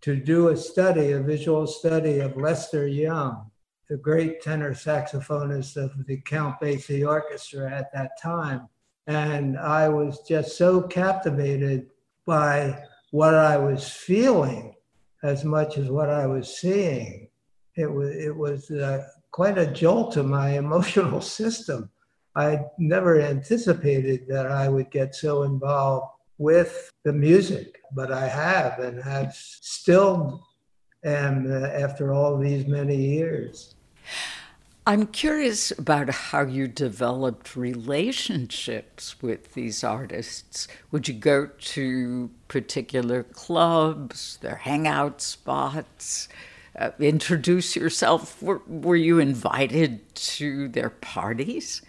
to 0.00 0.16
do 0.16 0.48
a 0.48 0.56
study, 0.56 1.12
a 1.12 1.22
visual 1.22 1.68
study 1.68 2.18
of 2.18 2.36
Lester 2.36 2.88
Young, 2.88 3.48
the 3.88 3.96
great 3.96 4.42
tenor 4.42 4.72
saxophonist 4.72 5.76
of 5.76 5.92
the 6.06 6.20
Count 6.22 6.56
Basie 6.60 7.06
Orchestra 7.06 7.70
at 7.70 7.92
that 7.92 8.20
time. 8.20 8.68
And 9.06 9.56
I 9.56 9.88
was 9.88 10.22
just 10.26 10.56
so 10.56 10.82
captivated 10.82 11.90
by 12.26 12.82
what 13.12 13.34
I 13.34 13.56
was 13.56 13.88
feeling 13.88 14.74
as 15.22 15.44
much 15.44 15.78
as 15.78 15.88
what 15.88 16.08
I 16.08 16.26
was 16.26 16.58
seeing. 16.58 17.28
It 17.76 17.86
was, 17.86 18.16
it 18.16 18.36
was 18.36 18.68
uh, 18.70 19.06
quite 19.30 19.58
a 19.58 19.66
jolt 19.66 20.12
to 20.14 20.24
my 20.24 20.50
emotional 20.58 21.20
system. 21.20 21.88
I 22.34 22.60
never 22.78 23.20
anticipated 23.20 24.26
that 24.28 24.46
I 24.46 24.68
would 24.68 24.90
get 24.90 25.14
so 25.14 25.42
involved 25.42 26.06
with 26.38 26.90
the 27.04 27.12
music, 27.12 27.80
but 27.92 28.10
I 28.10 28.26
have 28.26 28.78
and 28.78 29.02
have 29.02 29.34
still 29.34 30.42
am 31.04 31.50
uh, 31.50 31.66
after 31.66 32.12
all 32.12 32.38
these 32.38 32.66
many 32.66 32.96
years. 32.96 33.74
I'm 34.84 35.06
curious 35.06 35.70
about 35.70 36.10
how 36.10 36.42
you 36.42 36.66
developed 36.66 37.54
relationships 37.54 39.22
with 39.22 39.54
these 39.54 39.84
artists. 39.84 40.66
Would 40.90 41.06
you 41.06 41.14
go 41.14 41.46
to 41.46 42.30
particular 42.48 43.22
clubs, 43.22 44.38
their 44.42 44.56
hangout 44.56 45.20
spots, 45.20 46.28
uh, 46.76 46.90
introduce 46.98 47.76
yourself? 47.76 48.42
Were, 48.42 48.62
were 48.66 48.96
you 48.96 49.20
invited 49.20 50.12
to 50.16 50.66
their 50.66 50.90
parties? 50.90 51.82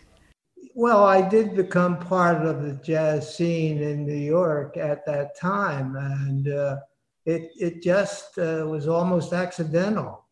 Well, 0.75 1.03
I 1.03 1.21
did 1.27 1.55
become 1.55 1.99
part 1.99 2.43
of 2.47 2.63
the 2.63 2.73
jazz 2.73 3.35
scene 3.35 3.79
in 3.83 4.07
New 4.07 4.15
York 4.15 4.75
at 4.75 5.05
that 5.05 5.37
time, 5.37 5.95
and 5.95 6.47
uh, 6.47 6.77
it 7.25 7.51
it 7.59 7.83
just 7.83 8.39
uh, 8.39 8.65
was 8.67 8.87
almost 8.87 9.33
accidental. 9.33 10.25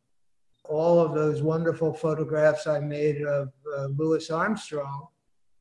All 0.68 1.00
of 1.00 1.14
those 1.14 1.44
wonderful 1.44 1.94
photographs 1.94 2.66
I 2.66 2.80
made 2.80 3.22
of 3.22 3.52
uh, 3.78 3.88
Louis 3.96 4.32
Armstrong, 4.32 5.10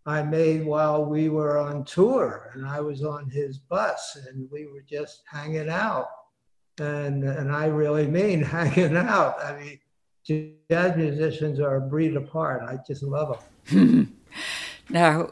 I 0.06 0.22
made 0.22 0.64
while 0.64 1.04
we 1.04 1.28
were 1.28 1.58
on 1.58 1.84
tour, 1.84 2.50
and 2.54 2.66
I 2.66 2.80
was 2.80 3.04
on 3.04 3.28
his 3.28 3.58
bus, 3.58 4.16
and 4.28 4.48
we 4.50 4.66
were 4.66 4.84
just 4.88 5.24
hanging 5.30 5.68
out, 5.68 6.08
and 6.78 7.22
and 7.24 7.52
I 7.52 7.66
really 7.66 8.06
mean 8.06 8.42
hanging 8.56 8.96
out. 8.96 9.44
I 9.44 9.60
mean, 9.60 9.78
jazz 10.70 10.96
musicians 10.96 11.60
are 11.60 11.76
a 11.76 11.80
breed 11.82 12.16
apart. 12.16 12.62
I 12.62 12.78
just 12.86 13.02
love 13.02 13.44
them. 13.66 14.16
Now, 14.90 15.30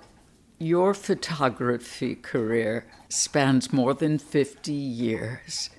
your 0.61 0.95
photography 0.95 2.15
career 2.15 2.87
spans 3.09 3.73
more 3.73 3.93
than 3.93 4.19
50 4.19 4.73
years. 4.73 5.71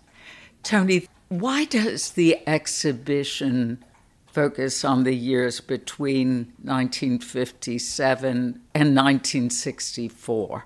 Tony, 0.63 1.07
why 1.29 1.63
does 1.63 2.11
the 2.11 2.45
exhibition 2.45 3.81
focus 4.27 4.83
on 4.83 5.05
the 5.05 5.15
years 5.15 5.61
between 5.61 6.51
1957 6.61 8.61
and 8.75 8.95
1964? 8.95 10.65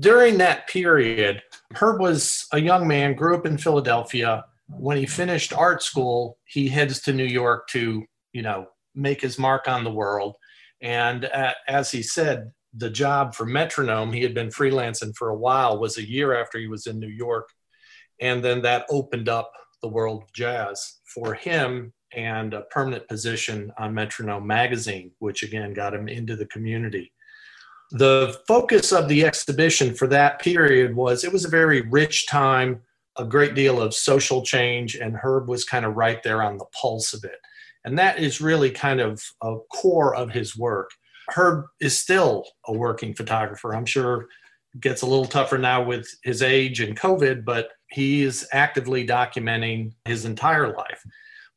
During 0.00 0.38
that 0.38 0.66
period, 0.66 1.42
Herb 1.74 2.00
was 2.00 2.46
a 2.52 2.58
young 2.58 2.88
man, 2.88 3.14
grew 3.14 3.36
up 3.36 3.44
in 3.44 3.58
Philadelphia. 3.58 4.46
When 4.68 4.96
he 4.96 5.04
finished 5.04 5.52
art 5.52 5.82
school, 5.82 6.38
he 6.46 6.68
heads 6.68 7.02
to 7.02 7.12
New 7.12 7.26
York 7.26 7.68
to, 7.68 8.02
you 8.32 8.42
know, 8.42 8.68
make 8.94 9.20
his 9.20 9.38
mark 9.38 9.68
on 9.68 9.84
the 9.84 9.92
world. 9.92 10.36
And 10.82 11.24
uh, 11.26 11.54
as 11.68 11.90
he 11.90 12.02
said, 12.02 12.52
the 12.76 12.90
job 12.90 13.34
for 13.34 13.46
Metronome, 13.46 14.12
he 14.12 14.22
had 14.22 14.34
been 14.34 14.48
freelancing 14.48 15.14
for 15.16 15.30
a 15.30 15.36
while, 15.36 15.78
was 15.78 15.96
a 15.96 16.08
year 16.08 16.34
after 16.34 16.58
he 16.58 16.68
was 16.68 16.86
in 16.86 16.98
New 16.98 17.08
York. 17.08 17.48
And 18.20 18.44
then 18.44 18.62
that 18.62 18.86
opened 18.90 19.28
up 19.28 19.50
the 19.82 19.88
world 19.88 20.22
of 20.22 20.32
jazz 20.32 20.98
for 21.04 21.34
him 21.34 21.92
and 22.14 22.54
a 22.54 22.62
permanent 22.62 23.08
position 23.08 23.72
on 23.78 23.94
Metronome 23.94 24.46
magazine, 24.46 25.10
which 25.18 25.42
again 25.42 25.72
got 25.72 25.94
him 25.94 26.08
into 26.08 26.36
the 26.36 26.46
community. 26.46 27.12
The 27.92 28.38
focus 28.48 28.92
of 28.92 29.08
the 29.08 29.24
exhibition 29.24 29.94
for 29.94 30.06
that 30.08 30.40
period 30.40 30.94
was 30.94 31.24
it 31.24 31.32
was 31.32 31.44
a 31.44 31.50
very 31.50 31.82
rich 31.82 32.26
time, 32.26 32.82
a 33.16 33.24
great 33.24 33.54
deal 33.54 33.80
of 33.80 33.94
social 33.94 34.42
change, 34.42 34.96
and 34.96 35.16
Herb 35.16 35.48
was 35.48 35.64
kind 35.64 35.84
of 35.84 35.96
right 35.96 36.22
there 36.22 36.42
on 36.42 36.58
the 36.58 36.66
pulse 36.80 37.14
of 37.14 37.24
it. 37.24 37.38
And 37.86 37.98
that 37.98 38.18
is 38.18 38.40
really 38.40 38.70
kind 38.70 39.00
of 39.00 39.22
a 39.42 39.56
core 39.72 40.14
of 40.14 40.30
his 40.30 40.56
work. 40.56 40.90
Herb 41.30 41.64
is 41.80 41.98
still 41.98 42.44
a 42.66 42.72
working 42.72 43.14
photographer. 43.14 43.74
I'm 43.74 43.86
sure 43.86 44.26
gets 44.80 45.02
a 45.02 45.06
little 45.06 45.26
tougher 45.26 45.56
now 45.56 45.82
with 45.82 46.06
his 46.22 46.42
age 46.42 46.80
and 46.80 46.98
COVID, 46.98 47.44
but 47.44 47.70
he 47.90 48.22
is 48.22 48.46
actively 48.52 49.06
documenting 49.06 49.92
his 50.04 50.24
entire 50.24 50.74
life. 50.74 51.02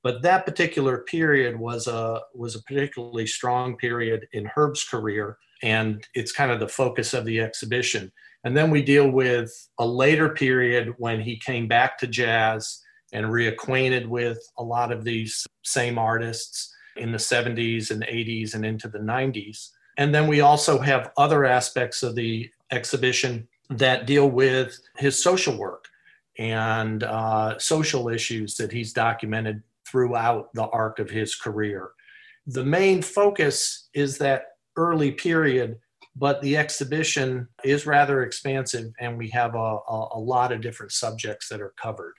But 0.04 0.22
that 0.22 0.46
particular 0.46 1.00
period 1.00 1.60
was 1.60 1.88
a 1.88 2.22
was 2.34 2.56
a 2.56 2.64
particularly 2.64 3.28
strong 3.28 3.76
period 3.76 4.28
in 4.32 4.46
Herb's 4.46 4.84
career, 4.86 5.38
and 5.62 6.06
it's 6.14 6.32
kind 6.32 6.52
of 6.52 6.60
the 6.60 6.70
focus 6.70 7.14
of 7.14 7.26
the 7.26 7.42
exhibition. 7.42 8.12
And 8.46 8.56
then 8.56 8.70
we 8.72 8.82
deal 8.82 9.10
with 9.10 9.52
a 9.78 9.86
later 9.86 10.30
period 10.30 10.94
when 10.98 11.20
he 11.20 11.38
came 11.38 11.68
back 11.68 11.98
to 11.98 12.08
jazz 12.08 12.82
and 13.14 13.26
reacquainted 13.26 14.08
with 14.08 14.40
a 14.58 14.64
lot 14.64 14.92
of 14.92 15.04
these 15.04 15.46
same 15.64 15.98
artists 15.98 16.74
in 16.96 17.12
the 17.12 17.18
70s 17.18 17.92
and 17.92 18.04
80s 18.04 18.56
and 18.56 18.66
into 18.66 18.88
the 18.88 19.00
90s. 19.00 19.70
And 19.98 20.14
then 20.14 20.28
we 20.28 20.42
also 20.42 20.80
have 20.80 21.12
other 21.18 21.46
aspects 21.46 22.04
of 22.04 22.16
the 22.16 22.50
exhibition 22.72 23.48
that 23.70 24.06
deal 24.06 24.30
with 24.30 24.80
his 24.98 25.22
social 25.22 25.58
work 25.58 25.86
and 26.38 27.04
uh, 27.04 27.58
social 27.60 28.10
issues 28.10 28.56
that 28.56 28.72
he's 28.72 28.94
documented 28.94 29.62
throughout 29.86 30.54
the 30.54 30.68
arc 30.68 31.00
of 31.00 31.10
his 31.10 31.36
career. 31.36 31.92
The 32.48 32.64
main 32.64 33.02
focus 33.02 33.90
is 33.94 34.18
that 34.20 34.44
early 34.76 35.12
period, 35.12 35.78
but 36.16 36.42
the 36.42 36.58
exhibition 36.58 37.48
is 37.64 37.86
rather 37.86 38.24
expansive 38.24 38.94
and 39.00 39.18
we 39.18 39.30
have 39.30 39.56
a, 39.56 39.58
a, 39.58 40.08
a 40.14 40.20
lot 40.20 40.52
of 40.52 40.62
different 40.62 40.92
subjects 40.92 41.50
that 41.50 41.62
are 41.62 41.74
covered. 41.76 42.14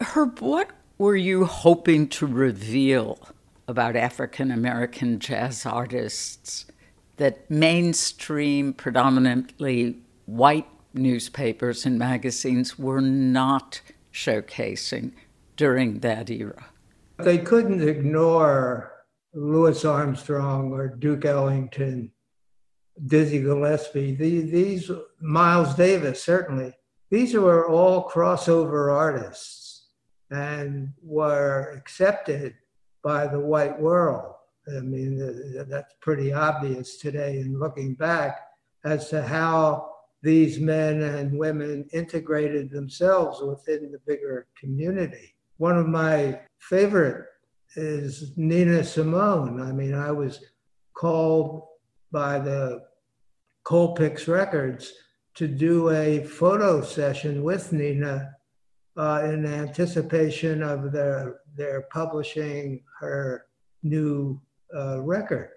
Herb, 0.00 0.40
what 0.40 0.70
were 0.98 1.16
you 1.16 1.44
hoping 1.44 2.08
to 2.08 2.26
reveal 2.26 3.18
about 3.68 3.96
African 3.96 4.50
American 4.50 5.18
jazz 5.18 5.66
artists 5.66 6.66
that 7.16 7.50
mainstream, 7.50 8.72
predominantly 8.72 9.96
white 10.26 10.68
newspapers 10.92 11.86
and 11.86 11.98
magazines 11.98 12.78
were 12.78 13.00
not 13.00 13.80
showcasing 14.12 15.12
during 15.56 16.00
that 16.00 16.30
era. 16.30 16.66
They 17.18 17.38
couldn't 17.38 17.86
ignore 17.86 18.92
Louis 19.32 19.84
Armstrong 19.84 20.72
or 20.72 20.88
Duke 20.88 21.24
Ellington, 21.24 22.12
Dizzy 23.06 23.40
Gillespie, 23.40 24.14
these, 24.14 24.50
these 24.50 24.90
Miles 25.20 25.74
Davis, 25.74 26.22
certainly. 26.22 26.74
These 27.10 27.34
were 27.34 27.68
all 27.68 28.08
crossover 28.08 28.92
artists 28.92 29.65
and 30.30 30.92
were 31.02 31.72
accepted 31.76 32.54
by 33.02 33.26
the 33.26 33.40
white 33.40 33.78
world. 33.80 34.34
I 34.68 34.80
mean, 34.80 35.18
that's 35.68 35.94
pretty 36.00 36.32
obvious 36.32 36.96
today 36.96 37.40
in 37.40 37.58
looking 37.58 37.94
back 37.94 38.40
as 38.84 39.08
to 39.10 39.22
how 39.22 39.92
these 40.22 40.58
men 40.58 41.02
and 41.02 41.38
women 41.38 41.86
integrated 41.92 42.70
themselves 42.70 43.40
within 43.40 43.92
the 43.92 44.00
bigger 44.06 44.48
community. 44.58 45.34
One 45.58 45.78
of 45.78 45.86
my 45.86 46.40
favorite 46.58 47.26
is 47.76 48.32
Nina 48.36 48.82
Simone. 48.82 49.60
I 49.60 49.70
mean, 49.72 49.94
I 49.94 50.10
was 50.10 50.40
called 50.94 51.62
by 52.10 52.38
the 52.38 52.82
Colpix 53.64 54.26
Records 54.26 54.92
to 55.34 55.46
do 55.46 55.90
a 55.90 56.24
photo 56.24 56.80
session 56.82 57.42
with 57.44 57.72
Nina 57.72 58.35
uh, 58.96 59.22
in 59.24 59.46
anticipation 59.46 60.62
of 60.62 60.92
their, 60.92 61.40
their 61.56 61.82
publishing 61.92 62.82
her 63.00 63.46
new 63.82 64.40
uh, 64.74 65.00
record. 65.02 65.50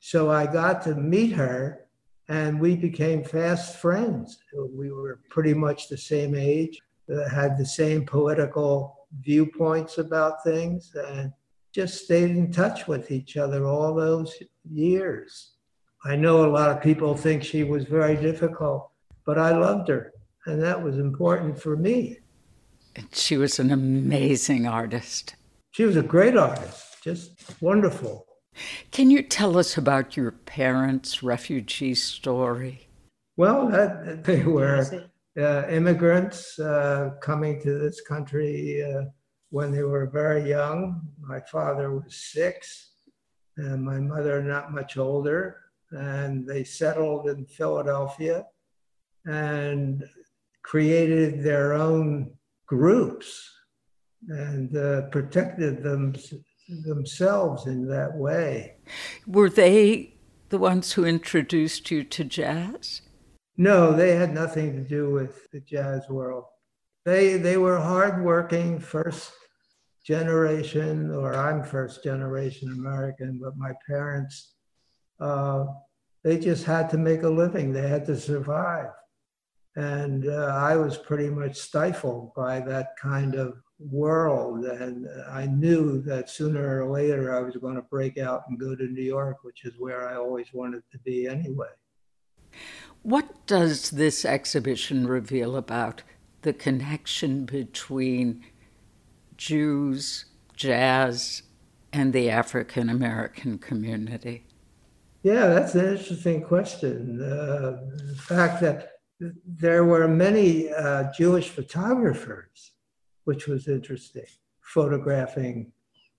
So 0.00 0.30
I 0.30 0.46
got 0.46 0.82
to 0.82 0.94
meet 0.94 1.32
her 1.32 1.84
and 2.28 2.60
we 2.60 2.76
became 2.76 3.22
fast 3.22 3.76
friends. 3.76 4.38
We 4.54 4.90
were 4.90 5.20
pretty 5.30 5.54
much 5.54 5.88
the 5.88 5.98
same 5.98 6.34
age, 6.34 6.80
uh, 7.12 7.28
had 7.28 7.58
the 7.58 7.66
same 7.66 8.06
political 8.06 9.06
viewpoints 9.20 9.98
about 9.98 10.42
things, 10.42 10.94
and 10.94 11.32
just 11.72 12.04
stayed 12.04 12.30
in 12.30 12.50
touch 12.50 12.86
with 12.86 13.10
each 13.10 13.36
other 13.36 13.66
all 13.66 13.94
those 13.94 14.34
years. 14.70 15.52
I 16.04 16.16
know 16.16 16.44
a 16.44 16.50
lot 16.50 16.70
of 16.70 16.82
people 16.82 17.14
think 17.14 17.42
she 17.42 17.64
was 17.64 17.84
very 17.84 18.16
difficult, 18.16 18.90
but 19.26 19.38
I 19.38 19.56
loved 19.56 19.88
her, 19.88 20.12
and 20.46 20.62
that 20.62 20.82
was 20.82 20.98
important 20.98 21.60
for 21.60 21.76
me. 21.76 22.18
She 23.12 23.36
was 23.36 23.58
an 23.58 23.70
amazing 23.70 24.66
artist. 24.66 25.36
She 25.72 25.84
was 25.84 25.96
a 25.96 26.02
great 26.02 26.36
artist, 26.36 27.02
just 27.02 27.60
wonderful. 27.60 28.26
Can 28.92 29.10
you 29.10 29.22
tell 29.22 29.58
us 29.58 29.76
about 29.76 30.16
your 30.16 30.30
parents' 30.30 31.22
refugee 31.22 31.94
story? 31.94 32.88
Well, 33.36 33.68
that, 33.68 34.24
they 34.24 34.44
were 34.44 35.10
uh, 35.38 35.66
immigrants 35.68 36.58
uh, 36.58 37.10
coming 37.20 37.60
to 37.62 37.78
this 37.78 38.00
country 38.00 38.82
uh, 38.84 39.04
when 39.50 39.72
they 39.72 39.82
were 39.82 40.06
very 40.06 40.48
young. 40.48 41.00
My 41.20 41.40
father 41.40 41.90
was 41.92 42.14
six, 42.32 42.92
and 43.56 43.82
my 43.82 43.98
mother 43.98 44.42
not 44.42 44.72
much 44.72 44.96
older. 44.96 45.60
And 45.90 46.46
they 46.46 46.64
settled 46.64 47.28
in 47.28 47.46
Philadelphia 47.46 48.46
and 49.26 50.04
created 50.62 51.42
their 51.42 51.72
own 51.72 52.32
groups 52.66 53.50
and 54.28 54.76
uh, 54.76 55.02
protected 55.08 55.82
them 55.82 56.14
themselves 56.84 57.66
in 57.66 57.86
that 57.88 58.16
way. 58.16 58.76
Were 59.26 59.50
they 59.50 60.14
the 60.48 60.58
ones 60.58 60.92
who 60.92 61.04
introduced 61.04 61.90
you 61.90 62.04
to 62.04 62.24
jazz? 62.24 63.02
No, 63.56 63.92
they 63.92 64.16
had 64.16 64.32
nothing 64.34 64.72
to 64.74 64.82
do 64.82 65.10
with 65.10 65.50
the 65.52 65.60
jazz 65.60 66.08
world. 66.08 66.44
They 67.04 67.36
they 67.36 67.56
were 67.56 67.78
hardworking 67.78 68.80
first 68.80 69.32
generation, 70.04 71.10
or 71.10 71.34
I'm 71.34 71.62
first 71.62 72.02
generation 72.02 72.72
American, 72.72 73.40
but 73.42 73.56
my 73.56 73.72
parents, 73.86 74.54
uh, 75.20 75.66
they 76.22 76.38
just 76.38 76.64
had 76.64 76.90
to 76.90 76.98
make 76.98 77.22
a 77.22 77.28
living. 77.28 77.72
They 77.72 77.88
had 77.88 78.04
to 78.06 78.16
survive, 78.16 78.90
and 79.76 80.28
uh, 80.28 80.54
I 80.56 80.76
was 80.76 80.96
pretty 80.96 81.28
much 81.28 81.56
stifled 81.56 82.32
by 82.34 82.60
that 82.60 82.96
kind 82.96 83.34
of 83.34 83.60
world. 83.78 84.64
And 84.64 85.08
I 85.28 85.46
knew 85.46 86.00
that 86.02 86.30
sooner 86.30 86.82
or 86.82 86.90
later 86.90 87.36
I 87.36 87.40
was 87.40 87.56
going 87.56 87.74
to 87.74 87.82
break 87.82 88.18
out 88.18 88.44
and 88.48 88.58
go 88.58 88.76
to 88.76 88.84
New 88.84 89.02
York, 89.02 89.38
which 89.42 89.64
is 89.64 89.74
where 89.78 90.08
I 90.08 90.16
always 90.16 90.46
wanted 90.52 90.82
to 90.92 90.98
be 90.98 91.26
anyway. 91.26 91.68
What 93.02 93.46
does 93.46 93.90
this 93.90 94.24
exhibition 94.24 95.06
reveal 95.06 95.56
about 95.56 96.02
the 96.42 96.52
connection 96.52 97.44
between 97.44 98.44
Jews, 99.36 100.26
jazz, 100.56 101.42
and 101.92 102.12
the 102.12 102.30
African 102.30 102.88
American 102.88 103.58
community? 103.58 104.46
Yeah, 105.22 105.46
that's 105.48 105.74
an 105.74 105.86
interesting 105.86 106.42
question. 106.42 107.20
Uh, 107.20 107.80
the 108.06 108.16
fact 108.16 108.60
that 108.60 108.93
there 109.46 109.84
were 109.84 110.08
many 110.08 110.72
uh, 110.72 111.12
Jewish 111.16 111.50
photographers 111.50 112.72
which 113.24 113.46
was 113.46 113.68
interesting, 113.68 114.26
photographing 114.60 115.72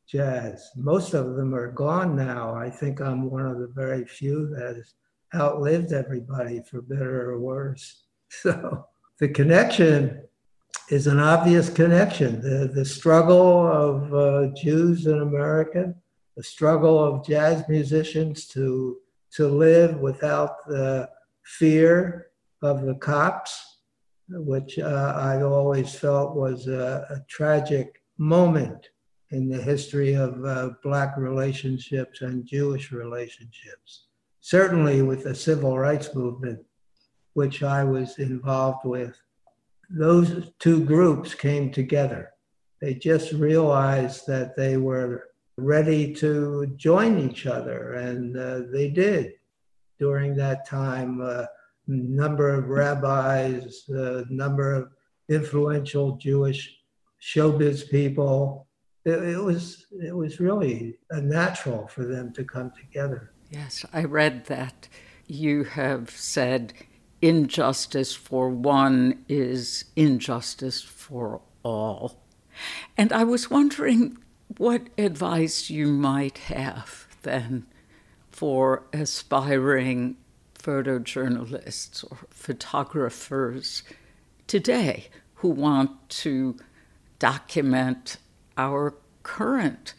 jazz. 0.07 0.69
Most 0.75 1.13
of 1.13 1.35
them 1.35 1.53
are 1.53 1.71
gone 1.71 2.15
now. 2.15 2.55
I 2.55 2.69
think 2.69 2.99
I'm 2.99 3.29
one 3.29 3.45
of 3.45 3.59
the 3.59 3.67
very 3.67 4.05
few 4.05 4.47
that 4.55 4.75
has 4.75 4.93
outlived 5.33 5.93
everybody, 5.93 6.61
for 6.69 6.81
better 6.81 7.31
or 7.31 7.39
worse. 7.39 8.01
So 8.41 8.85
the 9.19 9.29
connection 9.29 10.23
is 10.89 11.07
an 11.07 11.19
obvious 11.19 11.69
connection. 11.69 12.41
The, 12.41 12.67
the 12.67 12.83
struggle 12.83 13.65
of 13.67 14.13
uh, 14.13 14.53
Jews 14.55 15.05
in 15.05 15.21
America, 15.21 15.93
the 16.35 16.43
struggle 16.43 17.01
of 17.01 17.25
jazz 17.25 17.63
musicians 17.69 18.47
to, 18.47 18.97
to 19.35 19.47
live 19.47 19.99
without 19.99 20.65
the 20.67 21.07
fear 21.43 22.27
of 22.65 22.85
the 22.85 22.95
cops 22.95 23.75
which 24.29 24.79
uh, 24.79 25.13
I 25.15 25.41
always 25.41 25.93
felt 25.95 26.35
was 26.35 26.67
a, 26.67 27.05
a, 27.09 27.19
tragic 27.29 28.01
moment 28.17 28.89
in 29.31 29.49
the 29.49 29.61
history 29.61 30.13
of 30.13 30.43
uh, 30.45 30.69
Black 30.83 31.15
relationships 31.17 32.21
and 32.21 32.45
Jewish 32.45 32.91
relationships. 32.91 34.05
Certainly 34.41 35.01
with 35.03 35.23
the 35.23 35.35
civil 35.35 35.77
rights 35.77 36.15
movement, 36.15 36.59
which 37.33 37.63
I 37.63 37.83
was 37.83 38.17
involved 38.17 38.85
with. 38.85 39.15
Those 39.89 40.51
two 40.59 40.83
groups 40.85 41.35
came 41.35 41.71
together. 41.71 42.31
They 42.81 42.95
just 42.95 43.31
realized 43.33 44.25
that 44.27 44.55
they 44.55 44.77
were 44.77 45.29
ready 45.57 46.13
to 46.15 46.67
join 46.75 47.17
each 47.19 47.45
other, 47.45 47.93
and 47.93 48.37
uh, 48.37 48.61
they 48.71 48.89
did 48.89 49.33
during 49.99 50.35
that 50.35 50.67
time. 50.67 51.21
Number 51.87 52.49
of 52.49 52.69
rabbis, 52.69 53.83
the 53.87 54.25
number 54.29 54.73
of 54.73 54.89
influential 55.29 56.17
Jewish 56.17 56.77
showbiz 57.21 57.89
people. 57.89 58.67
It, 59.05 59.21
it, 59.23 59.39
was 59.39 59.85
it 60.03 60.15
was 60.15 60.39
really 60.39 60.97
a 61.11 61.21
natural 61.21 61.87
for 61.87 62.05
them 62.05 62.33
to 62.33 62.43
come 62.43 62.71
together. 62.75 63.33
Yes, 63.51 63.85
I 63.93 64.03
read 64.03 64.45
that 64.45 64.87
you 65.27 65.63
have 65.63 66.09
said 66.09 66.73
injustice 67.21 68.13
for 68.13 68.49
one 68.49 69.23
is 69.27 69.85
injustice 69.95 70.81
for 70.81 71.41
all. 71.63 72.21
And 72.97 73.11
I 73.11 73.23
was 73.23 73.49
wondering 73.49 74.17
what 74.57 74.87
advice 74.97 75.69
you 75.69 75.87
might 75.87 76.37
have 76.37 77.07
then 77.23 77.65
for 78.29 78.83
aspiring 78.93 80.17
photojournalists 80.65 82.03
or 82.09 82.17
photographers 82.31 83.83
today 84.47 85.05
who 85.35 85.49
want 85.49 86.09
to 86.09 86.57
document 87.19 88.17
our 88.57 88.95
current 89.21 89.93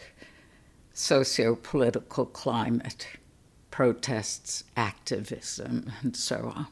socio-political 0.93 2.27
climate, 2.27 3.07
protests, 3.71 4.65
activism, 4.77 5.93
and 6.03 6.17
so 6.17 6.53
on? 6.57 6.67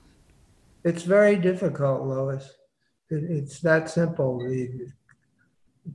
It's 0.82 1.04
very 1.04 1.36
difficult, 1.36 2.02
Lois. 2.02 2.50
It's 3.10 3.60
that 3.60 3.88
simple. 3.88 4.40
The, 4.40 4.88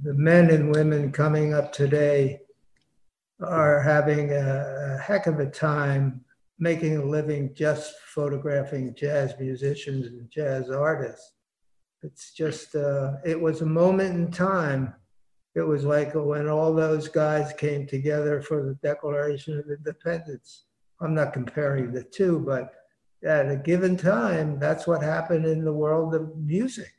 the 0.03 0.13
men 0.13 0.51
and 0.51 0.73
women 0.73 1.11
coming 1.11 1.53
up 1.53 1.73
today 1.73 2.39
are 3.41 3.81
having 3.81 4.31
a, 4.31 4.95
a 4.95 5.01
heck 5.01 5.27
of 5.27 5.39
a 5.39 5.49
time 5.49 6.23
making 6.59 6.97
a 6.97 7.05
living 7.05 7.53
just 7.53 7.95
photographing 7.99 8.93
jazz 8.93 9.33
musicians 9.39 10.07
and 10.07 10.29
jazz 10.29 10.69
artists. 10.69 11.31
It's 12.03 12.33
just, 12.33 12.75
uh, 12.75 13.13
it 13.25 13.39
was 13.39 13.61
a 13.61 13.65
moment 13.65 14.15
in 14.15 14.31
time. 14.31 14.93
It 15.55 15.61
was 15.61 15.83
like 15.83 16.13
when 16.13 16.47
all 16.47 16.73
those 16.73 17.07
guys 17.07 17.53
came 17.53 17.87
together 17.87 18.41
for 18.41 18.63
the 18.63 18.75
Declaration 18.75 19.57
of 19.57 19.69
Independence. 19.69 20.65
I'm 21.01 21.13
not 21.13 21.33
comparing 21.33 21.91
the 21.91 22.03
two, 22.03 22.39
but 22.39 22.73
at 23.23 23.51
a 23.51 23.55
given 23.55 23.97
time, 23.97 24.59
that's 24.59 24.87
what 24.87 25.01
happened 25.01 25.45
in 25.45 25.65
the 25.65 25.73
world 25.73 26.13
of 26.15 26.37
music. 26.37 26.93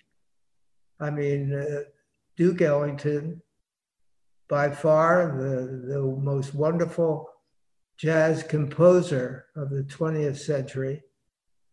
I 0.99 1.11
mean, 1.11 1.55
uh, 1.55 1.83
Duke 2.37 2.61
Ellington, 2.61 3.41
by 4.49 4.71
far 4.71 5.37
the, 5.39 5.93
the 5.93 6.03
most 6.03 6.55
wonderful 6.55 7.30
jazz 8.01 8.43
composer 8.43 9.45
of 9.57 9.69
the 9.69 9.83
20th 9.83 10.39
century. 10.39 11.03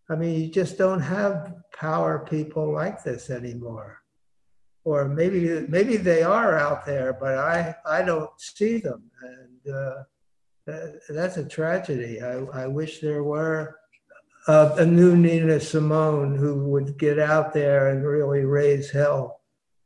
I 0.10 0.16
mean, 0.16 0.42
you 0.42 0.50
just 0.50 0.78
don't 0.78 1.00
have 1.00 1.54
power 1.74 2.26
people 2.30 2.74
like 2.74 3.02
this 3.04 3.30
anymore. 3.30 4.00
Or 4.84 5.08
maybe 5.08 5.66
maybe 5.68 5.98
they 5.98 6.24
are 6.24 6.58
out 6.58 6.86
there, 6.86 7.14
but 7.14 7.38
I, 7.38 7.76
I 7.86 8.04
don't 8.04 8.30
see 8.38 8.78
them. 8.78 9.04
And 9.22 9.74
uh, 9.74 10.04
that's 11.10 11.38
a 11.38 11.46
tragedy. 11.46 12.22
I, 12.22 12.40
I 12.64 12.68
wish 12.68 13.00
there 13.00 13.24
were 13.24 13.78
a, 14.48 14.76
a 14.78 14.86
new 14.86 15.16
Nina 15.16 15.60
Simone 15.60 16.36
who 16.36 16.66
would 16.70 16.98
get 16.98 17.20
out 17.20 17.54
there 17.54 17.90
and 17.90 18.06
really 18.06 18.46
raise 18.46 18.92
hell. 18.92 19.42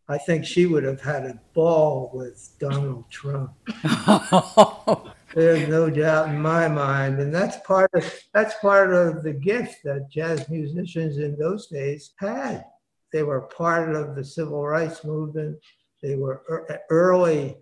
I 0.08 0.18
think 0.18 0.46
she 0.46 0.66
would 0.66 0.84
have 0.84 1.02
had 1.02 1.24
a 1.24 1.39
ball 1.54 2.12
with 2.14 2.56
Donald 2.60 3.10
Trump. 3.10 3.54
There's 5.34 5.67
no 5.69 5.89
doubt 5.89 6.29
in 6.29 6.41
my 6.41 6.67
mind, 6.67 7.19
and 7.19 7.34
that's 7.34 7.57
part 7.65 7.89
of 7.93 8.03
that's 8.34 8.55
part 8.55 8.93
of 8.93 9.23
the 9.23 9.34
gift 9.34 9.77
that 9.86 10.09
jazz 10.11 10.49
musicians 10.49 11.17
in 11.17 11.38
those 11.38 11.67
days 11.67 12.13
had. 12.19 12.65
They 13.13 13.23
were 13.23 13.41
part 13.41 13.95
of 13.95 14.15
the 14.15 14.25
civil 14.25 14.65
rights 14.65 15.03
movement. 15.05 15.57
They 16.01 16.15
were 16.15 16.43
early 16.89 17.57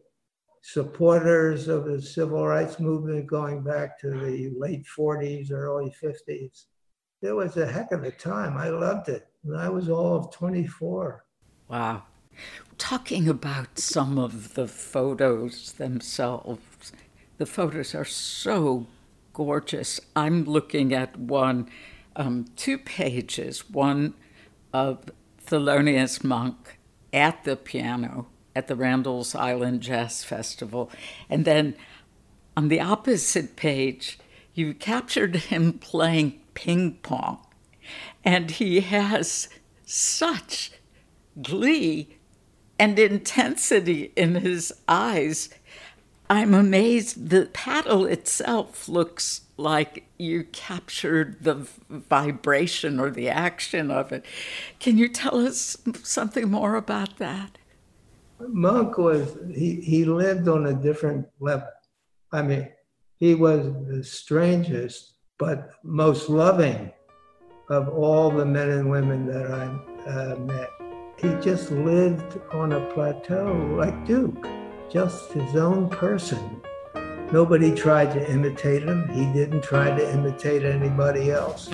supporters 0.62 1.68
of 1.68 1.86
the 1.86 2.02
civil 2.02 2.46
rights 2.46 2.80
movement 2.80 3.28
going 3.28 3.64
back 3.64 4.00
to 4.00 4.10
the 4.10 4.52
late 4.58 4.86
40s, 4.98 5.52
early 5.52 5.94
50s. 6.02 6.66
It 7.22 7.32
was 7.32 7.58
a 7.58 7.66
heck 7.66 7.92
of 7.92 8.04
a 8.04 8.12
time. 8.12 8.58
I 8.58 8.70
loved 8.70 9.10
it. 9.10 9.28
And 9.44 9.58
I 9.58 9.70
was 9.70 9.90
all 9.90 10.16
of 10.16 10.32
24. 10.32 11.26
Wow. 11.68 12.04
Talking 12.78 13.28
about 13.28 13.78
some 13.80 14.18
of 14.18 14.54
the 14.54 14.68
photos 14.68 15.74
themselves, 15.74 16.94
the 17.40 17.46
photos 17.46 17.96
are 17.96 18.06
so 18.06 18.86
gorgeous. 19.34 20.00
I'm 20.16 20.44
looking 20.44 20.94
at 20.94 21.18
one, 21.18 21.70
um, 22.16 22.46
two 22.56 22.78
pages, 22.78 23.70
one 23.70 24.14
of 24.74 25.10
Thelonious 25.48 26.24
Monk 26.24 26.78
at 27.14 27.46
the 27.46 27.56
piano 27.56 28.28
at 28.56 28.68
the 28.68 28.76
Randall's 28.76 29.34
Island 29.34 29.82
Jazz 29.82 30.24
Festival. 30.24 30.92
And 31.30 31.46
then 31.46 31.76
on 32.58 32.68
the 32.68 32.82
opposite 32.82 33.56
page, 33.56 34.20
you 34.54 34.74
captured 34.74 35.36
him 35.38 35.74
playing 35.74 36.42
ping 36.54 37.00
pong. 37.02 37.40
And 38.26 38.52
he 38.52 38.82
has 38.82 39.48
such 39.86 40.74
glee 41.42 42.18
and 42.78 43.00
intensity 43.00 44.12
in 44.18 44.36
his 44.36 44.74
eyes. 44.90 45.50
I'm 46.30 46.54
amazed. 46.54 47.30
The 47.30 47.48
paddle 47.54 48.06
itself 48.06 48.88
looks 48.88 49.42
like 49.58 50.06
you 50.18 50.44
captured 50.46 51.44
the 51.44 51.68
vibration 51.90 53.00
or 53.00 53.10
the 53.10 53.30
action 53.30 53.90
of 53.90 54.12
it. 54.12 54.26
Can 54.80 54.98
you 54.98 55.10
tell 55.10 55.46
us 55.46 55.78
something 56.04 56.50
more 56.50 56.76
about 56.76 57.18
that? 57.18 57.58
Monk 58.40 58.98
was, 58.98 59.38
he, 59.54 59.82
he 59.82 60.06
lived 60.06 60.48
on 60.48 60.68
a 60.68 60.74
different 60.74 61.28
level. 61.40 61.68
I 62.32 62.44
mean, 62.44 62.70
he 63.18 63.36
was 63.36 63.66
the 63.88 64.04
strangest 64.04 65.14
but 65.40 65.72
most 65.84 66.30
loving 66.30 66.92
of 67.70 67.90
all 67.90 68.30
the 68.30 68.46
men 68.46 68.70
and 68.70 68.90
women 68.90 69.26
that 69.26 69.52
I 69.52 70.10
uh, 70.10 70.36
met. 70.36 70.70
He 71.18 71.34
just 71.42 71.72
lived 71.72 72.40
on 72.52 72.72
a 72.74 72.86
plateau 72.94 73.76
like 73.78 74.06
Duke, 74.06 74.48
just 74.90 75.32
his 75.34 75.56
own 75.56 75.88
person. 75.90 76.62
Nobody 77.32 77.76
tried 77.76 78.12
to 78.14 78.32
imitate 78.32 78.84
him. 78.84 79.08
He 79.10 79.32
didn't 79.32 79.62
try 79.62 79.96
to 79.96 80.14
imitate 80.14 80.64
anybody 80.64 81.32
else. 81.32 81.70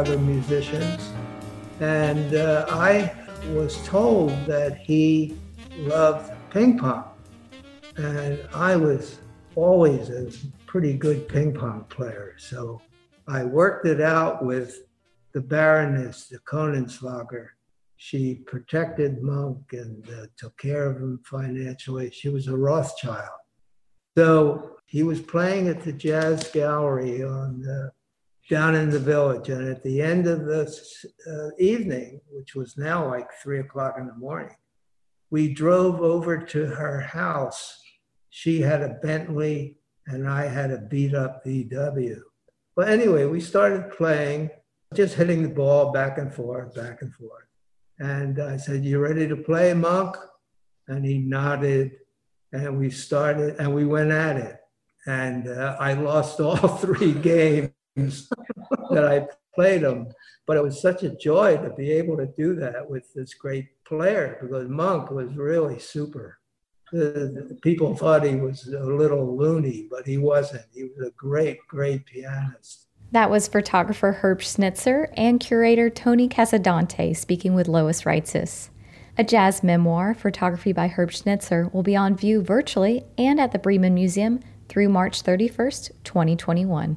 Other 0.00 0.16
musicians. 0.16 1.12
And 1.78 2.34
uh, 2.34 2.64
I 2.70 3.12
was 3.52 3.86
told 3.86 4.30
that 4.46 4.78
he 4.78 5.36
loved 5.76 6.32
ping 6.48 6.78
pong. 6.78 7.04
And 7.98 8.40
I 8.54 8.76
was 8.76 9.18
always 9.56 10.08
a 10.08 10.30
pretty 10.64 10.94
good 10.94 11.28
ping 11.28 11.52
pong 11.52 11.84
player. 11.90 12.34
So 12.38 12.80
I 13.28 13.44
worked 13.44 13.86
it 13.86 14.00
out 14.00 14.42
with 14.42 14.84
the 15.34 15.42
Baroness, 15.42 16.28
the 16.28 16.38
Koenigswarter. 16.38 17.48
She 17.98 18.36
protected 18.36 19.22
Monk 19.22 19.58
and 19.72 20.08
uh, 20.08 20.26
took 20.38 20.56
care 20.56 20.86
of 20.90 20.96
him 20.96 21.20
financially. 21.26 22.10
She 22.10 22.30
was 22.30 22.48
a 22.48 22.56
Rothschild. 22.56 23.28
So 24.16 24.76
he 24.86 25.02
was 25.02 25.20
playing 25.20 25.68
at 25.68 25.82
the 25.82 25.92
Jazz 25.92 26.50
Gallery 26.54 27.22
on 27.22 27.68
uh, 27.68 27.90
down 28.50 28.74
in 28.74 28.90
the 28.90 28.98
village. 28.98 29.48
And 29.48 29.68
at 29.68 29.82
the 29.82 30.02
end 30.02 30.26
of 30.26 30.44
the 30.44 30.66
uh, 31.30 31.56
evening, 31.58 32.20
which 32.30 32.56
was 32.56 32.76
now 32.76 33.08
like 33.08 33.28
three 33.42 33.60
o'clock 33.60 33.94
in 33.96 34.06
the 34.06 34.14
morning, 34.14 34.56
we 35.30 35.54
drove 35.54 36.00
over 36.00 36.36
to 36.36 36.66
her 36.66 37.00
house. 37.00 37.80
She 38.28 38.60
had 38.60 38.82
a 38.82 38.98
Bentley 39.02 39.76
and 40.06 40.28
I 40.28 40.46
had 40.46 40.72
a 40.72 40.78
beat 40.78 41.14
up 41.14 41.44
VW. 41.46 42.20
But 42.74 42.88
anyway, 42.88 43.26
we 43.26 43.40
started 43.40 43.92
playing, 43.92 44.50
just 44.94 45.14
hitting 45.14 45.44
the 45.44 45.48
ball 45.48 45.92
back 45.92 46.18
and 46.18 46.34
forth, 46.34 46.74
back 46.74 47.02
and 47.02 47.14
forth. 47.14 47.46
And 48.00 48.42
I 48.42 48.56
said, 48.56 48.84
You 48.84 48.98
ready 48.98 49.28
to 49.28 49.36
play, 49.36 49.72
Monk? 49.74 50.16
And 50.88 51.04
he 51.04 51.18
nodded. 51.18 51.92
And 52.52 52.80
we 52.80 52.90
started 52.90 53.56
and 53.60 53.72
we 53.72 53.84
went 53.84 54.10
at 54.10 54.36
it 54.36 54.56
and 55.06 55.48
uh, 55.48 55.76
I 55.78 55.94
lost 55.94 56.40
all 56.40 56.56
three 56.78 57.12
games 57.12 57.70
that 57.96 59.04
I 59.04 59.26
played 59.54 59.82
them. 59.82 60.08
But 60.46 60.56
it 60.56 60.62
was 60.62 60.80
such 60.80 61.02
a 61.02 61.14
joy 61.16 61.56
to 61.58 61.70
be 61.70 61.92
able 61.92 62.16
to 62.16 62.26
do 62.26 62.54
that 62.56 62.88
with 62.88 63.12
this 63.14 63.34
great 63.34 63.68
player 63.84 64.38
because 64.40 64.68
Monk 64.68 65.10
was 65.10 65.34
really 65.34 65.78
super. 65.78 66.38
The, 66.92 67.46
the 67.48 67.58
people 67.62 67.94
thought 67.94 68.24
he 68.24 68.34
was 68.34 68.66
a 68.66 68.84
little 68.84 69.36
loony, 69.36 69.86
but 69.88 70.06
he 70.06 70.18
wasn't. 70.18 70.64
He 70.74 70.84
was 70.84 71.06
a 71.06 71.12
great, 71.12 71.58
great 71.68 72.04
pianist. 72.06 72.88
That 73.12 73.30
was 73.30 73.48
photographer 73.48 74.12
Herb 74.12 74.40
Snitzer 74.40 75.12
and 75.16 75.40
curator 75.40 75.90
Tony 75.90 76.28
Casadante 76.28 77.16
speaking 77.16 77.54
with 77.54 77.68
Lois 77.68 78.02
Reitzes. 78.02 78.70
A 79.18 79.24
jazz 79.24 79.62
memoir, 79.62 80.14
photography 80.14 80.72
by 80.72 80.88
Herb 80.88 81.10
Snitzer, 81.10 81.72
will 81.72 81.82
be 81.82 81.96
on 81.96 82.16
view 82.16 82.40
virtually 82.40 83.04
and 83.18 83.40
at 83.40 83.52
the 83.52 83.58
Breman 83.58 83.92
Museum 83.92 84.40
through 84.68 84.88
March 84.88 85.22
31st, 85.22 85.90
2021. 86.04 86.96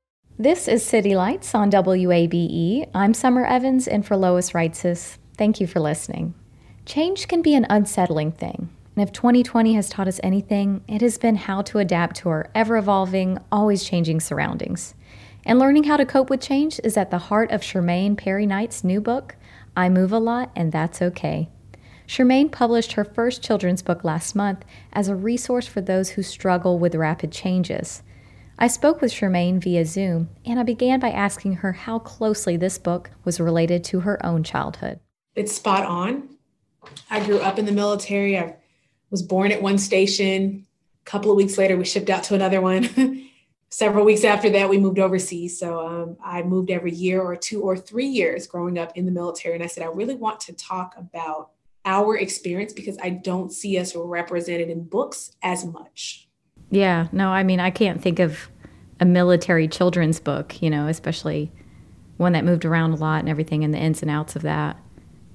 This 0.41 0.67
is 0.67 0.83
City 0.83 1.13
Lights 1.15 1.53
on 1.53 1.69
WABE. 1.69 2.89
I'm 2.95 3.13
Summer 3.13 3.45
Evans 3.45 3.87
and 3.87 4.03
for 4.03 4.17
Lois 4.17 4.53
Reitzes. 4.53 5.19
Thank 5.37 5.61
you 5.61 5.67
for 5.67 5.79
listening. 5.79 6.33
Change 6.83 7.27
can 7.27 7.43
be 7.43 7.53
an 7.53 7.67
unsettling 7.69 8.31
thing. 8.31 8.71
And 8.95 9.07
if 9.07 9.11
2020 9.11 9.75
has 9.75 9.87
taught 9.87 10.07
us 10.07 10.19
anything, 10.23 10.83
it 10.87 11.01
has 11.01 11.19
been 11.19 11.35
how 11.35 11.61
to 11.61 11.77
adapt 11.77 12.15
to 12.15 12.29
our 12.29 12.49
ever 12.55 12.77
evolving, 12.77 13.37
always 13.51 13.83
changing 13.83 14.19
surroundings. 14.19 14.95
And 15.45 15.59
learning 15.59 15.83
how 15.83 15.95
to 15.95 16.07
cope 16.07 16.31
with 16.31 16.41
change 16.41 16.79
is 16.83 16.97
at 16.97 17.11
the 17.11 17.19
heart 17.29 17.51
of 17.51 17.61
Charmaine 17.61 18.17
Perry 18.17 18.47
Knight's 18.47 18.83
new 18.83 18.99
book, 18.99 19.35
I 19.77 19.89
Move 19.89 20.11
a 20.11 20.17
Lot 20.17 20.49
and 20.55 20.71
That's 20.71 21.03
Okay. 21.03 21.49
Charmaine 22.07 22.51
published 22.51 22.93
her 22.93 23.05
first 23.05 23.43
children's 23.43 23.83
book 23.83 24.03
last 24.03 24.35
month 24.35 24.65
as 24.91 25.07
a 25.07 25.15
resource 25.15 25.67
for 25.67 25.81
those 25.81 26.09
who 26.09 26.23
struggle 26.23 26.79
with 26.79 26.95
rapid 26.95 27.31
changes. 27.31 28.01
I 28.61 28.67
spoke 28.67 29.01
with 29.01 29.11
Charmaine 29.11 29.59
via 29.59 29.83
Zoom, 29.83 30.29
and 30.45 30.59
I 30.59 30.63
began 30.63 30.99
by 30.99 31.09
asking 31.09 31.53
her 31.53 31.71
how 31.71 31.97
closely 31.97 32.57
this 32.57 32.77
book 32.77 33.09
was 33.23 33.39
related 33.39 33.83
to 33.85 34.01
her 34.01 34.23
own 34.23 34.43
childhood. 34.43 34.99
It's 35.33 35.51
spot 35.51 35.83
on. 35.83 36.29
I 37.09 37.25
grew 37.25 37.39
up 37.39 37.57
in 37.57 37.65
the 37.65 37.71
military. 37.71 38.37
I 38.37 38.57
was 39.09 39.23
born 39.23 39.51
at 39.51 39.63
one 39.63 39.79
station. 39.79 40.67
A 41.01 41.09
couple 41.09 41.31
of 41.31 41.37
weeks 41.37 41.57
later, 41.57 41.75
we 41.75 41.85
shipped 41.85 42.11
out 42.11 42.21
to 42.25 42.35
another 42.35 42.61
one. 42.61 43.27
Several 43.71 44.05
weeks 44.05 44.23
after 44.23 44.51
that, 44.51 44.69
we 44.69 44.77
moved 44.77 44.99
overseas. 44.99 45.57
So 45.57 45.83
um, 45.83 46.17
I 46.23 46.43
moved 46.43 46.69
every 46.69 46.93
year 46.93 47.19
or 47.19 47.35
two 47.35 47.63
or 47.63 47.75
three 47.75 48.05
years 48.05 48.45
growing 48.45 48.77
up 48.77 48.95
in 48.95 49.07
the 49.07 49.11
military. 49.11 49.55
And 49.55 49.63
I 49.63 49.67
said, 49.67 49.81
I 49.81 49.87
really 49.87 50.13
want 50.13 50.39
to 50.41 50.53
talk 50.53 50.93
about 50.99 51.49
our 51.83 52.15
experience 52.15 52.73
because 52.73 52.99
I 53.01 53.09
don't 53.09 53.51
see 53.51 53.79
us 53.79 53.95
represented 53.95 54.69
in 54.69 54.83
books 54.83 55.31
as 55.41 55.65
much. 55.65 56.27
Yeah, 56.71 57.07
no, 57.11 57.29
I 57.29 57.43
mean, 57.43 57.59
I 57.59 57.69
can't 57.69 58.01
think 58.01 58.19
of 58.19 58.49
a 58.99 59.05
military 59.05 59.67
children's 59.67 60.19
book, 60.19 60.61
you 60.61 60.69
know, 60.69 60.87
especially 60.87 61.51
one 62.17 62.33
that 62.33 62.45
moved 62.45 62.65
around 62.65 62.91
a 62.91 62.95
lot 62.95 63.19
and 63.19 63.29
everything 63.29 63.63
and 63.63 63.73
the 63.73 63.77
ins 63.77 64.01
and 64.01 64.09
outs 64.09 64.35
of 64.35 64.41
that. 64.43 64.77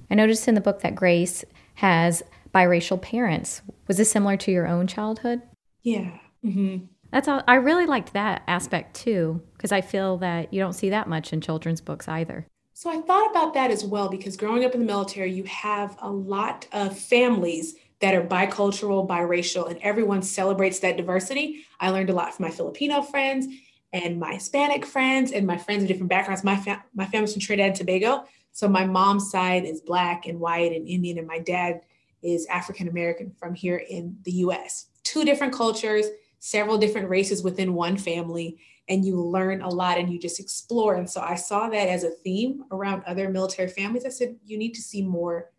I 0.09 0.15
noticed 0.15 0.47
in 0.47 0.55
the 0.55 0.61
book 0.61 0.81
that 0.81 0.95
Grace 0.95 1.45
has 1.75 2.23
biracial 2.55 2.99
parents. 2.99 3.61
Was 3.87 3.97
this 3.97 4.09
similar 4.09 4.37
to 4.37 4.51
your 4.51 4.67
own 4.67 4.87
childhood? 4.87 5.41
Yeah. 5.83 6.17
Mm-hmm. 6.43 6.85
That's 7.11 7.27
all. 7.27 7.43
I 7.47 7.55
really 7.55 7.85
liked 7.85 8.13
that 8.13 8.41
aspect 8.47 8.95
too, 8.95 9.41
because 9.53 9.71
I 9.71 9.81
feel 9.81 10.17
that 10.17 10.53
you 10.53 10.59
don't 10.59 10.73
see 10.73 10.89
that 10.89 11.07
much 11.07 11.33
in 11.33 11.41
children's 11.41 11.81
books 11.81 12.07
either. 12.07 12.47
So 12.73 12.89
I 12.89 13.01
thought 13.01 13.31
about 13.31 13.53
that 13.53 13.71
as 13.71 13.83
well, 13.83 14.07
because 14.09 14.37
growing 14.37 14.63
up 14.63 14.73
in 14.73 14.79
the 14.79 14.85
military, 14.85 15.31
you 15.31 15.43
have 15.43 15.97
a 16.01 16.09
lot 16.11 16.67
of 16.71 16.97
families 16.97 17.75
that 17.99 18.13
are 18.13 18.23
bicultural, 18.23 19.07
biracial, 19.07 19.69
and 19.69 19.79
everyone 19.81 20.21
celebrates 20.21 20.79
that 20.79 20.97
diversity. 20.97 21.65
I 21.79 21.89
learned 21.89 22.09
a 22.09 22.13
lot 22.13 22.33
from 22.33 22.45
my 22.45 22.51
Filipino 22.51 23.01
friends 23.01 23.47
and 23.91 24.19
my 24.19 24.33
Hispanic 24.33 24.85
friends 24.85 25.31
and 25.31 25.47
my 25.47 25.57
friends 25.57 25.83
of 25.83 25.87
different 25.87 26.09
backgrounds. 26.09 26.43
My, 26.43 26.57
fa- 26.57 26.83
my 26.93 27.05
family's 27.05 27.33
from 27.33 27.41
Trinidad 27.41 27.69
and 27.69 27.75
Tobago. 27.75 28.25
So 28.51 28.67
my 28.67 28.85
mom's 28.85 29.31
side 29.31 29.65
is 29.65 29.81
black 29.81 30.27
and 30.27 30.39
white 30.39 30.71
and 30.71 30.87
Indian, 30.87 31.17
and 31.19 31.27
my 31.27 31.39
dad 31.39 31.81
is 32.23 32.45
African 32.47 32.87
American 32.87 33.31
from 33.39 33.53
here 33.53 33.77
in 33.77 34.17
the 34.23 34.31
US. 34.31 34.87
Two 35.03 35.23
different 35.23 35.53
cultures, 35.53 36.07
several 36.39 36.77
different 36.77 37.09
races 37.09 37.43
within 37.43 37.73
one 37.73 37.97
family, 37.97 38.57
and 38.89 39.05
you 39.05 39.21
learn 39.21 39.61
a 39.61 39.69
lot 39.69 39.97
and 39.97 40.11
you 40.11 40.19
just 40.19 40.39
explore. 40.39 40.95
And 40.95 41.09
so 41.09 41.21
I 41.21 41.35
saw 41.35 41.69
that 41.69 41.89
as 41.89 42.03
a 42.03 42.09
theme 42.09 42.63
around 42.71 43.03
other 43.05 43.29
military 43.29 43.69
families. 43.69 44.05
I 44.05 44.09
said, 44.09 44.37
you 44.45 44.57
need 44.57 44.73
to 44.73 44.81
see 44.81 45.01
more 45.01 45.51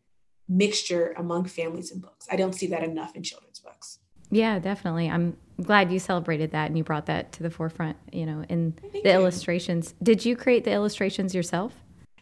mixture 0.48 1.14
among 1.16 1.44
families 1.44 1.90
and 1.90 2.00
books. 2.00 2.26
I 2.30 2.36
don't 2.36 2.54
see 2.54 2.66
that 2.68 2.82
enough 2.82 3.14
in 3.14 3.22
children's 3.22 3.58
books. 3.58 3.98
Yeah, 4.30 4.58
definitely. 4.58 5.08
I'm 5.08 5.36
glad 5.62 5.90
you 5.90 5.98
celebrated 5.98 6.52
that 6.52 6.68
and 6.68 6.76
you 6.76 6.84
brought 6.84 7.06
that 7.06 7.32
to 7.32 7.42
the 7.42 7.50
forefront, 7.50 7.96
you 8.12 8.26
know, 8.26 8.44
in 8.48 8.72
Thank 8.72 9.04
the 9.04 9.10
you. 9.10 9.14
illustrations. 9.14 9.94
Did 10.02 10.24
you 10.24 10.36
create 10.36 10.64
the 10.64 10.72
illustrations 10.72 11.34
yourself? 11.34 11.74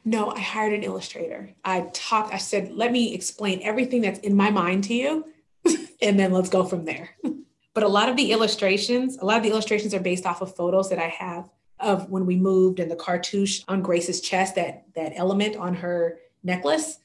No, 0.05 0.31
I 0.31 0.39
hired 0.39 0.73
an 0.73 0.85
illustrator. 0.85 1.51
I 1.65 1.91
talked, 1.93 2.33
I 2.33 2.39
said, 2.39 2.73
let 2.73 2.93
me 2.93 3.13
explain 3.13 3.61
everything 3.63 4.03
that's 4.03 4.21
in 4.21 4.37
my 4.37 4.51
mind 4.51 4.85
to 4.85 4.95
you, 4.95 5.27
and 6.03 6.19
then 6.19 6.33
let's 6.33 6.49
go 6.49 6.65
from 6.65 6.85
there. 6.85 7.11
but 7.75 7.83
a 7.83 7.89
lot 7.89 8.09
of 8.09 8.17
the 8.17 8.31
illustrations, 8.31 9.19
a 9.19 9.25
lot 9.25 9.37
of 9.37 9.43
the 9.43 9.51
illustrations 9.51 9.93
are 9.95 10.01
based 10.01 10.25
off 10.25 10.43
of 10.43 10.55
photos 10.55 10.91
that 10.91 11.01
I 11.01 11.09
have 11.09 11.51
of 11.81 12.09
when 12.09 12.25
we 12.25 12.37
moved 12.37 12.79
and 12.79 12.91
the 12.91 12.97
cartouche 12.97 13.63
on 13.69 13.83
Grace's 13.83 14.21
chest, 14.21 14.55
that 14.55 14.85
that 14.95 15.13
element 15.17 15.57
on 15.57 15.75
her 15.75 16.19
necklace 16.43 17.01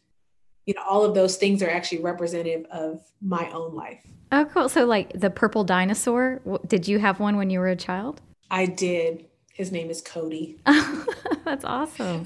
you 0.66 0.74
know, 0.74 0.82
all 0.88 1.03
of 1.03 1.16
those 1.16 1.38
things 1.38 1.64
are 1.64 1.70
actually 1.70 2.01
representative 2.01 2.66
of 2.72 3.01
my 3.22 3.49
own 3.51 3.74
life. 3.74 4.05
Oh, 4.32 4.45
cool. 4.45 4.70
So, 4.70 4.86
like 4.86 5.12
the 5.20 5.30
purple 5.30 5.64
dinosaur, 5.64 6.41
did 6.68 6.88
you 6.88 6.99
have 6.99 7.20
one 7.20 7.38
when 7.38 7.49
you 7.49 7.59
were 7.59 7.68
a 7.68 7.76
child? 7.76 8.22
I 8.49 8.66
did. 8.66 9.26
His 9.53 9.72
name 9.72 9.89
is 9.89 10.01
Cody. 10.01 10.57
that's 11.45 11.66
awesome. 11.66 12.24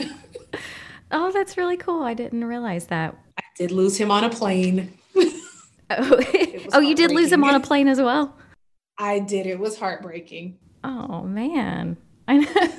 oh, 1.11 1.31
that's 1.31 1.57
really 1.57 1.77
cool. 1.77 2.03
I 2.03 2.13
didn't 2.13 2.45
realize 2.45 2.87
that. 2.87 3.17
I 3.37 3.43
did 3.57 3.71
lose 3.71 3.97
him 3.97 4.11
on 4.11 4.23
a 4.23 4.29
plane. 4.29 4.93
oh, 5.89 6.19
oh 6.73 6.79
you 6.79 6.95
did 6.95 7.11
lose 7.11 7.31
him 7.31 7.43
on 7.43 7.55
a 7.55 7.59
plane 7.59 7.87
as 7.87 7.99
well? 7.99 8.37
I 8.97 9.19
did. 9.19 9.47
It 9.47 9.59
was 9.59 9.77
heartbreaking. 9.79 10.59
Oh, 10.83 11.23
man. 11.23 11.97
I 12.27 12.37
know. 12.37 12.71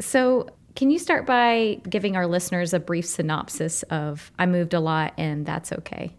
so, 0.00 0.48
can 0.74 0.90
you 0.90 0.98
start 0.98 1.26
by 1.26 1.80
giving 1.88 2.16
our 2.16 2.26
listeners 2.26 2.72
a 2.72 2.80
brief 2.80 3.06
synopsis 3.06 3.82
of 3.84 4.30
I 4.38 4.46
Moved 4.46 4.74
a 4.74 4.80
Lot 4.80 5.14
and 5.18 5.44
That's 5.44 5.72
Okay? 5.72 6.16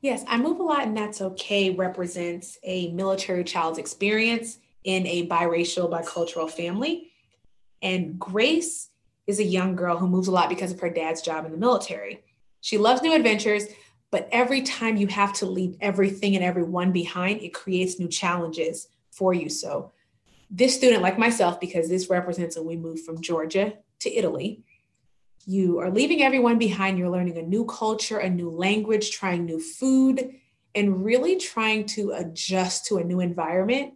Yes, 0.00 0.24
I 0.26 0.38
Move 0.38 0.58
a 0.58 0.62
Lot 0.62 0.84
and 0.86 0.96
That's 0.96 1.20
Okay 1.20 1.70
represents 1.70 2.58
a 2.64 2.90
military 2.92 3.44
child's 3.44 3.78
experience 3.78 4.58
in 4.84 5.06
a 5.06 5.28
biracial, 5.28 5.90
bicultural 5.90 6.50
family. 6.50 7.10
And 7.82 8.18
Grace 8.18 8.88
is 9.26 9.38
a 9.38 9.44
young 9.44 9.76
girl 9.76 9.96
who 9.96 10.08
moves 10.08 10.28
a 10.28 10.32
lot 10.32 10.48
because 10.48 10.72
of 10.72 10.80
her 10.80 10.90
dad's 10.90 11.22
job 11.22 11.44
in 11.44 11.52
the 11.52 11.58
military. 11.58 12.22
She 12.60 12.78
loves 12.78 13.02
new 13.02 13.14
adventures, 13.14 13.66
but 14.10 14.28
every 14.32 14.62
time 14.62 14.96
you 14.96 15.06
have 15.08 15.32
to 15.34 15.46
leave 15.46 15.76
everything 15.80 16.34
and 16.34 16.44
everyone 16.44 16.92
behind, 16.92 17.40
it 17.40 17.54
creates 17.54 17.98
new 17.98 18.08
challenges 18.08 18.88
for 19.10 19.32
you. 19.32 19.48
So, 19.48 19.92
this 20.54 20.76
student, 20.76 21.02
like 21.02 21.18
myself, 21.18 21.58
because 21.58 21.88
this 21.88 22.10
represents 22.10 22.56
when 22.56 22.66
we 22.66 22.76
moved 22.76 23.04
from 23.04 23.22
Georgia 23.22 23.72
to 24.00 24.14
Italy. 24.14 24.62
You 25.46 25.80
are 25.80 25.90
leaving 25.90 26.22
everyone 26.22 26.58
behind. 26.58 26.98
You're 26.98 27.08
learning 27.08 27.38
a 27.38 27.42
new 27.42 27.64
culture, 27.64 28.18
a 28.18 28.28
new 28.28 28.50
language, 28.50 29.10
trying 29.10 29.46
new 29.46 29.58
food, 29.58 30.30
and 30.74 31.02
really 31.04 31.36
trying 31.36 31.86
to 31.86 32.12
adjust 32.12 32.86
to 32.86 32.98
a 32.98 33.04
new 33.04 33.20
environment. 33.20 33.94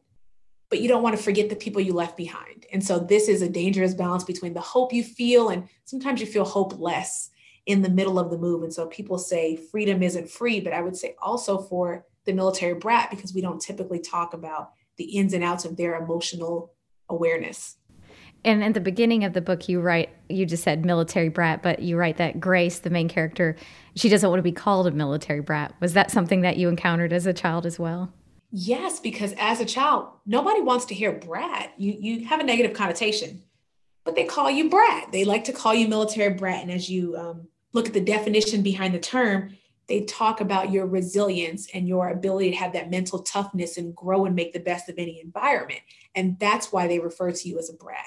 But 0.70 0.80
you 0.80 0.88
don't 0.88 1.02
want 1.02 1.14
to 1.14 1.22
forget 1.22 1.50
the 1.50 1.56
people 1.56 1.82
you 1.82 1.92
left 1.92 2.16
behind. 2.16 2.66
And 2.72 2.84
so 2.84 2.98
this 2.98 3.28
is 3.28 3.42
a 3.42 3.48
dangerous 3.48 3.94
balance 3.94 4.24
between 4.24 4.54
the 4.54 4.60
hope 4.60 4.92
you 4.94 5.04
feel 5.04 5.50
and 5.50 5.68
sometimes 5.84 6.20
you 6.20 6.26
feel 6.26 6.44
hopeless 6.44 7.30
in 7.66 7.82
the 7.82 7.90
middle 7.90 8.18
of 8.18 8.30
the 8.30 8.38
move. 8.38 8.62
And 8.62 8.72
so 8.72 8.86
people 8.86 9.18
say 9.18 9.56
freedom 9.56 10.02
isn't 10.02 10.30
free, 10.30 10.60
but 10.60 10.72
I 10.72 10.80
would 10.80 10.96
say 10.96 11.16
also 11.20 11.58
for 11.58 12.06
the 12.24 12.32
military 12.32 12.74
brat, 12.74 13.10
because 13.10 13.34
we 13.34 13.42
don't 13.42 13.60
typically 13.60 14.00
talk 14.00 14.34
about 14.34 14.70
the 14.96 15.04
ins 15.04 15.32
and 15.32 15.44
outs 15.44 15.64
of 15.64 15.76
their 15.76 15.96
emotional 15.96 16.72
awareness. 17.08 17.76
And 18.44 18.62
at 18.62 18.74
the 18.74 18.80
beginning 18.80 19.24
of 19.24 19.32
the 19.32 19.40
book 19.40 19.68
you 19.68 19.80
write 19.80 20.10
you 20.28 20.46
just 20.46 20.62
said 20.62 20.84
military 20.84 21.28
brat 21.28 21.62
but 21.62 21.80
you 21.80 21.96
write 21.96 22.16
that 22.18 22.40
grace 22.40 22.78
the 22.80 22.90
main 22.90 23.08
character 23.08 23.56
she 23.94 24.08
doesn't 24.08 24.28
want 24.28 24.38
to 24.38 24.44
be 24.44 24.52
called 24.52 24.86
a 24.86 24.90
military 24.90 25.40
brat. 25.40 25.74
Was 25.80 25.94
that 25.94 26.10
something 26.10 26.42
that 26.42 26.56
you 26.56 26.68
encountered 26.68 27.12
as 27.12 27.26
a 27.26 27.32
child 27.32 27.66
as 27.66 27.78
well? 27.78 28.12
Yes 28.52 29.00
because 29.00 29.34
as 29.38 29.60
a 29.60 29.64
child 29.64 30.08
nobody 30.26 30.60
wants 30.60 30.84
to 30.86 30.94
hear 30.94 31.12
brat. 31.12 31.72
You 31.76 31.96
you 31.98 32.26
have 32.26 32.40
a 32.40 32.44
negative 32.44 32.76
connotation 32.76 33.42
but 34.06 34.14
they 34.14 34.24
call 34.24 34.48
you 34.50 34.70
brat. 34.70 35.10
They 35.10 35.24
like 35.24 35.44
to 35.44 35.52
call 35.52 35.74
you 35.74 35.88
military 35.88 36.32
brat. 36.32 36.62
And 36.62 36.70
as 36.70 36.88
you 36.88 37.16
um, 37.16 37.48
look 37.72 37.88
at 37.88 37.92
the 37.92 38.00
definition 38.00 38.62
behind 38.62 38.94
the 38.94 39.00
term 39.00 39.56
they 39.88 40.04
talk 40.04 40.40
about 40.40 40.72
your 40.72 40.86
resilience 40.86 41.68
and 41.72 41.86
your 41.86 42.08
ability 42.08 42.50
to 42.50 42.56
have 42.56 42.72
that 42.72 42.90
mental 42.90 43.20
toughness 43.20 43.76
and 43.76 43.94
grow 43.94 44.24
and 44.24 44.34
make 44.34 44.52
the 44.52 44.60
best 44.60 44.88
of 44.88 44.96
any 44.98 45.20
environment 45.20 45.80
and 46.14 46.38
that's 46.38 46.72
why 46.72 46.86
they 46.86 46.98
refer 46.98 47.30
to 47.30 47.48
you 47.48 47.58
as 47.58 47.70
a 47.70 47.74
brat 47.74 48.06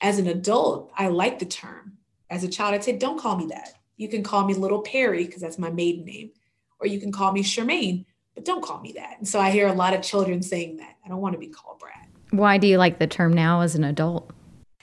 as 0.00 0.18
an 0.18 0.28
adult, 0.28 0.92
I 0.96 1.08
like 1.08 1.38
the 1.38 1.46
term. 1.46 1.94
As 2.30 2.44
a 2.44 2.48
child, 2.48 2.74
I'd 2.74 2.84
say, 2.84 2.96
don't 2.96 3.20
call 3.20 3.36
me 3.36 3.46
that. 3.46 3.74
You 3.96 4.08
can 4.08 4.22
call 4.22 4.46
me 4.46 4.54
Little 4.54 4.82
Perry 4.82 5.24
because 5.24 5.40
that's 5.40 5.58
my 5.58 5.70
maiden 5.70 6.04
name, 6.04 6.30
or 6.78 6.86
you 6.86 7.00
can 7.00 7.10
call 7.10 7.32
me 7.32 7.42
Charmaine, 7.42 8.04
but 8.34 8.44
don't 8.44 8.62
call 8.62 8.80
me 8.80 8.92
that. 8.92 9.16
And 9.18 9.26
so 9.26 9.40
I 9.40 9.50
hear 9.50 9.66
a 9.66 9.72
lot 9.72 9.94
of 9.94 10.02
children 10.02 10.42
saying 10.42 10.76
that. 10.76 10.96
I 11.04 11.08
don't 11.08 11.20
want 11.20 11.32
to 11.32 11.38
be 11.38 11.48
called 11.48 11.80
brat. 11.80 12.08
Why 12.30 12.58
do 12.58 12.66
you 12.66 12.78
like 12.78 12.98
the 12.98 13.06
term 13.06 13.32
now 13.32 13.62
as 13.62 13.74
an 13.74 13.82
adult? 13.82 14.30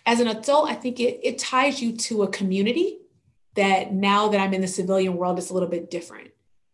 As 0.06 0.20
an 0.20 0.28
adult, 0.28 0.70
I 0.70 0.74
think 0.74 1.00
it, 1.00 1.20
it 1.24 1.38
ties 1.38 1.82
you 1.82 1.96
to 1.96 2.24
a 2.24 2.28
community 2.28 3.00
that 3.56 3.94
now 3.94 4.28
that 4.30 4.40
I'm 4.40 4.54
in 4.54 4.62
the 4.62 4.68
civilian 4.68 5.18
world, 5.18 5.38
it's 5.38 5.50
a 5.50 5.54
little 5.54 5.70
bit 5.70 5.90
different. 5.90 6.32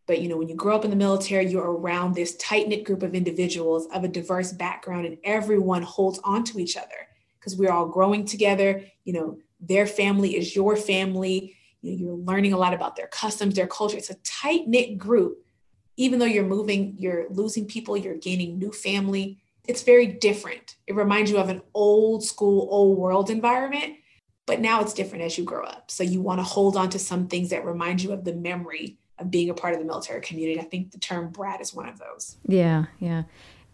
But 0.08 0.22
you 0.22 0.28
know, 0.28 0.38
when 0.38 0.50
you 0.50 0.56
grow 0.56 0.76
up 0.76 0.84
in 0.84 0.90
the 0.90 0.96
military, 0.98 1.48
you're 1.48 1.72
around 1.72 2.16
this 2.16 2.36
tight 2.36 2.68
knit 2.68 2.84
group 2.84 3.04
of 3.04 3.16
individuals 3.16 3.88
of 3.94 4.04
a 4.04 4.08
diverse 4.08 4.52
background, 4.52 5.06
and 5.06 5.18
everyone 5.24 5.84
holds 5.84 6.20
on 6.24 6.44
to 6.46 6.60
each 6.60 6.76
other 6.76 7.08
because 7.40 7.56
we're 7.56 7.72
all 7.72 7.88
growing 7.88 8.26
together. 8.26 8.84
You 9.04 9.14
know, 9.14 9.40
their 9.60 9.88
family 9.88 10.36
is 10.36 10.56
your 10.56 10.76
family. 10.76 11.56
You 11.82 11.92
know, 11.92 11.98
you're 11.98 12.18
learning 12.18 12.54
a 12.54 12.58
lot 12.58 12.74
about 12.74 12.96
their 12.96 13.08
customs, 13.08 13.56
their 13.56 13.68
culture. 13.68 13.98
It's 13.98 14.10
a 14.10 14.16
tight 14.16 14.68
knit 14.68 14.98
group. 14.98 15.38
Even 15.98 16.20
though 16.20 16.26
you're 16.26 16.44
moving, 16.44 16.96
you're 16.98 17.28
losing 17.30 17.66
people, 17.66 17.96
you're 17.96 18.18
gaining 18.18 18.58
new 18.58 18.72
family. 18.72 19.40
It's 19.68 19.84
very 19.84 20.08
different. 20.08 20.76
It 20.88 20.96
reminds 20.96 21.30
you 21.30 21.38
of 21.38 21.50
an 21.50 21.62
old 21.74 22.24
school, 22.24 22.68
old 22.72 22.98
world 22.98 23.30
environment, 23.30 23.96
but 24.52 24.60
now 24.60 24.82
it's 24.82 24.94
different 24.94 25.24
as 25.24 25.38
you 25.38 25.46
grow 25.46 25.64
up. 25.64 25.90
So 25.90 26.04
you 26.04 26.22
want 26.22 26.40
to 26.40 26.44
hold 26.44 26.76
on 26.76 26.90
to 26.90 27.00
some 27.00 27.30
things 27.30 27.52
that 27.52 27.64
remind 27.64 28.04
you 28.04 28.12
of 28.12 28.26
the 28.26 28.34
memory 28.34 28.98
of 29.18 29.32
being 29.32 29.50
a 29.50 29.54
part 29.54 29.74
of 29.74 29.80
the 29.80 29.86
military 29.86 30.20
community. 30.20 30.60
I 30.60 30.64
think 30.64 30.92
the 30.92 30.98
term 30.98 31.30
brat 31.30 31.62
is 31.62 31.74
one 31.74 31.88
of 31.88 31.98
those. 31.98 32.36
Yeah, 32.46 32.88
yeah. 33.00 33.24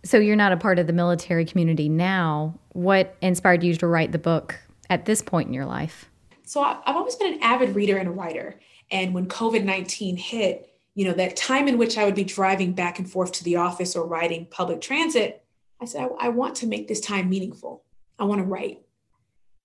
So 0.03 0.19
you're 0.19 0.36
not 0.36 0.51
a 0.51 0.57
part 0.57 0.78
of 0.78 0.86
the 0.86 0.93
military 0.93 1.45
community 1.45 1.89
now. 1.89 2.59
What 2.73 3.15
inspired 3.23 3.63
you 3.63 3.73
to 3.73 3.88
write 3.88 4.11
the 4.11 4.19
book 4.19 4.59
at 4.88 5.05
this 5.05 5.23
point 5.23 5.47
in 5.47 5.53
your 5.55 5.65
life? 5.65 6.11
So 6.43 6.61
I've 6.61 6.95
always 6.95 7.15
been 7.15 7.34
an 7.34 7.39
avid 7.41 7.73
reader 7.75 7.97
and 7.97 8.09
a 8.09 8.11
writer. 8.11 8.59
And 8.91 9.15
when 9.15 9.25
COVID 9.25 9.63
19 9.63 10.15
hit, 10.15 10.71
you 10.93 11.05
know, 11.05 11.13
that 11.13 11.36
time 11.36 11.67
in 11.67 11.80
which 11.80 11.97
I 11.97 12.05
would 12.05 12.13
be 12.13 12.23
driving 12.23 12.73
back 12.73 12.99
and 12.99 13.09
forth 13.09 13.32
to 13.32 13.43
the 13.43 13.55
office 13.55 13.95
or 13.95 14.05
riding 14.05 14.45
public 14.45 14.80
transit, 14.80 15.43
I 15.82 15.86
said, 15.86 16.07
I, 16.19 16.28
I 16.28 16.30
want 16.30 16.53
to 16.57 16.67
make 16.67 16.88
this 16.88 17.01
time 17.01 17.32
meaningful. 17.32 17.84
I 18.19 18.25
want 18.25 18.41
to 18.41 18.45
write 18.45 18.84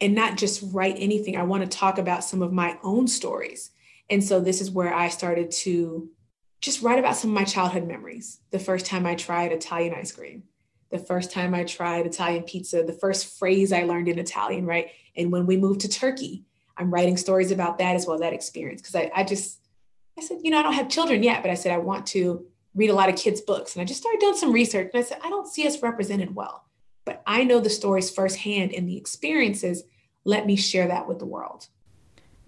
and 0.00 0.14
not 0.14 0.36
just 0.36 0.62
write 0.72 0.96
anything. 0.98 1.36
I 1.36 1.42
want 1.42 1.62
to 1.62 1.78
talk 1.78 1.98
about 1.98 2.24
some 2.24 2.42
of 2.42 2.52
my 2.52 2.78
own 2.82 3.06
stories. 3.06 3.70
And 4.10 4.22
so 4.22 4.40
this 4.40 4.60
is 4.60 4.70
where 4.70 4.92
I 4.92 5.08
started 5.08 5.50
to 5.50 6.10
just 6.60 6.82
write 6.82 6.98
about 6.98 7.16
some 7.16 7.30
of 7.30 7.34
my 7.34 7.44
childhood 7.44 7.86
memories. 7.86 8.40
The 8.50 8.58
first 8.58 8.86
time 8.86 9.06
I 9.06 9.14
tried 9.14 9.52
Italian 9.52 9.94
ice 9.94 10.12
cream, 10.12 10.44
the 10.90 10.98
first 10.98 11.32
time 11.32 11.54
I 11.54 11.64
tried 11.64 12.06
Italian 12.06 12.44
pizza, 12.44 12.82
the 12.82 12.92
first 12.92 13.38
phrase 13.38 13.72
I 13.72 13.82
learned 13.82 14.08
in 14.08 14.18
Italian, 14.18 14.66
right? 14.66 14.90
And 15.16 15.32
when 15.32 15.46
we 15.46 15.56
moved 15.56 15.80
to 15.80 15.88
Turkey, 15.88 16.44
I'm 16.76 16.92
writing 16.92 17.16
stories 17.16 17.50
about 17.50 17.78
that 17.78 17.96
as 17.96 18.06
well, 18.06 18.18
that 18.18 18.32
experience. 18.32 18.80
Because 18.80 18.94
I, 18.96 19.10
I 19.14 19.24
just, 19.24 19.58
I 20.18 20.22
said, 20.22 20.38
you 20.42 20.50
know, 20.50 20.58
I 20.58 20.62
don't 20.62 20.74
have 20.74 20.88
children 20.88 21.22
yet, 21.22 21.42
but 21.42 21.50
I 21.50 21.54
said, 21.54 21.72
I 21.72 21.78
want 21.78 22.06
to 22.08 22.46
read 22.74 22.90
a 22.90 22.94
lot 22.94 23.08
of 23.08 23.16
kids' 23.16 23.40
books. 23.40 23.74
And 23.74 23.82
I 23.82 23.84
just 23.84 24.00
started 24.00 24.20
doing 24.20 24.36
some 24.36 24.52
research. 24.52 24.90
And 24.92 25.02
I 25.02 25.06
said, 25.06 25.18
I 25.24 25.28
don't 25.30 25.46
see 25.46 25.66
us 25.66 25.82
represented 25.82 26.34
well, 26.34 26.64
but 27.04 27.22
I 27.26 27.44
know 27.44 27.60
the 27.60 27.70
stories 27.70 28.10
firsthand 28.10 28.72
and 28.72 28.88
the 28.88 28.96
experiences. 28.96 29.84
Let 30.24 30.46
me 30.46 30.56
share 30.56 30.88
that 30.88 31.08
with 31.08 31.18
the 31.18 31.26
world. 31.26 31.68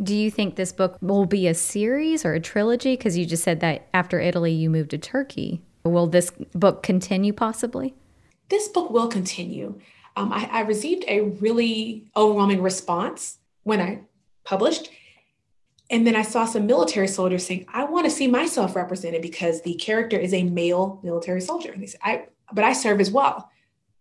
Do 0.03 0.15
you 0.15 0.31
think 0.31 0.57
this 0.57 0.73
book 0.73 0.99
will 1.01 1.27
be 1.27 1.47
a 1.47 1.55
series 1.55 2.25
or 2.25 2.35
a 2.35 2.41
trilogy? 2.41 2.97
Because 2.97 3.17
you 3.17 3.27
just 3.27 3.45
said 3.45 3.61
that 3.61 3.89
after 3.95 4.21
Italy, 4.21 4.53
you 4.53 4.69
moved 4.69 4.91
to 4.91 4.99
Turkey. 4.99 5.63
Will 5.85 6.07
this 6.07 6.31
book 6.55 6.83
continue 6.83 7.33
possibly? 7.33 7.95
This 8.49 8.69
book 8.69 8.91
will 8.91 9.09
continue. 9.09 9.81
Um, 10.17 10.33
I, 10.33 10.49
I 10.51 10.61
received 10.63 11.05
a 11.09 11.21
really 11.21 12.11
overwhelming 12.17 12.63
response 12.63 13.39
when 13.63 13.81
I 13.81 14.01
published. 14.45 14.91
And 15.91 16.07
then 16.07 16.17
I 16.17 16.23
saw 16.23 16.45
some 16.45 16.67
military 16.67 17.09
soldiers 17.09 17.47
saying, 17.47 17.67
I 17.73 17.85
want 17.85 18.05
to 18.07 18.11
see 18.11 18.27
myself 18.27 18.75
represented 18.75 19.23
because 19.23 19.63
the 19.63 19.75
character 19.75 20.17
is 20.17 20.33
a 20.33 20.43
male 20.43 21.01
military 21.03 21.41
soldier. 21.41 21.73
And 21.73 21.83
they 21.83 21.87
said, 21.87 22.01
I, 22.03 22.25
but 22.53 22.65
I 22.65 22.73
serve 22.73 23.01
as 23.01 23.11
well. 23.11 23.51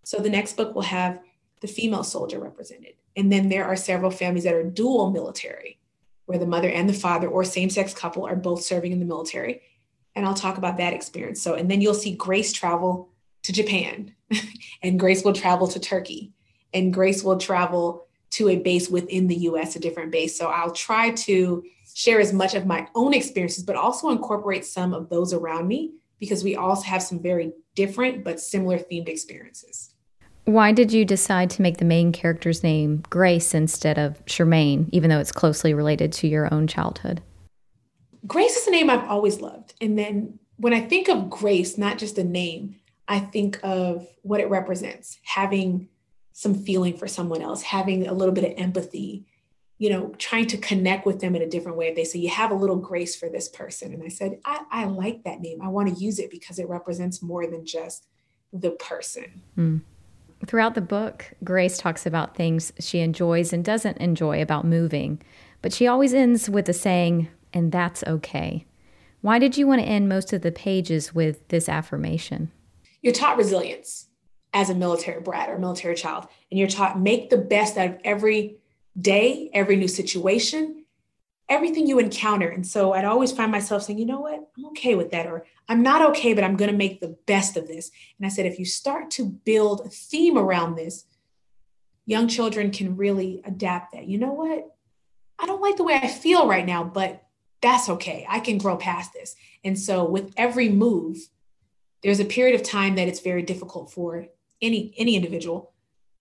So 0.04 0.18
the 0.18 0.30
next 0.30 0.58
book 0.58 0.76
will 0.76 0.84
have 0.84 1.20
the 1.62 1.68
female 1.68 2.04
soldier 2.04 2.40
represented. 2.40 2.94
And 3.16 3.32
then 3.32 3.50
there 3.50 3.66
are 3.66 3.76
several 3.76 4.12
families 4.12 4.44
that 4.44 4.54
are 4.54 4.64
dual 4.64 5.12
military, 5.12 5.80
where 6.26 6.38
the 6.38 6.46
mother 6.46 6.70
and 6.70 6.90
the 6.90 6.94
father 6.94 7.28
or 7.28 7.44
same 7.44 7.70
sex 7.70 7.94
couple 7.94 8.26
are 8.26 8.36
both 8.36 8.64
serving 8.64 8.92
in 8.92 9.00
the 9.00 9.06
military. 9.06 9.62
And 10.16 10.26
I'll 10.26 10.34
talk 10.34 10.58
about 10.58 10.78
that 10.78 10.94
experience. 10.94 11.42
So, 11.42 11.56
and 11.56 11.70
then 11.70 11.82
you'll 11.82 11.94
see 11.94 12.16
Grace 12.16 12.54
travel 12.54 13.10
to 13.44 13.52
Japan, 13.52 14.14
and 14.84 15.00
Grace 15.00 15.24
will 15.24 15.34
travel 15.34 15.68
to 15.68 15.80
Turkey, 15.80 16.32
and 16.74 16.94
Grace 16.94 17.24
will 17.24 17.38
travel 17.38 18.08
to 18.32 18.50
a 18.50 18.58
base 18.58 18.90
within 18.90 19.28
the 19.28 19.36
US, 19.36 19.76
a 19.76 19.80
different 19.80 20.12
base. 20.12 20.38
So 20.38 20.48
I'll 20.48 20.72
try 20.72 21.12
to 21.12 21.64
share 21.94 22.20
as 22.20 22.34
much 22.34 22.56
of 22.56 22.66
my 22.66 22.88
own 22.96 23.14
experiences, 23.14 23.64
but 23.64 23.76
also 23.76 24.10
incorporate 24.10 24.66
some 24.66 24.94
of 24.94 25.10
those 25.10 25.34
around 25.34 25.68
me 25.68 25.94
because 26.20 26.44
we 26.44 26.56
also 26.56 26.84
have 26.84 27.04
some 27.04 27.22
very 27.22 27.54
different 27.76 28.24
but 28.24 28.40
similar 28.40 28.80
themed 28.80 29.08
experiences. 29.08 29.93
Why 30.46 30.74
did 30.74 30.92
you 30.92 31.06
decide 31.06 31.50
to 31.52 31.62
make 31.62 31.78
the 31.78 31.86
main 31.86 32.12
character's 32.12 32.64
name 32.64 33.04
Grace 33.10 33.54
instead 33.54 33.98
of 33.98 34.24
Charmaine, 34.26 34.90
even 34.92 35.10
though 35.10 35.20
it's 35.20 35.32
closely 35.32 35.74
related 35.74 36.12
to 36.14 36.28
your 36.28 36.54
own 36.54 36.68
childhood? 36.68 37.22
Grace 38.28 38.58
is 38.58 38.68
a 38.68 38.72
name 38.72 38.90
I've 38.90 39.08
always 39.10 39.40
loved. 39.40 39.74
And 39.80 39.98
then 39.98 40.40
when 40.58 40.74
I 40.74 40.82
think 40.82 41.08
of 41.08 41.30
Grace, 41.30 41.78
not 41.78 41.98
just 41.98 42.18
a 42.18 42.24
name, 42.24 42.76
I 43.08 43.20
think 43.20 43.60
of 43.64 44.08
what 44.22 44.40
it 44.40 44.50
represents 44.50 45.18
having 45.24 45.88
some 46.34 46.56
feeling 46.56 46.98
for 46.98 47.08
someone 47.08 47.42
else, 47.42 47.62
having 47.62 48.08
a 48.08 48.14
little 48.14 48.34
bit 48.34 48.44
of 48.44 48.54
empathy, 48.58 49.26
you 49.78 49.90
know, 49.90 50.14
trying 50.18 50.48
to 50.48 50.58
connect 50.58 51.06
with 51.06 51.20
them 51.20 51.36
in 51.36 51.42
a 51.42 51.50
different 51.50 51.78
way. 51.78 51.94
They 51.94 52.06
say, 52.06 52.20
you 52.20 52.30
have 52.30 52.52
a 52.52 52.56
little 52.56 52.78
grace 52.78 53.16
for 53.16 53.30
this 53.30 53.48
person. 53.48 53.94
And 53.94 54.04
I 54.04 54.08
said, 54.08 54.40
I, 54.44 54.62
I 54.72 54.86
like 54.86 55.24
that 55.24 55.42
name. 55.42 55.62
I 55.62 55.68
want 55.68 55.90
to 55.90 56.04
use 56.04 56.20
it 56.20 56.32
because 56.32 56.60
it 56.60 56.68
represents 56.68 57.22
more 57.22 57.46
than 57.48 57.66
just 57.66 58.08
the 58.52 58.72
person. 58.72 59.42
Mm. 59.58 59.82
Throughout 60.46 60.76
the 60.76 60.82
book, 60.82 61.34
Grace 61.44 61.78
talks 61.78 62.06
about 62.06 62.36
things 62.36 62.74
she 62.80 63.00
enjoys 63.00 63.54
and 63.54 63.64
doesn't 63.64 63.98
enjoy 63.98 64.42
about 64.42 64.66
moving, 64.66 65.22
but 65.62 65.74
she 65.74 65.88
always 65.88 66.14
ends 66.14 66.50
with 66.50 66.66
the 66.66 66.74
saying, 66.74 67.30
and 67.54 67.72
that's 67.72 68.04
okay. 68.04 68.66
Why 69.22 69.40
did 69.40 69.58
you 69.58 69.68
want 69.68 69.82
to 69.82 69.88
end 69.88 70.10
most 70.10 70.34
of 70.34 70.42
the 70.42 70.52
pages 70.52 71.16
with 71.16 71.48
this 71.48 71.70
affirmation? 71.70 72.52
You're 73.02 73.14
taught 73.14 73.38
resilience 73.38 74.08
as 74.54 74.70
a 74.70 74.76
military 74.76 75.22
brat 75.22 75.50
or 75.50 75.58
military 75.58 75.96
child. 75.96 76.28
And 76.52 76.60
you're 76.60 76.68
taught 76.68 77.00
make 77.00 77.30
the 77.30 77.38
best 77.38 77.78
out 77.78 77.90
of 77.90 77.98
every 78.04 78.58
day, 79.00 79.50
every 79.54 79.76
new 79.76 79.88
situation, 79.88 80.83
everything 81.50 81.88
you 81.88 82.00
encounter. 82.00 82.50
And 82.50 82.66
so 82.66 82.94
I'd 82.94 83.06
always 83.06 83.32
find 83.32 83.52
myself 83.52 83.84
saying, 83.84 84.00
you 84.00 84.06
know 84.06 84.22
what, 84.22 84.40
I'm 84.58 84.66
okay 84.68 84.96
with 84.96 85.12
that. 85.12 85.28
Or 85.28 85.46
I'm 85.68 85.84
not 85.84 86.02
okay, 86.12 86.34
but 86.34 86.44
I'm 86.44 86.56
going 86.56 86.72
to 86.72 86.78
make 86.78 87.00
the 87.00 87.18
best 87.26 87.58
of 87.58 87.68
this. 87.68 87.92
And 88.18 88.26
I 88.26 88.30
said, 88.30 88.46
if 88.46 88.60
you 88.60 88.66
start 88.66 89.12
to 89.12 89.26
build 89.26 89.82
a 89.86 89.90
theme 89.90 90.38
around 90.38 90.76
this, 90.76 91.06
young 92.06 92.28
children 92.28 92.72
can 92.72 92.98
really 92.98 93.42
adapt 93.46 93.94
that. 93.94 94.08
You 94.08 94.18
know 94.18 94.34
what? 94.34 94.76
I 95.40 95.46
don't 95.46 95.62
like 95.62 95.78
the 95.78 95.84
way 95.84 95.96
I 95.96 96.08
feel 96.08 96.48
right 96.48 96.66
now, 96.66 96.84
but 96.84 97.24
that's 97.62 97.90
okay. 97.90 98.26
I 98.30 98.40
can 98.40 98.58
grow 98.58 98.78
past 98.78 99.14
this. 99.14 99.36
And 99.64 99.80
so 99.80 100.06
with 100.06 100.34
every 100.38 100.70
move, 100.70 101.18
there's 102.04 102.20
a 102.20 102.26
period 102.26 102.56
of 102.56 102.64
time 102.64 102.96
that 102.96 103.08
it's 103.08 103.22
very 103.22 103.42
difficult 103.42 103.92
for 103.92 104.28
any 104.62 104.94
any 104.98 105.16
individual 105.16 105.72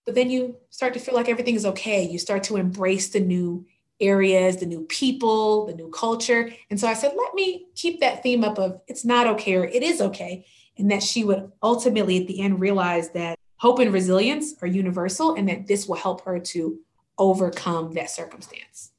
but 0.05 0.15
then 0.15 0.29
you 0.29 0.57
start 0.69 0.93
to 0.93 0.99
feel 0.99 1.15
like 1.15 1.29
everything 1.29 1.55
is 1.55 1.65
okay 1.65 2.07
you 2.07 2.19
start 2.19 2.43
to 2.43 2.57
embrace 2.57 3.09
the 3.09 3.19
new 3.19 3.65
areas 3.99 4.57
the 4.57 4.65
new 4.65 4.81
people 4.85 5.65
the 5.65 5.75
new 5.75 5.89
culture 5.89 6.51
and 6.69 6.79
so 6.79 6.87
i 6.87 6.93
said 6.93 7.13
let 7.17 7.33
me 7.33 7.65
keep 7.75 7.99
that 7.99 8.23
theme 8.23 8.43
up 8.43 8.57
of 8.57 8.81
it's 8.87 9.05
not 9.05 9.27
okay 9.27 9.55
or 9.55 9.65
it 9.65 9.83
is 9.83 10.01
okay 10.01 10.45
and 10.77 10.89
that 10.89 11.03
she 11.03 11.23
would 11.23 11.51
ultimately 11.61 12.19
at 12.19 12.27
the 12.27 12.41
end 12.41 12.59
realize 12.59 13.11
that 13.11 13.37
hope 13.57 13.79
and 13.79 13.93
resilience 13.93 14.55
are 14.61 14.67
universal 14.67 15.35
and 15.35 15.47
that 15.47 15.67
this 15.67 15.87
will 15.87 15.95
help 15.95 16.25
her 16.25 16.39
to 16.39 16.79
overcome 17.17 17.93
that 17.93 18.09
circumstance 18.09 18.93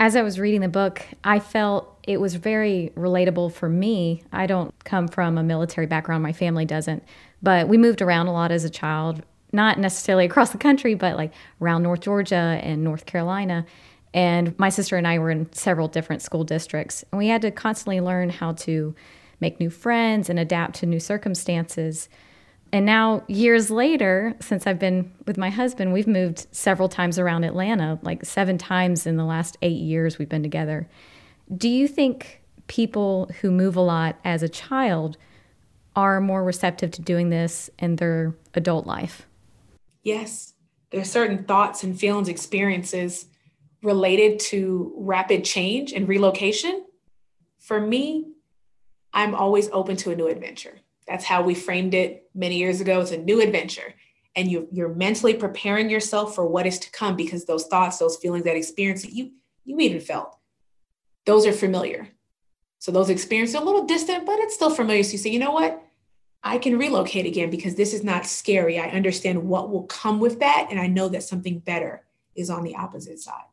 as 0.00 0.16
I 0.16 0.22
was 0.22 0.40
reading 0.40 0.62
the 0.62 0.68
book, 0.68 1.02
I 1.22 1.40
felt 1.40 1.98
it 2.04 2.18
was 2.18 2.34
very 2.34 2.90
relatable 2.96 3.52
for 3.52 3.68
me. 3.68 4.24
I 4.32 4.46
don't 4.46 4.72
come 4.82 5.08
from 5.08 5.36
a 5.36 5.42
military 5.42 5.86
background, 5.86 6.22
my 6.22 6.32
family 6.32 6.64
doesn't, 6.64 7.04
but 7.42 7.68
we 7.68 7.76
moved 7.76 8.00
around 8.00 8.26
a 8.26 8.32
lot 8.32 8.50
as 8.50 8.64
a 8.64 8.70
child, 8.70 9.22
not 9.52 9.78
necessarily 9.78 10.24
across 10.24 10.52
the 10.52 10.58
country, 10.58 10.94
but 10.94 11.18
like 11.18 11.34
around 11.60 11.82
North 11.82 12.00
Georgia 12.00 12.58
and 12.62 12.82
North 12.82 13.04
Carolina. 13.04 13.66
And 14.12 14.58
my 14.58 14.68
sister 14.68 14.96
and 14.96 15.06
I 15.06 15.18
were 15.18 15.30
in 15.30 15.52
several 15.52 15.88
different 15.88 16.22
school 16.22 16.44
districts, 16.44 17.04
and 17.10 17.18
we 17.18 17.28
had 17.28 17.42
to 17.42 17.50
constantly 17.50 18.00
learn 18.00 18.30
how 18.30 18.52
to 18.52 18.94
make 19.40 19.60
new 19.60 19.70
friends 19.70 20.28
and 20.28 20.38
adapt 20.38 20.76
to 20.76 20.86
new 20.86 21.00
circumstances. 21.00 22.08
And 22.72 22.86
now, 22.86 23.24
years 23.26 23.70
later, 23.70 24.34
since 24.40 24.66
I've 24.66 24.78
been 24.78 25.12
with 25.26 25.38
my 25.38 25.50
husband, 25.50 25.92
we've 25.92 26.06
moved 26.06 26.46
several 26.52 26.88
times 26.88 27.18
around 27.18 27.44
Atlanta, 27.44 27.98
like 28.02 28.24
seven 28.24 28.58
times 28.58 29.06
in 29.06 29.16
the 29.16 29.24
last 29.24 29.56
eight 29.62 29.80
years 29.80 30.18
we've 30.18 30.28
been 30.28 30.42
together. 30.42 30.88
Do 31.56 31.68
you 31.68 31.88
think 31.88 32.42
people 32.68 33.28
who 33.40 33.50
move 33.50 33.74
a 33.74 33.80
lot 33.80 34.16
as 34.24 34.42
a 34.42 34.48
child 34.48 35.16
are 35.96 36.20
more 36.20 36.44
receptive 36.44 36.92
to 36.92 37.02
doing 37.02 37.30
this 37.30 37.70
in 37.78 37.96
their 37.96 38.34
adult 38.54 38.86
life? 38.86 39.26
Yes. 40.04 40.54
There 40.90 41.00
are 41.00 41.04
certain 41.04 41.44
thoughts 41.44 41.82
and 41.82 41.98
feelings, 41.98 42.28
experiences 42.28 43.26
related 43.82 44.38
to 44.38 44.92
rapid 44.96 45.44
change 45.44 45.92
and 45.92 46.08
relocation. 46.08 46.84
For 47.58 47.80
me, 47.80 48.26
I'm 49.12 49.34
always 49.34 49.68
open 49.70 49.96
to 49.98 50.10
a 50.10 50.16
new 50.16 50.28
adventure. 50.28 50.78
That's 51.06 51.24
how 51.24 51.42
we 51.42 51.54
framed 51.54 51.94
it 51.94 52.28
many 52.34 52.56
years 52.56 52.80
ago. 52.80 53.00
It's 53.00 53.10
a 53.10 53.18
new 53.18 53.40
adventure. 53.40 53.94
And 54.36 54.50
you, 54.50 54.68
you're 54.70 54.94
mentally 54.94 55.34
preparing 55.34 55.90
yourself 55.90 56.34
for 56.34 56.46
what 56.46 56.66
is 56.66 56.78
to 56.80 56.90
come 56.92 57.16
because 57.16 57.44
those 57.44 57.66
thoughts, 57.66 57.98
those 57.98 58.16
feelings, 58.16 58.44
that 58.44 58.56
experience 58.56 59.02
that 59.02 59.12
you, 59.12 59.32
you 59.64 59.78
even 59.80 60.00
felt, 60.00 60.36
those 61.26 61.46
are 61.46 61.52
familiar. 61.52 62.08
So 62.78 62.92
those 62.92 63.10
experiences 63.10 63.56
are 63.56 63.62
a 63.62 63.64
little 63.64 63.86
distant, 63.86 64.24
but 64.24 64.38
it's 64.38 64.54
still 64.54 64.70
familiar. 64.70 65.02
So 65.02 65.12
you 65.12 65.18
say, 65.18 65.30
you 65.30 65.38
know 65.38 65.52
what? 65.52 65.82
I 66.42 66.58
can 66.58 66.78
relocate 66.78 67.26
again 67.26 67.50
because 67.50 67.74
this 67.74 67.92
is 67.92 68.02
not 68.02 68.24
scary. 68.24 68.78
I 68.78 68.88
understand 68.88 69.42
what 69.42 69.70
will 69.70 69.84
come 69.84 70.20
with 70.20 70.40
that. 70.40 70.68
And 70.70 70.80
I 70.80 70.86
know 70.86 71.08
that 71.08 71.22
something 71.22 71.58
better 71.58 72.04
is 72.34 72.48
on 72.48 72.62
the 72.62 72.76
opposite 72.76 73.18
side. 73.18 73.49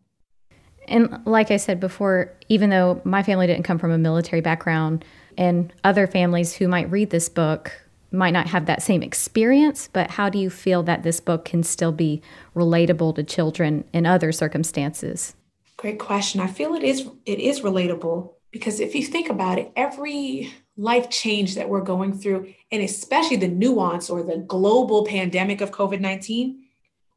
And 0.88 1.26
like 1.26 1.52
I 1.52 1.58
said 1.58 1.80
before, 1.80 2.34
even 2.50 2.70
though 2.70 3.02
my 3.04 3.24
family 3.24 3.48
didn't 3.48 3.64
come 3.64 3.78
from 3.78 3.92
a 3.92 3.98
military 3.98 4.42
background, 4.42 5.04
and 5.38 5.72
other 5.84 6.08
families 6.08 6.54
who 6.54 6.68
might 6.68 6.90
read 6.90 7.10
this 7.12 7.30
book 7.30 7.72
might 8.12 8.32
not 8.32 8.48
have 8.48 8.66
that 8.66 8.82
same 8.82 9.04
experience, 9.04 9.90
but 9.92 10.12
how 10.12 10.30
do 10.30 10.40
you 10.40 10.50
feel 10.50 10.82
that 10.84 11.04
this 11.04 11.20
book 11.20 11.46
can 11.46 11.62
still 11.62 11.92
be 11.92 12.22
relatable 12.56 13.16
to 13.16 13.24
children 13.24 13.84
in 13.94 14.06
other 14.06 14.32
circumstances? 14.32 15.36
Great 15.76 16.00
question. 16.00 16.42
I 16.42 16.48
feel 16.48 16.74
it 16.74 16.84
is 16.84 17.08
it 17.26 17.40
is 17.40 17.62
relatable 17.62 18.34
because 18.52 18.80
if 18.80 18.96
you 18.96 19.04
think 19.04 19.30
about 19.30 19.60
it, 19.60 19.72
every 19.76 20.52
life 20.78 21.10
change 21.10 21.56
that 21.56 21.70
we're 21.70 21.82
going 21.82 22.18
through, 22.18 22.54
and 22.72 22.82
especially 22.82 23.38
the 23.38 23.48
nuance 23.48 24.10
or 24.10 24.24
the 24.24 24.38
global 24.38 25.06
pandemic 25.06 25.62
of 25.62 25.72
COVID 25.72 26.00
19, 26.00 26.64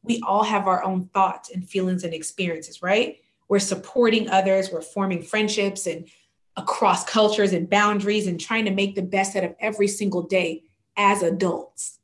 we 0.03 0.21
all 0.27 0.43
have 0.43 0.67
our 0.67 0.83
own 0.83 1.07
thoughts 1.13 1.49
and 1.51 1.67
feelings 1.67 2.03
and 2.03 2.13
experiences, 2.13 2.81
right? 2.81 3.20
We're 3.51 3.59
supporting 3.59 4.29
others, 4.29 4.71
we're 4.71 4.81
forming 4.81 5.23
friendships 5.23 5.85
and 5.85 6.07
across 6.55 7.03
cultures 7.03 7.51
and 7.51 7.69
boundaries 7.69 8.25
and 8.25 8.39
trying 8.39 8.63
to 8.63 8.71
make 8.71 8.95
the 8.95 9.01
best 9.01 9.35
out 9.35 9.43
of 9.43 9.55
every 9.59 9.89
single 9.89 10.21
day 10.21 10.63
as 10.95 11.21
adults. 11.21 11.99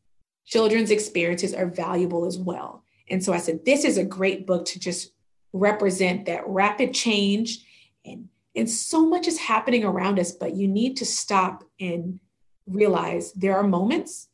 children's 0.46 0.92
experiences 0.92 1.54
are 1.54 1.68
valuable 1.68 2.26
as 2.26 2.38
well. 2.38 2.84
And 3.10 3.24
so 3.24 3.32
I 3.32 3.38
said, 3.38 3.64
this 3.64 3.86
is 3.86 3.98
a 3.98 4.04
great 4.04 4.46
book 4.46 4.66
to 4.66 4.80
just 4.80 5.14
represent 5.54 6.26
that 6.26 6.46
rapid 6.46 6.94
change 6.94 7.66
and 8.04 8.28
and 8.54 8.70
so 8.70 9.06
much 9.06 9.26
is 9.26 9.40
happening 9.40 9.86
around 9.86 10.20
us, 10.20 10.34
but 10.34 10.54
you 10.54 10.68
need 10.68 10.98
to 10.98 11.06
stop 11.06 11.64
and 11.80 12.20
realize 12.66 13.32
there 13.32 13.56
are 13.56 13.64
moments 13.64 14.28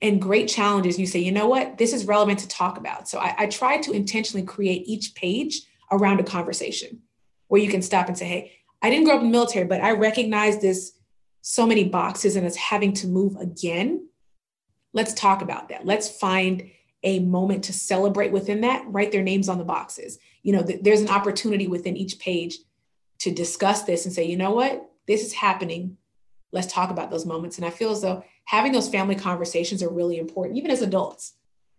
and 0.00 0.22
great 0.22 0.48
challenges. 0.48 0.98
You 0.98 1.06
say, 1.06 1.18
you 1.18 1.32
know 1.32 1.48
what, 1.48 1.76
this 1.76 1.92
is 1.92 2.06
relevant 2.06 2.38
to 2.38 2.48
talk 2.48 2.78
about. 2.78 3.06
So 3.06 3.18
I, 3.18 3.34
I 3.36 3.46
try 3.48 3.78
to 3.82 3.92
intentionally 3.92 4.46
create 4.46 4.88
each 4.88 5.14
page 5.14 5.67
around 5.90 6.20
a 6.20 6.24
conversation 6.24 7.02
where 7.48 7.60
you 7.60 7.68
can 7.68 7.82
stop 7.82 8.08
and 8.08 8.16
say, 8.16 8.26
hey, 8.26 8.52
I 8.82 8.90
didn't 8.90 9.04
grow 9.04 9.14
up 9.16 9.20
in 9.20 9.28
the 9.28 9.32
military, 9.32 9.66
but 9.66 9.80
I 9.80 9.92
recognize 9.92 10.60
this 10.60 10.92
so 11.42 11.66
many 11.66 11.84
boxes 11.84 12.36
and 12.36 12.46
it's 12.46 12.56
having 12.56 12.92
to 12.94 13.08
move 13.08 13.36
again. 13.36 14.08
Let's 14.92 15.14
talk 15.14 15.42
about 15.42 15.68
that. 15.70 15.86
Let's 15.86 16.08
find 16.08 16.70
a 17.02 17.20
moment 17.20 17.64
to 17.64 17.72
celebrate 17.72 18.32
within 18.32 18.62
that, 18.62 18.84
write 18.86 19.12
their 19.12 19.22
names 19.22 19.48
on 19.48 19.58
the 19.58 19.64
boxes. 19.64 20.18
You 20.42 20.52
know, 20.52 20.62
th- 20.62 20.82
there's 20.82 21.00
an 21.00 21.08
opportunity 21.08 21.66
within 21.66 21.96
each 21.96 22.18
page 22.18 22.58
to 23.20 23.30
discuss 23.30 23.82
this 23.82 24.04
and 24.04 24.14
say, 24.14 24.24
you 24.24 24.36
know 24.36 24.52
what, 24.52 24.90
this 25.06 25.24
is 25.24 25.32
happening. 25.32 25.96
Let's 26.52 26.72
talk 26.72 26.90
about 26.90 27.10
those 27.10 27.26
moments. 27.26 27.56
And 27.56 27.66
I 27.66 27.70
feel 27.70 27.90
as 27.90 28.02
though 28.02 28.24
having 28.44 28.72
those 28.72 28.88
family 28.88 29.14
conversations 29.14 29.82
are 29.82 29.90
really 29.90 30.18
important, 30.18 30.58
even 30.58 30.70
as 30.70 30.82
adults. 30.82 31.34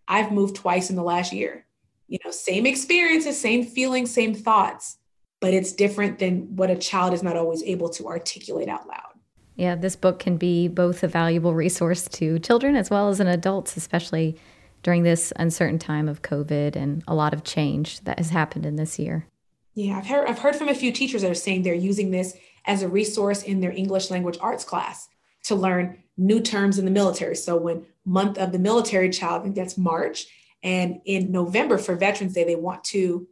I've 0.08 0.32
moved 0.32 0.56
twice 0.56 0.90
in 0.90 0.96
the 0.96 1.02
last 1.02 1.32
year. 1.32 1.66
You 2.10 2.18
know, 2.24 2.32
same 2.32 2.66
experiences, 2.66 3.40
same 3.40 3.64
feelings, 3.64 4.10
same 4.10 4.34
thoughts, 4.34 4.98
but 5.40 5.54
it's 5.54 5.72
different 5.72 6.18
than 6.18 6.56
what 6.56 6.68
a 6.68 6.76
child 6.76 7.14
is 7.14 7.22
not 7.22 7.36
always 7.36 7.62
able 7.62 7.88
to 7.90 8.08
articulate 8.08 8.68
out 8.68 8.86
loud. 8.88 9.14
Yeah, 9.54 9.76
this 9.76 9.94
book 9.94 10.18
can 10.18 10.36
be 10.36 10.66
both 10.66 11.04
a 11.04 11.08
valuable 11.08 11.54
resource 11.54 12.08
to 12.08 12.40
children 12.40 12.74
as 12.74 12.90
well 12.90 13.10
as 13.10 13.20
an 13.20 13.28
adults, 13.28 13.76
especially 13.76 14.36
during 14.82 15.04
this 15.04 15.32
uncertain 15.36 15.78
time 15.78 16.08
of 16.08 16.22
COVID 16.22 16.74
and 16.74 17.04
a 17.06 17.14
lot 17.14 17.32
of 17.32 17.44
change 17.44 18.00
that 18.00 18.18
has 18.18 18.30
happened 18.30 18.66
in 18.66 18.74
this 18.74 18.98
year. 18.98 19.26
Yeah, 19.74 19.98
I've 19.98 20.06
heard 20.06 20.28
I've 20.28 20.38
heard 20.40 20.56
from 20.56 20.68
a 20.68 20.74
few 20.74 20.90
teachers 20.90 21.22
that 21.22 21.30
are 21.30 21.34
saying 21.34 21.62
they're 21.62 21.74
using 21.74 22.10
this 22.10 22.36
as 22.66 22.82
a 22.82 22.88
resource 22.88 23.44
in 23.44 23.60
their 23.60 23.70
English 23.70 24.10
language 24.10 24.36
arts 24.40 24.64
class 24.64 25.08
to 25.44 25.54
learn 25.54 26.02
new 26.16 26.40
terms 26.40 26.78
in 26.78 26.84
the 26.84 26.90
military. 26.90 27.36
So 27.36 27.56
when 27.56 27.86
month 28.04 28.36
of 28.36 28.50
the 28.50 28.58
military 28.58 29.10
child, 29.10 29.40
I 29.40 29.44
think 29.44 29.54
that's 29.54 29.78
March, 29.78 30.26
and 30.62 31.00
in 31.04 31.32
November 31.32 31.78
for 31.78 31.94
Veterans 31.94 32.34
Day, 32.34 32.44
they 32.44 32.56
want 32.56 32.84
to 32.84 33.26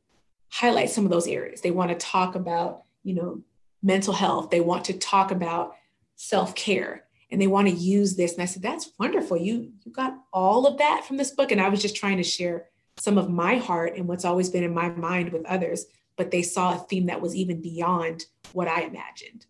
highlight 0.51 0.91
some 0.91 1.05
of 1.05 1.11
those 1.11 1.27
areas. 1.27 1.61
They 1.61 1.71
want 1.71 1.91
to 1.91 1.97
talk 1.97 2.35
about, 2.35 2.83
you 3.03 3.15
know, 3.15 3.43
mental 3.83 4.15
health. 4.15 4.51
They 4.51 4.61
want 4.61 4.87
to 4.87 4.99
talk 4.99 5.31
about 5.31 5.75
self-care 6.17 7.05
and 7.31 7.41
they 7.41 7.47
want 7.47 7.69
to 7.69 7.75
use 7.75 8.17
this. 8.17 8.33
And 8.33 8.43
I 8.43 8.47
said, 8.47 8.63
that's 8.63 8.91
wonderful. 8.99 9.37
You 9.37 9.73
you 9.85 9.93
got 9.93 10.17
all 10.33 10.67
of 10.67 10.79
that 10.79 11.05
from 11.07 11.19
this 11.19 11.31
book. 11.33 11.53
And 11.53 11.61
I 11.61 11.69
was 11.69 11.83
just 11.83 11.97
trying 11.97 12.17
to 12.17 12.23
share 12.23 12.67
some 12.97 13.19
of 13.19 13.31
my 13.31 13.57
heart 13.57 13.97
and 13.97 14.09
what's 14.09 14.25
always 14.25 14.49
been 14.49 14.65
in 14.65 14.75
my 14.75 14.89
mind 14.89 15.33
with 15.33 15.45
others 15.45 15.87
but 16.19 16.31
they 16.31 16.43
saw 16.43 16.75
a 16.75 16.79
theme 16.79 17.07
that 17.07 17.23
was 17.23 17.35
even 17.35 17.63
beyond 17.63 18.27
what 18.53 18.69
I 18.69 18.83
imagined. 18.83 19.47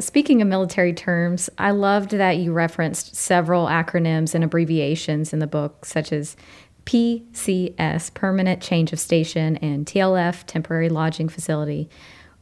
Speaking 0.00 0.40
of 0.40 0.48
military 0.48 0.94
terms, 0.94 1.50
I 1.58 1.72
loved 1.72 2.12
that 2.12 2.38
you 2.38 2.52
referenced 2.52 3.14
several 3.14 3.66
acronyms 3.66 4.34
and 4.34 4.42
abbreviations 4.42 5.34
in 5.34 5.40
the 5.40 5.46
book, 5.46 5.84
such 5.84 6.12
as 6.12 6.34
PCS, 6.84 8.14
Permanent 8.14 8.62
Change 8.62 8.92
of 8.92 9.00
Station, 9.00 9.56
and 9.58 9.86
TLF, 9.86 10.44
Temporary 10.46 10.88
Lodging 10.88 11.28
Facility. 11.28 11.88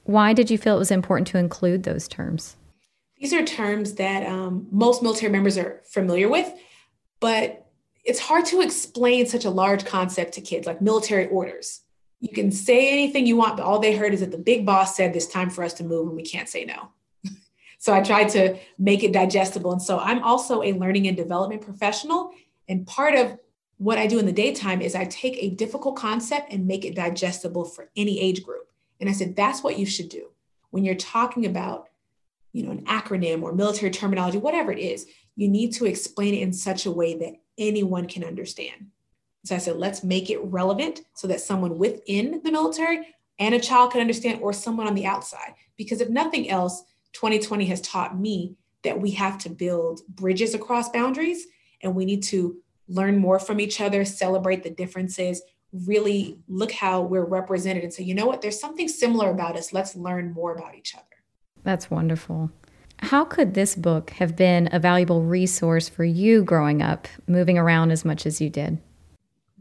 Why 0.05 0.33
did 0.33 0.51
you 0.51 0.59
feel 0.59 0.77
it 0.77 0.79
was 0.79 0.91
important 0.91 1.27
to 1.29 1.39
include 1.39 1.83
those 1.83 2.09
terms? 2.09 2.57
These 3.19 3.35
are 3.35 3.45
terms 3.45 3.95
that 3.95 4.27
um, 4.27 4.67
most 4.71 5.03
military 5.03 5.31
members 5.31 5.59
are 5.59 5.83
familiar 5.85 6.29
with, 6.29 6.51
but 7.21 7.67
it's 8.05 8.19
hard 8.19 8.47
to 8.47 8.63
explain 8.63 9.27
such 9.27 9.45
a 9.45 9.51
large 9.51 9.85
concept 9.85 10.33
to 10.35 10.41
kids 10.41 10.67
like 10.67 10.81
military 10.81 11.27
orders 11.29 11.83
you 12.21 12.29
can 12.29 12.53
say 12.53 12.91
anything 12.91 13.27
you 13.27 13.37
want, 13.37 13.57
but 13.57 13.65
all 13.65 13.79
they 13.79 13.97
heard 13.97 14.13
is 14.13 14.21
that 14.21 14.31
the 14.31 14.39
big 14.39 14.67
boss 14.67 14.95
said 14.95 15.17
it's 15.17 15.27
time 15.27 15.49
for 15.49 15.65
us 15.65 15.73
to 15.75 15.85
move 15.85 16.07
and 16.07 16.17
we 16.17 16.23
can't 16.23 16.49
say 16.49 16.65
no. 16.65 16.91
so 17.79 17.95
I 17.95 18.03
tried 18.03 18.29
to 18.31 18.59
make 18.79 19.03
it 19.03 19.13
digestible. 19.13 19.73
And 19.73 19.83
so 19.83 19.99
I'm 19.99 20.23
also 20.23 20.63
a 20.63 20.75
learning 20.75 21.09
and 21.09 21.17
development 21.17 21.63
professional. 21.63 22.31
And 22.69 22.87
part 22.87 23.15
of 23.15 23.39
what 23.81 23.97
I 23.97 24.07
do 24.07 24.19
in 24.19 24.27
the 24.27 24.33
daytime 24.33 24.83
is 24.83 24.95
I 24.95 25.07
take 25.07 25.39
a 25.39 25.49
difficult 25.49 25.97
concept 25.97 26.53
and 26.53 26.67
make 26.67 26.85
it 26.85 26.95
digestible 26.95 27.65
for 27.65 27.89
any 27.97 28.21
age 28.21 28.43
group. 28.43 28.71
And 29.01 29.09
I 29.09 29.13
said, 29.13 29.35
that's 29.35 29.63
what 29.63 29.79
you 29.79 29.87
should 29.87 30.11
do. 30.11 30.27
When 30.69 30.85
you're 30.85 30.95
talking 30.95 31.47
about, 31.47 31.89
you 32.53 32.63
know, 32.63 32.73
an 32.73 32.85
acronym 32.85 33.43
or 33.43 33.55
military 33.55 33.91
terminology, 33.91 34.37
whatever 34.37 34.71
it 34.71 34.79
is, 34.79 35.07
you 35.35 35.49
need 35.49 35.73
to 35.73 35.87
explain 35.87 36.35
it 36.35 36.43
in 36.43 36.53
such 36.53 36.85
a 36.85 36.91
way 36.91 37.17
that 37.21 37.37
anyone 37.57 38.07
can 38.07 38.23
understand. 38.23 38.89
So 39.47 39.55
I 39.55 39.59
said, 39.59 39.77
let's 39.77 40.05
make 40.05 40.29
it 40.29 40.45
relevant 40.45 41.01
so 41.15 41.27
that 41.29 41.41
someone 41.41 41.79
within 41.79 42.43
the 42.45 42.53
military 42.53 43.07
and 43.39 43.55
a 43.55 43.61
child 43.61 43.93
can 43.93 44.03
understand, 44.03 44.43
or 44.43 44.53
someone 44.53 44.89
on 44.89 44.95
the 44.95 45.07
outside. 45.07 45.55
Because 45.79 46.03
if 46.03 46.11
nothing 46.11 46.51
else, 46.51 46.83
2020 47.15 47.65
has 47.65 47.81
taught 47.81 48.21
me 48.21 48.57
that 48.83 49.01
we 49.01 49.13
have 49.13 49.39
to 49.39 49.49
build 49.49 50.03
bridges 50.07 50.53
across 50.53 50.91
boundaries 50.91 51.47
and 51.81 51.95
we 51.95 52.05
need 52.05 52.23
to 52.25 52.59
learn 52.91 53.17
more 53.17 53.39
from 53.39 53.61
each 53.61 53.81
other, 53.81 54.05
celebrate 54.05 54.63
the 54.63 54.71
differences, 54.71 55.43
really 55.73 56.39
look 56.49 56.73
how 56.73 57.01
we're 57.01 57.25
represented 57.25 57.85
and 57.85 57.93
say, 57.93 58.03
you 58.03 58.15
know 58.15 58.27
what, 58.27 58.43
there's 58.43 58.61
something 58.61 58.89
similar 58.89 59.31
about 59.31 59.57
us. 59.57 59.73
Let's 59.73 59.97
learn 59.97 60.33
more 60.33 60.55
about 60.55 60.75
each 60.75 60.95
other. 60.95 61.05
That's 61.63 61.91
wonderful. 61.91 62.51
How 62.99 63.25
could 63.25 63.55
this 63.55 63.75
book 63.75 64.11
have 64.11 64.37
been 64.37 64.69
a 64.73 64.79
valuable 64.79 65.23
resource 65.23 65.89
for 65.89 66.05
you 66.05 66.45
growing 66.45 66.83
up, 66.83 67.09
moving 67.27 67.57
around 67.57 67.93
as 67.93 68.05
much 68.05 68.27
as 68.27 68.41
you 68.41 68.51
did? 68.51 68.79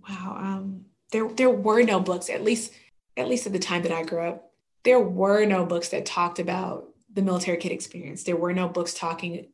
wow, 0.10 0.36
um, 0.38 0.86
there 1.12 1.28
there 1.30 1.50
were 1.50 1.84
no 1.84 2.00
books, 2.00 2.30
at 2.30 2.44
least 2.44 2.74
at 3.18 3.28
least 3.28 3.46
at 3.46 3.54
the 3.54 3.60
time 3.60 3.84
that 3.84 3.92
I 3.92 4.04
grew 4.04 4.22
up, 4.22 4.52
there 4.84 5.00
were 5.00 5.46
no 5.46 5.66
books 5.66 5.90
that 5.90 6.06
talked 6.06 6.40
about 6.40 6.86
the 7.14 7.22
military 7.22 7.58
kid 7.58 7.72
experience. 7.72 8.24
There 8.24 8.38
were 8.38 8.54
no 8.54 8.68
books 8.70 8.94
talking 8.94 9.48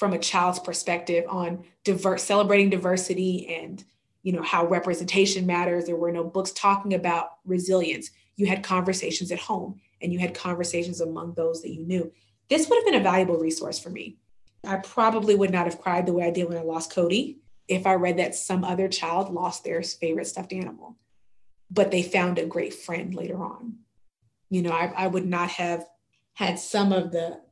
from 0.00 0.14
a 0.14 0.18
child's 0.18 0.58
perspective 0.58 1.26
on 1.28 1.62
diverse 1.84 2.24
celebrating 2.24 2.70
diversity 2.70 3.54
and 3.54 3.84
you 4.22 4.32
know 4.32 4.40
how 4.42 4.66
representation 4.66 5.46
matters. 5.46 5.84
There 5.84 5.94
were 5.94 6.10
no 6.10 6.24
books 6.24 6.52
talking 6.52 6.94
about 6.94 7.32
resilience. 7.44 8.10
You 8.36 8.46
had 8.46 8.62
conversations 8.62 9.30
at 9.30 9.38
home 9.38 9.78
and 10.00 10.10
you 10.10 10.18
had 10.18 10.32
conversations 10.32 11.02
among 11.02 11.34
those 11.34 11.60
that 11.60 11.74
you 11.74 11.84
knew. 11.84 12.10
This 12.48 12.66
would 12.66 12.76
have 12.76 12.86
been 12.86 13.00
a 13.00 13.04
valuable 13.04 13.36
resource 13.36 13.78
for 13.78 13.90
me. 13.90 14.16
I 14.64 14.76
probably 14.76 15.34
would 15.34 15.52
not 15.52 15.66
have 15.66 15.82
cried 15.82 16.06
the 16.06 16.14
way 16.14 16.24
I 16.24 16.30
did 16.30 16.48
when 16.48 16.56
I 16.56 16.62
lost 16.62 16.94
Cody 16.94 17.40
if 17.68 17.86
I 17.86 17.92
read 17.92 18.16
that 18.16 18.34
some 18.34 18.64
other 18.64 18.88
child 18.88 19.30
lost 19.30 19.64
their 19.64 19.82
favorite 19.82 20.26
stuffed 20.26 20.54
animal, 20.54 20.96
but 21.70 21.90
they 21.90 22.02
found 22.02 22.38
a 22.38 22.46
great 22.46 22.72
friend 22.72 23.14
later 23.14 23.42
on. 23.42 23.80
You 24.48 24.62
know, 24.62 24.72
I, 24.72 24.92
I 24.96 25.06
would 25.08 25.26
not 25.26 25.50
have 25.50 25.84
had 26.32 26.58
some 26.58 26.90
of 26.90 27.12
the 27.12 27.42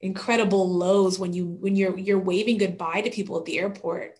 incredible 0.00 0.68
lows 0.68 1.18
when 1.18 1.32
you 1.32 1.46
when 1.46 1.74
you're 1.74 1.96
you're 1.98 2.18
waving 2.18 2.58
goodbye 2.58 3.00
to 3.00 3.10
people 3.10 3.38
at 3.38 3.44
the 3.44 3.58
airport 3.58 4.18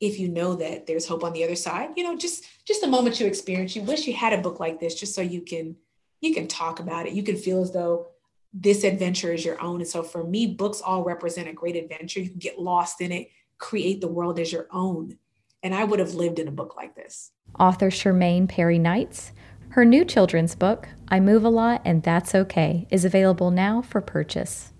if 0.00 0.18
you 0.18 0.28
know 0.28 0.54
that 0.54 0.86
there's 0.86 1.06
hope 1.06 1.24
on 1.24 1.32
the 1.32 1.44
other 1.44 1.56
side 1.56 1.90
you 1.96 2.04
know 2.04 2.16
just 2.16 2.44
just 2.64 2.80
the 2.80 2.86
moment 2.86 3.18
you 3.18 3.26
experience 3.26 3.74
you 3.74 3.82
wish 3.82 4.06
you 4.06 4.14
had 4.14 4.32
a 4.32 4.40
book 4.40 4.60
like 4.60 4.78
this 4.78 4.94
just 4.94 5.14
so 5.14 5.20
you 5.20 5.40
can 5.40 5.74
you 6.20 6.32
can 6.32 6.46
talk 6.46 6.78
about 6.78 7.06
it 7.06 7.12
you 7.12 7.24
can 7.24 7.36
feel 7.36 7.60
as 7.60 7.72
though 7.72 8.06
this 8.52 8.84
adventure 8.84 9.32
is 9.32 9.44
your 9.44 9.60
own 9.60 9.80
and 9.80 9.88
so 9.88 10.02
for 10.02 10.22
me 10.22 10.46
books 10.46 10.80
all 10.80 11.02
represent 11.02 11.48
a 11.48 11.52
great 11.52 11.76
adventure 11.76 12.20
you 12.20 12.30
can 12.30 12.38
get 12.38 12.58
lost 12.58 13.00
in 13.00 13.10
it 13.10 13.28
create 13.60 14.00
the 14.00 14.08
world 14.08 14.40
as 14.40 14.50
your 14.50 14.66
own. 14.72 15.18
And 15.62 15.74
I 15.74 15.84
would 15.84 16.00
have 16.00 16.14
lived 16.14 16.38
in 16.38 16.48
a 16.48 16.52
book 16.52 16.74
like 16.76 16.96
this. 16.96 17.30
Author 17.58 17.90
Charmaine 17.90 18.48
Perry 18.48 18.78
Knights. 18.78 19.32
Her 19.70 19.84
new 19.84 20.04
children's 20.04 20.56
book, 20.56 20.88
I 21.08 21.20
Move 21.20 21.44
a 21.44 21.48
Lot 21.48 21.82
and 21.84 22.02
That's 22.02 22.34
Okay, 22.34 22.88
is 22.90 23.04
available 23.04 23.52
now 23.52 23.82
for 23.82 24.00
purchase. 24.00 24.72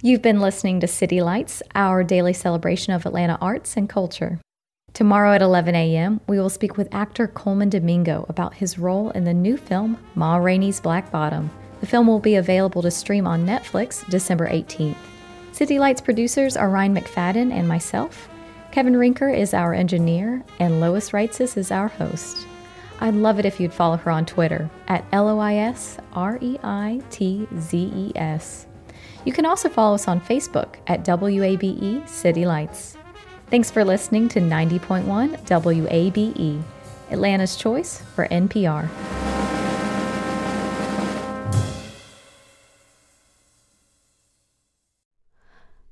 You've 0.00 0.22
been 0.22 0.38
listening 0.38 0.78
to 0.78 0.86
City 0.86 1.20
Lights, 1.20 1.60
our 1.74 2.04
daily 2.04 2.32
celebration 2.32 2.92
of 2.92 3.04
Atlanta 3.04 3.36
arts 3.40 3.76
and 3.76 3.88
culture. 3.88 4.38
Tomorrow 4.92 5.32
at 5.32 5.42
11 5.42 5.74
a.m., 5.74 6.20
we 6.28 6.38
will 6.38 6.48
speak 6.48 6.76
with 6.76 6.94
actor 6.94 7.26
Colman 7.26 7.68
Domingo 7.68 8.24
about 8.28 8.54
his 8.54 8.78
role 8.78 9.10
in 9.10 9.24
the 9.24 9.34
new 9.34 9.56
film 9.56 9.98
Ma 10.14 10.36
Rainey's 10.36 10.78
Black 10.78 11.10
Bottom. 11.10 11.50
The 11.80 11.88
film 11.88 12.06
will 12.06 12.20
be 12.20 12.36
available 12.36 12.80
to 12.82 12.92
stream 12.92 13.26
on 13.26 13.44
Netflix 13.44 14.08
December 14.08 14.48
18th. 14.48 14.94
City 15.50 15.80
Lights 15.80 16.00
producers 16.00 16.56
are 16.56 16.70
Ryan 16.70 16.94
McFadden 16.94 17.50
and 17.52 17.66
myself. 17.66 18.28
Kevin 18.70 18.94
Rinker 18.94 19.36
is 19.36 19.52
our 19.52 19.74
engineer, 19.74 20.44
and 20.60 20.78
Lois 20.78 21.10
Reitzes 21.10 21.56
is 21.56 21.72
our 21.72 21.88
host. 21.88 22.46
I'd 23.00 23.14
love 23.14 23.40
it 23.40 23.46
if 23.46 23.58
you'd 23.58 23.74
follow 23.74 23.96
her 23.96 24.12
on 24.12 24.26
Twitter 24.26 24.70
at 24.86 25.04
L 25.10 25.28
O 25.28 25.40
I 25.40 25.56
S 25.56 25.98
R 26.12 26.38
E 26.40 26.56
I 26.62 27.02
T 27.10 27.48
Z 27.58 27.92
E 27.96 28.12
S. 28.14 28.67
You 29.28 29.34
can 29.34 29.44
also 29.44 29.68
follow 29.68 29.94
us 29.94 30.08
on 30.08 30.22
Facebook 30.22 30.76
at 30.86 31.04
WABE 31.04 32.08
City 32.08 32.46
Lights. 32.46 32.96
Thanks 33.50 33.70
for 33.70 33.84
listening 33.84 34.26
to 34.30 34.40
90.1 34.40 35.04
WABE, 35.44 36.62
Atlanta's 37.10 37.54
choice 37.54 38.00
for 38.14 38.26
NPR. 38.28 38.88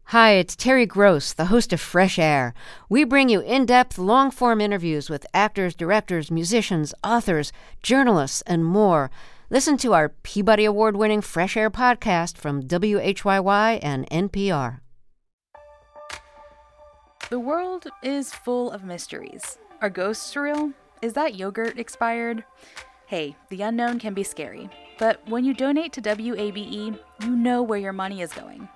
Hi, 0.04 0.30
it's 0.30 0.56
Terry 0.56 0.86
Gross, 0.86 1.34
the 1.34 1.46
host 1.46 1.74
of 1.74 1.80
Fresh 1.82 2.18
Air. 2.18 2.54
We 2.88 3.04
bring 3.04 3.28
you 3.28 3.40
in 3.40 3.66
depth, 3.66 3.98
long 3.98 4.30
form 4.30 4.62
interviews 4.62 5.10
with 5.10 5.26
actors, 5.34 5.74
directors, 5.74 6.30
musicians, 6.30 6.94
authors, 7.04 7.52
journalists, 7.82 8.40
and 8.46 8.64
more. 8.64 9.10
Listen 9.48 9.76
to 9.76 9.94
our 9.94 10.08
Peabody 10.08 10.64
Award 10.64 10.96
winning 10.96 11.20
Fresh 11.20 11.56
Air 11.56 11.70
podcast 11.70 12.36
from 12.36 12.64
WHYY 12.64 13.78
and 13.80 14.10
NPR. 14.10 14.80
The 17.30 17.38
world 17.38 17.86
is 18.02 18.34
full 18.34 18.72
of 18.72 18.82
mysteries. 18.82 19.58
Are 19.80 19.88
ghosts 19.88 20.34
real? 20.34 20.72
Is 21.00 21.12
that 21.12 21.36
yogurt 21.36 21.78
expired? 21.78 22.42
Hey, 23.06 23.36
the 23.48 23.62
unknown 23.62 24.00
can 24.00 24.14
be 24.14 24.24
scary, 24.24 24.68
but 24.98 25.20
when 25.28 25.44
you 25.44 25.54
donate 25.54 25.92
to 25.92 26.02
WABE, 26.02 26.98
you 27.22 27.30
know 27.30 27.62
where 27.62 27.78
your 27.78 27.92
money 27.92 28.22
is 28.22 28.32
going. 28.32 28.68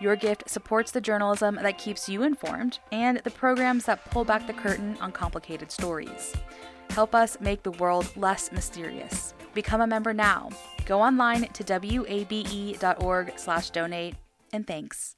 Your 0.00 0.16
gift 0.16 0.50
supports 0.50 0.90
the 0.90 1.00
journalism 1.00 1.54
that 1.62 1.78
keeps 1.78 2.08
you 2.08 2.24
informed 2.24 2.80
and 2.90 3.18
the 3.18 3.30
programs 3.30 3.84
that 3.84 4.04
pull 4.10 4.24
back 4.24 4.48
the 4.48 4.52
curtain 4.54 4.98
on 5.00 5.12
complicated 5.12 5.70
stories. 5.70 6.34
Help 6.90 7.14
us 7.14 7.38
make 7.40 7.62
the 7.62 7.70
world 7.72 8.10
less 8.16 8.50
mysterious. 8.50 9.32
Become 9.56 9.80
a 9.80 9.86
member 9.86 10.12
now. 10.12 10.50
Go 10.84 11.00
online 11.00 11.48
to 11.54 11.64
wabe.org/donate 11.64 14.14
and 14.52 14.66
thanks. 14.66 15.15